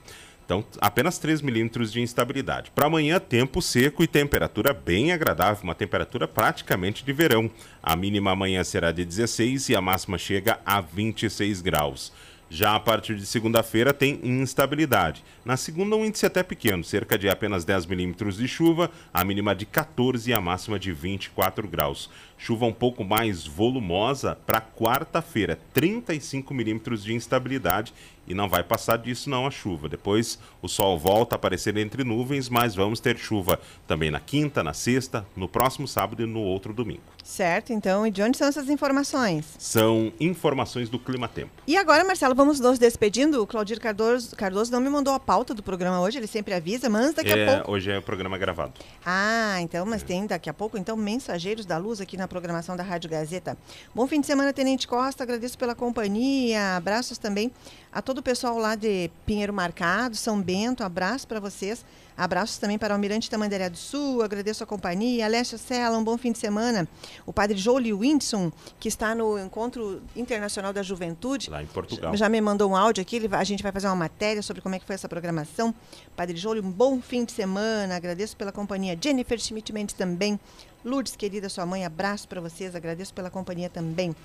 Então, 0.52 0.66
apenas 0.82 1.18
3 1.18 1.42
milímetros 1.42 1.94
de 1.94 2.02
instabilidade. 2.02 2.72
Para 2.72 2.88
amanhã, 2.88 3.22
tempo 3.22 3.62
seco 3.62 4.04
e 4.04 4.08
temperatura 4.08 4.74
bem 4.74 5.14
agradável, 5.14 5.64
uma 5.64 5.74
temperatura 5.74 6.28
praticamente 6.28 7.06
de 7.06 7.14
verão. 7.14 7.50
A 7.82 7.96
mínima 7.96 8.32
amanhã 8.32 8.62
será 8.62 8.92
de 8.92 9.06
16 9.06 9.70
e 9.70 9.78
a 9.78 9.80
máxima 9.80 10.18
chega 10.18 10.60
a 10.66 10.82
26 10.82 11.62
graus. 11.62 12.12
Já 12.50 12.76
a 12.76 12.80
partir 12.82 13.16
de 13.16 13.26
segunda-feira 13.26 13.94
tem 13.94 14.20
instabilidade. 14.24 15.24
Na 15.46 15.56
segunda, 15.56 15.96
um 15.96 16.04
índice 16.04 16.26
até 16.26 16.44
pequeno, 16.44 16.84
cerca 16.84 17.18
de 17.18 17.30
apenas 17.30 17.64
10 17.64 17.86
milímetros 17.86 18.36
de 18.36 18.46
chuva, 18.46 18.92
a 19.14 19.24
mínima 19.24 19.56
de 19.56 19.66
14 19.66 20.30
e 20.30 20.34
a 20.34 20.42
máxima 20.42 20.78
de 20.78 20.92
24 20.92 21.66
graus. 21.66 22.10
Chuva 22.44 22.66
um 22.66 22.74
pouco 22.74 23.04
mais 23.04 23.46
volumosa 23.46 24.36
para 24.48 24.60
quarta-feira, 24.60 25.60
35 25.76 26.52
milímetros 26.56 27.04
de 27.04 27.14
instabilidade 27.14 27.94
e 28.28 28.34
não 28.34 28.48
vai 28.48 28.64
passar 28.64 28.98
disso 28.98 29.30
não 29.30 29.46
a 29.46 29.52
chuva. 29.52 29.90
Depois 29.90 30.40
o 30.62 30.68
sol 30.68 30.98
volta 30.98 31.36
a 31.36 31.38
aparecer 31.38 31.76
entre 31.78 32.04
nuvens, 32.04 32.50
mas 32.50 32.74
vamos 32.74 33.00
ter 33.00 33.18
chuva 33.18 33.60
também 33.88 34.10
na 34.10 34.20
quinta, 34.20 34.64
na 34.64 34.74
sexta, 34.74 35.26
no 35.36 35.48
próximo 35.48 35.88
sábado 35.88 36.24
e 36.24 36.26
no 36.26 36.40
outro 36.40 36.74
domingo. 36.74 37.02
Certo, 37.24 37.72
então, 37.72 38.06
e 38.06 38.12
de 38.12 38.22
onde 38.22 38.38
são 38.38 38.48
essas 38.48 38.70
informações? 38.70 39.46
São 39.60 40.12
informações 40.20 40.90
do 40.90 40.98
Clima 40.98 41.28
Tempo. 41.28 41.52
E 41.68 41.78
agora, 41.78 42.04
Marcelo, 42.04 42.34
vamos 42.34 42.60
nos 42.60 42.80
despedindo. 42.80 43.42
O 43.42 43.48
Claudir 43.48 43.80
Cardoso, 43.80 44.36
Cardoso 44.36 44.72
não 44.72 44.82
me 44.82 44.90
mandou 44.90 45.14
a 45.14 45.20
pauta 45.20 45.54
do 45.54 45.62
programa 45.62 46.02
hoje, 46.02 46.18
ele 46.18 46.28
sempre 46.28 46.54
avisa, 46.54 46.90
mas 46.90 47.14
daqui 47.14 47.32
é, 47.32 47.48
a 47.48 47.56
pouco. 47.56 47.72
Hoje 47.72 47.92
é 47.92 47.98
o 47.98 48.02
programa 48.02 48.38
gravado. 48.38 48.74
Ah, 49.06 49.58
então, 49.62 49.86
mas 49.86 50.02
é. 50.02 50.06
tem 50.06 50.26
daqui 50.26 50.50
a 50.50 50.54
pouco, 50.54 50.78
então, 50.78 50.98
Mensageiros 50.98 51.66
da 51.66 51.78
Luz 51.78 52.02
aqui 52.02 52.18
na 52.18 52.28
programação 52.32 52.78
da 52.78 52.84
Rádio 52.84 53.10
Gazeta. 53.10 53.58
Bom 53.94 54.08
fim 54.08 54.22
de 54.22 54.28
semana, 54.28 54.54
Tenente 54.54 54.88
Costa, 54.88 55.22
agradeço 55.24 55.58
pela 55.58 55.76
companhia, 55.76 56.78
abraços 56.78 57.18
também 57.18 57.52
a 57.92 58.02
todo 58.02 58.20
o 58.20 58.24
pessoal 58.24 58.58
lá 58.58 58.74
de 58.74 59.12
Pinheiro 59.26 59.52
Marcado, 59.52 60.16
São 60.16 60.42
Bento, 60.42 60.82
abraço 60.82 61.28
para 61.28 61.42
vocês. 61.42 61.84
Abraços 62.16 62.58
também 62.58 62.78
para 62.78 62.92
o 62.92 62.96
Almirante 62.96 63.30
Tamandaré 63.30 63.70
do 63.70 63.78
Sul, 63.78 64.22
agradeço 64.22 64.64
a 64.64 64.68
companhia. 64.68 65.26
Alessio 65.26 65.58
Sela, 65.58 65.98
um 65.98 66.04
bom 66.04 66.18
fim 66.18 66.32
de 66.32 66.38
semana. 66.38 66.88
O 67.26 67.34
padre 67.34 67.58
Jolie 67.58 67.94
Windson, 67.94 68.52
que 68.80 68.88
está 68.88 69.16
no 69.16 69.40
Encontro 69.40 70.02
Internacional 70.16 70.72
da 70.72 70.84
Juventude. 70.84 71.50
Lá 71.50 71.64
em 71.64 71.66
Portugal. 71.66 72.16
Já 72.16 72.30
me 72.30 72.40
mandou 72.40 72.70
um 72.70 72.76
áudio 72.76 73.02
aqui, 73.02 73.20
a 73.32 73.44
gente 73.44 73.64
vai 73.64 73.72
fazer 73.72 73.88
uma 73.88 73.96
matéria 73.96 74.42
sobre 74.42 74.62
como 74.62 74.76
é 74.76 74.80
que 74.80 74.86
foi 74.86 74.94
essa 74.96 75.10
programação. 75.10 75.74
Padre 76.16 76.38
Jolie, 76.38 76.62
um 76.62 76.72
bom 76.72 77.02
fim 77.02 77.26
de 77.26 77.32
semana, 77.32 77.96
agradeço 77.96 78.38
pela 78.38 78.52
companhia. 78.52 78.98
Jennifer 79.02 79.40
Schmidt 79.40 79.74
Mendes 79.74 79.96
também. 79.96 80.40
Lourdes, 80.84 81.16
querida 81.16 81.50
sua 81.50 81.66
mãe, 81.66 81.86
abraço 81.86 82.28
para 82.28 82.42
vocês, 82.42 82.76
agradeço 82.76 83.14
pela 83.14 83.30
companhia 83.30 83.70
também. 83.70 84.16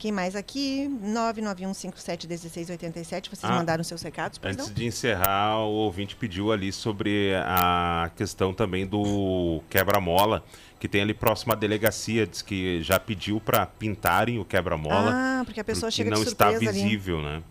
Quem 0.00 0.10
mais 0.10 0.34
aqui? 0.34 0.90
991571687. 1.04 3.28
Vocês 3.28 3.44
ah, 3.44 3.52
mandaram 3.52 3.84
seus 3.84 4.00
recados, 4.00 4.40
Antes 4.42 4.68
não? 4.68 4.74
de 4.74 4.86
encerrar, 4.86 5.58
o 5.58 5.72
ouvinte 5.72 6.16
pediu 6.16 6.50
ali 6.50 6.72
sobre 6.72 7.34
a 7.36 8.10
questão 8.16 8.54
também 8.54 8.86
do 8.86 9.60
quebra-mola, 9.68 10.42
que 10.78 10.88
tem 10.88 11.02
ali 11.02 11.12
próximo 11.12 11.52
à 11.52 11.54
delegacia. 11.54 12.26
Diz 12.26 12.40
que 12.40 12.82
já 12.82 12.98
pediu 12.98 13.42
para 13.42 13.66
pintarem 13.66 14.38
o 14.38 14.44
quebra-mola. 14.44 15.12
Ah, 15.14 15.42
porque 15.44 15.60
a 15.60 15.64
pessoa 15.64 15.90
chega 15.90 16.08
não 16.08 16.22
de 16.22 16.28
está 16.28 16.50
visível, 16.50 17.18
ali. 17.18 17.26
né? 17.26 17.42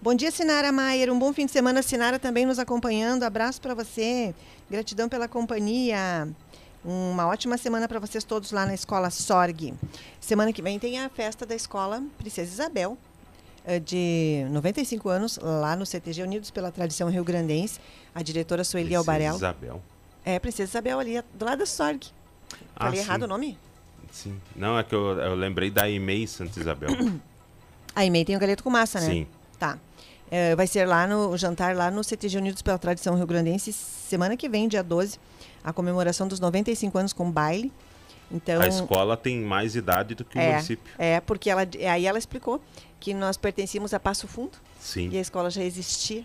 Bom 0.00 0.12
dia, 0.12 0.32
Sinara 0.32 0.72
Maier. 0.72 1.08
Um 1.12 1.18
bom 1.20 1.32
fim 1.32 1.46
de 1.46 1.52
semana. 1.52 1.82
Sinara 1.82 2.18
também 2.18 2.44
nos 2.44 2.58
acompanhando. 2.58 3.22
Abraço 3.22 3.60
para 3.60 3.74
você. 3.74 4.34
Gratidão 4.68 5.08
pela 5.08 5.28
companhia. 5.28 6.28
Uma 6.84 7.28
ótima 7.28 7.56
semana 7.56 7.86
para 7.86 8.00
vocês 8.00 8.24
todos 8.24 8.50
lá 8.50 8.66
na 8.66 8.74
Escola 8.74 9.08
Sorg. 9.08 9.72
Semana 10.20 10.52
que 10.52 10.60
vem 10.60 10.80
tem 10.80 10.98
a 10.98 11.08
festa 11.08 11.46
da 11.46 11.54
Escola 11.54 12.02
Princesa 12.18 12.52
Isabel, 12.52 12.98
eh, 13.64 13.78
de 13.78 14.44
95 14.50 15.08
anos, 15.08 15.38
lá 15.40 15.76
no 15.76 15.86
CTG 15.86 16.24
Unidos 16.24 16.50
pela 16.50 16.72
Tradição 16.72 17.08
Rio 17.08 17.22
Grandense. 17.22 17.78
A 18.12 18.20
diretora 18.20 18.64
Sueli 18.64 18.86
Princesa 18.86 18.98
Albarel. 18.98 19.36
Isabel. 19.36 19.82
É, 20.24 20.38
Princesa 20.40 20.70
Isabel 20.70 20.98
ali, 20.98 21.22
do 21.32 21.44
lado 21.44 21.60
da 21.60 21.66
Sorg. 21.66 22.04
Ah, 22.74 22.86
Falei 22.86 22.98
sim. 22.98 23.06
errado 23.06 23.22
o 23.22 23.26
nome? 23.28 23.56
Sim. 24.10 24.40
Não, 24.56 24.76
é 24.76 24.82
que 24.82 24.94
eu, 24.94 25.18
eu 25.20 25.36
lembrei 25.36 25.70
da 25.70 25.88
EMEI 25.88 26.26
Santa 26.26 26.58
Isabel. 26.58 26.90
A 27.94 28.04
EMEI 28.04 28.24
tem 28.24 28.34
o 28.34 28.40
galeto 28.40 28.64
com 28.64 28.70
massa, 28.70 29.00
né? 29.00 29.06
Sim. 29.06 29.26
Tá. 29.56 29.78
É, 30.30 30.56
vai 30.56 30.66
ser 30.66 30.86
lá 30.88 31.06
no 31.06 31.36
jantar 31.36 31.76
lá 31.76 31.90
no 31.90 32.02
CTG 32.02 32.38
Unidos 32.38 32.62
pela 32.62 32.78
Tradição 32.78 33.14
Rio 33.14 33.26
Grandense, 33.26 33.70
semana 33.72 34.34
que 34.36 34.48
vem, 34.48 34.66
dia 34.66 34.82
12 34.82 35.18
a 35.64 35.72
comemoração 35.72 36.26
dos 36.26 36.40
95 36.40 36.98
anos 36.98 37.12
com 37.12 37.30
baile. 37.30 37.72
Então, 38.30 38.60
a 38.60 38.66
escola 38.66 39.16
tem 39.16 39.40
mais 39.40 39.76
idade 39.76 40.14
do 40.14 40.24
que 40.24 40.38
o 40.38 40.40
é, 40.40 40.52
município. 40.52 40.92
É, 40.98 41.20
porque 41.20 41.50
ela, 41.50 41.62
aí 41.90 42.06
ela 42.06 42.18
explicou 42.18 42.60
que 42.98 43.12
nós 43.12 43.36
pertencíamos 43.36 43.92
a 43.92 44.00
Passo 44.00 44.26
Fundo 44.26 44.56
Sim. 44.80 45.10
e 45.10 45.18
a 45.18 45.20
escola 45.20 45.50
já 45.50 45.62
existia. 45.62 46.24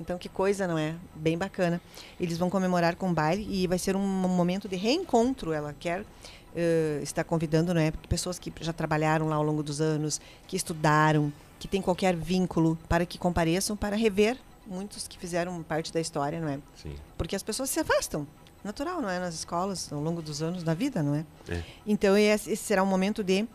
Então, 0.00 0.18
que 0.18 0.28
coisa, 0.28 0.66
não 0.66 0.76
é? 0.76 0.94
Bem 1.14 1.38
bacana. 1.38 1.80
Eles 2.20 2.36
vão 2.36 2.50
comemorar 2.50 2.96
com 2.96 3.14
baile 3.14 3.46
e 3.48 3.66
vai 3.66 3.78
ser 3.78 3.96
um 3.96 4.06
momento 4.06 4.68
de 4.68 4.76
reencontro. 4.76 5.52
Ela 5.52 5.74
quer 5.78 6.00
uh, 6.00 7.02
estar 7.02 7.24
convidando, 7.24 7.72
não 7.72 7.80
é? 7.80 7.92
Pessoas 8.08 8.38
que 8.38 8.52
já 8.60 8.72
trabalharam 8.72 9.28
lá 9.28 9.36
ao 9.36 9.42
longo 9.42 9.62
dos 9.62 9.80
anos, 9.80 10.20
que 10.46 10.56
estudaram, 10.56 11.32
que 11.58 11.68
têm 11.68 11.80
qualquer 11.80 12.14
vínculo, 12.14 12.76
para 12.88 13.06
que 13.06 13.18
compareçam 13.18 13.76
para 13.76 13.96
rever 13.96 14.36
muitos 14.66 15.06
que 15.06 15.16
fizeram 15.16 15.62
parte 15.62 15.92
da 15.92 16.00
história, 16.00 16.40
não 16.40 16.48
é? 16.48 16.58
Sim. 16.74 16.94
Porque 17.16 17.36
as 17.36 17.42
pessoas 17.42 17.70
se 17.70 17.78
afastam 17.78 18.26
natural, 18.66 19.00
não 19.00 19.08
é? 19.08 19.18
Nas 19.18 19.34
escolas, 19.34 19.90
ao 19.92 20.00
longo 20.00 20.20
dos 20.20 20.42
anos 20.42 20.62
da 20.62 20.74
vida, 20.74 21.02
não 21.02 21.14
é? 21.14 21.24
é. 21.48 21.62
Então, 21.86 22.16
esse 22.16 22.54
será 22.56 22.82
um 22.82 22.86
momento 22.86 23.22
de, 23.24 23.46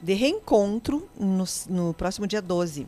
de 0.00 0.12
reencontro 0.12 1.08
no, 1.18 1.44
no 1.68 1.94
próximo 1.94 2.26
dia 2.26 2.42
12, 2.42 2.86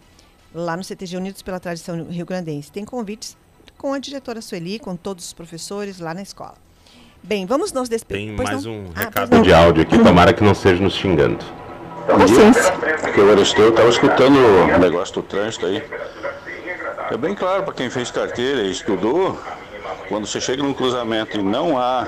lá 0.55 0.77
no 0.77 0.85
CTG 0.85 1.17
Unidos 1.17 1.41
pela 1.41 1.59
Tradição 1.59 2.05
Rio 2.05 2.27
Grandense. 2.27 2.71
Tem 2.71 2.85
convites 2.85 3.37
com 3.79 3.95
a 3.95 3.99
diretora 3.99 4.43
Sueli, 4.43 4.79
com 4.79 4.95
todos 4.97 5.25
os 5.27 5.33
professores 5.33 5.99
lá 5.99 6.13
na 6.13 6.23
escola. 6.23 6.55
Bem, 7.23 7.47
vamos 7.47 7.73
nos 7.73 7.89
despedir. 7.89 8.27
Tem 8.29 8.37
pois 8.37 8.51
mais 8.51 8.65
não? 8.65 8.73
um 8.73 8.91
Ah, 8.95 9.05
recado 9.05 9.43
de 9.43 9.53
áudio 9.53 9.83
aqui, 9.83 9.99
tomara 9.99 10.33
que 10.33 10.43
não 10.43 10.55
seja 10.55 10.83
nos 10.83 10.95
xingando. 10.95 11.45
Porque 12.05 13.21
eu 13.21 13.43
estou, 13.43 13.69
estava 13.69 13.89
escutando 13.89 14.37
o 14.37 14.79
negócio 14.79 15.15
do 15.15 15.23
trânsito 15.23 15.67
aí. 15.67 15.83
É 17.11 17.17
bem 17.17 17.35
claro 17.35 17.63
para 17.63 17.75
quem 17.75 17.89
fez 17.91 18.11
carteira 18.11 18.63
e 18.63 18.73
estudou, 18.73 19.39
quando 20.09 20.27
você 20.27 20.41
chega 20.41 20.63
num 20.63 20.75
cruzamento 20.75 21.39
e 21.39 21.43
não 21.43 21.79
há 21.79 22.07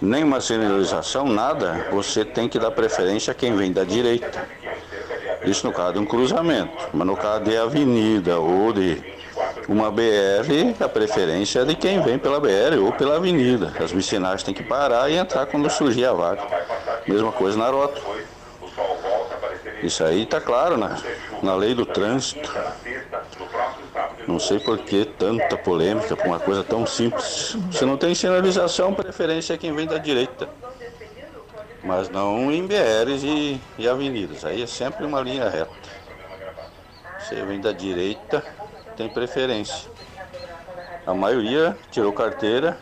nenhuma 0.00 0.40
sinalização, 0.40 1.26
nada, 1.26 1.88
você 1.90 2.24
tem 2.24 2.48
que 2.48 2.58
dar 2.58 2.70
preferência 2.70 3.30
a 3.30 3.34
quem 3.34 3.54
vem 3.54 3.72
da 3.72 3.84
direita. 3.84 4.46
Isso 5.44 5.66
no 5.66 5.72
caso 5.72 5.94
de 5.94 5.98
um 5.98 6.06
cruzamento, 6.06 6.88
mas 6.92 7.06
no 7.06 7.16
caso 7.16 7.44
de 7.44 7.56
avenida 7.56 8.38
ou 8.38 8.72
de 8.72 9.02
uma 9.68 9.90
BR, 9.90 10.74
a 10.80 10.88
preferência 10.88 11.60
é 11.60 11.64
de 11.64 11.74
quem 11.74 12.00
vem 12.02 12.18
pela 12.18 12.40
BR 12.40 12.78
ou 12.80 12.92
pela 12.92 13.16
avenida. 13.16 13.72
As 13.80 13.90
vicinais 13.90 14.42
têm 14.42 14.54
que 14.54 14.62
parar 14.62 15.10
e 15.10 15.16
entrar 15.16 15.46
quando 15.46 15.68
surgir 15.70 16.04
a 16.04 16.12
vaga. 16.12 16.42
Mesma 17.06 17.32
coisa 17.32 17.56
na 17.58 17.68
rota. 17.68 18.00
Isso 19.82 20.04
aí 20.04 20.22
está 20.22 20.40
claro 20.40 20.76
na, 20.76 20.96
na 21.42 21.54
lei 21.56 21.74
do 21.74 21.84
trânsito. 21.84 22.52
Não 24.32 24.38
sei 24.38 24.58
por 24.58 24.78
que 24.78 25.04
tanta 25.04 25.58
polêmica 25.58 26.16
por 26.16 26.26
uma 26.26 26.40
coisa 26.40 26.64
tão 26.64 26.86
simples. 26.86 27.54
Se 27.70 27.84
não 27.84 27.98
tem 27.98 28.14
sinalização, 28.14 28.94
preferência 28.94 29.52
é 29.52 29.58
quem 29.58 29.74
vem 29.74 29.86
da 29.86 29.98
direita. 29.98 30.48
Mas 31.84 32.08
não 32.08 32.50
em 32.50 32.66
BRs 32.66 33.22
e, 33.24 33.60
e 33.76 33.86
avenidas. 33.86 34.42
Aí 34.46 34.62
é 34.62 34.66
sempre 34.66 35.04
uma 35.04 35.20
linha 35.20 35.50
reta. 35.50 35.70
Você 37.18 37.42
vem 37.42 37.60
da 37.60 37.72
direita, 37.72 38.42
tem 38.96 39.06
preferência. 39.06 39.90
A 41.06 41.12
maioria 41.12 41.76
tirou 41.90 42.10
carteira 42.14 42.78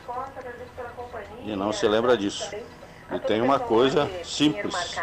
e 1.45 1.57
não 1.57 1.73
se 1.73 1.89
lembra 1.89 2.17
disso. 2.17 2.49
E 3.13 3.19
tem 3.19 3.43
uma 3.43 3.59
coisa 3.59 4.09
simples. 4.23 4.97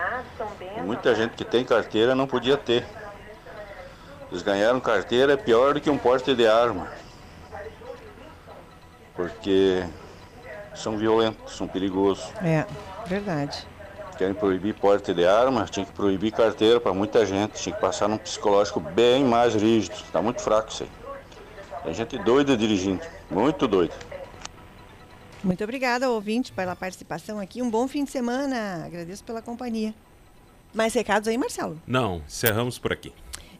Muita 0.85 1.13
gente 1.13 1.31
que 1.31 1.43
tem 1.43 1.65
carteira 1.65 2.15
não 2.15 2.25
podia 2.25 2.55
ter. 2.55 2.85
Eles 4.29 4.43
ganharam 4.43 4.79
carteira 4.79 5.33
é 5.33 5.37
pior 5.37 5.73
do 5.73 5.81
que 5.81 5.89
um 5.89 5.97
porte 5.97 6.35
de 6.35 6.45
arma. 6.45 6.87
Porque 9.15 9.83
são 10.75 10.97
violentos, 10.97 11.55
são 11.55 11.67
perigosos. 11.67 12.25
É, 12.43 12.65
verdade. 13.05 13.65
Querem 14.17 14.33
proibir 14.33 14.73
porte 14.73 15.13
de 15.13 15.25
arma, 15.25 15.65
tinha 15.65 15.85
que 15.85 15.91
proibir 15.91 16.31
carteira 16.31 16.79
para 16.79 16.93
muita 16.93 17.25
gente, 17.25 17.53
tinha 17.53 17.73
que 17.73 17.81
passar 17.81 18.07
num 18.07 18.17
psicológico 18.17 18.79
bem 18.79 19.23
mais 19.23 19.55
rígido. 19.55 19.95
Está 19.95 20.21
muito 20.21 20.41
fraco 20.41 20.69
isso 20.69 20.83
aí. 20.83 20.89
Tem 21.83 21.93
gente 21.93 22.17
doida 22.17 22.57
dirigindo, 22.57 23.01
muito 23.29 23.67
doida. 23.67 23.93
Muito 25.43 25.63
obrigada, 25.63 26.09
ouvinte, 26.09 26.51
pela 26.51 26.75
participação 26.75 27.39
aqui. 27.39 27.61
Um 27.61 27.69
bom 27.69 27.87
fim 27.87 28.03
de 28.03 28.11
semana. 28.11 28.83
Agradeço 28.85 29.23
pela 29.23 29.41
companhia. 29.41 29.93
Mais 30.73 30.93
recados 30.93 31.27
aí, 31.27 31.37
Marcelo? 31.37 31.79
Não, 31.87 32.21
encerramos 32.27 32.77
por 32.77 32.91
aqui. 32.91 33.13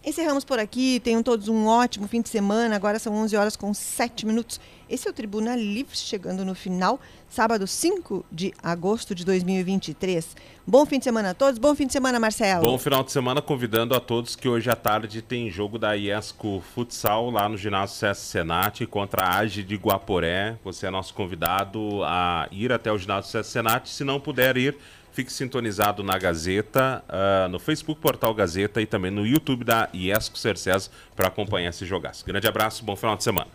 Encerramos 0.08 0.46
por 0.46 0.58
aqui. 0.58 1.02
Tenham 1.02 1.22
todos 1.22 1.50
um 1.50 1.68
ótimo 1.68 2.08
fim 2.08 2.22
de 2.22 2.30
semana. 2.30 2.74
Agora 2.78 2.98
são 2.98 3.14
11 3.14 3.36
horas 3.36 3.58
com 3.58 3.74
7 3.74 4.26
minutos. 4.26 4.58
Esse 4.90 5.06
é 5.06 5.12
o 5.12 5.14
Tribuna 5.14 5.54
Livre, 5.54 5.98
chegando 5.98 6.46
no 6.46 6.56
final, 6.56 6.98
sábado 7.28 7.68
5 7.68 8.26
de 8.32 8.54
agosto 8.64 9.14
de 9.14 9.26
2023. 9.26 10.34
Bom 10.66 10.86
fim 10.86 10.98
de 10.98 11.04
semana 11.04 11.32
a 11.32 11.34
todos. 11.34 11.60
Bom 11.60 11.76
fim 11.76 11.88
de 11.88 11.92
semana, 11.92 12.22
Marcelo. 12.22 12.64
Bom 12.64 12.78
final 12.78 13.04
de 13.04 13.12
semana, 13.12 13.42
convidando 13.42 13.94
a 13.94 14.00
todos 14.00 14.34
que 14.34 14.48
hoje 14.48 14.70
à 14.70 14.78
tarde 14.78 15.22
tem 15.22 15.52
jogo 15.52 15.78
da 15.78 15.92
IESCO 15.98 16.64
Futsal 16.74 17.30
lá 17.30 17.50
no 17.50 17.58
ginásio 17.58 17.98
CS 17.98 18.18
Senat 18.20 18.86
contra 18.86 19.26
a 19.26 19.40
AGE 19.40 19.62
de 19.62 19.76
Guaporé. 19.76 20.58
Você 20.64 20.88
é 20.88 20.90
nosso 20.90 21.14
convidado 21.14 22.02
a 22.06 22.48
ir 22.50 22.72
até 22.72 22.90
o 22.90 22.98
ginásio 22.98 23.30
CS 23.30 23.48
Senat. 23.48 23.90
Se 23.90 24.06
não 24.06 24.22
puder 24.22 24.56
ir, 24.56 24.78
Fique 25.18 25.34
sintonizado 25.34 26.04
na 26.04 26.16
Gazeta, 26.16 27.04
uh, 27.10 27.50
no 27.50 27.58
Facebook 27.58 28.00
Portal 28.00 28.36
Gazeta 28.36 28.80
e 28.80 28.86
também 28.86 29.10
no 29.10 29.26
YouTube 29.26 29.64
da 29.64 29.90
Iesco 29.92 30.38
Cercés 30.38 30.92
para 31.16 31.28
acompanhar 31.28 31.70
esse 31.70 31.88
jogaço. 31.88 32.24
Grande 32.24 32.48
abraço, 32.48 32.86
bom 32.86 32.96
final 32.96 33.18
de 33.18 33.24
semana. 33.24 33.48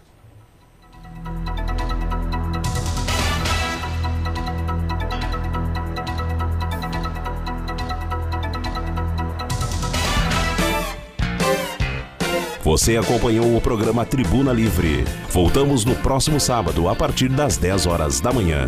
Você 12.65 12.97
acompanhou 12.97 13.57
o 13.57 13.61
programa 13.61 14.05
Tribuna 14.05 14.53
Livre. 14.53 15.05
Voltamos 15.31 15.85
no 15.85 15.95
próximo 15.95 16.41
sábado, 16.41 16.89
a 16.89 16.97
partir 16.97 17.29
das 17.29 17.57
10 17.57 17.87
horas 17.87 18.21
da 18.21 18.33
manhã. 18.33 18.67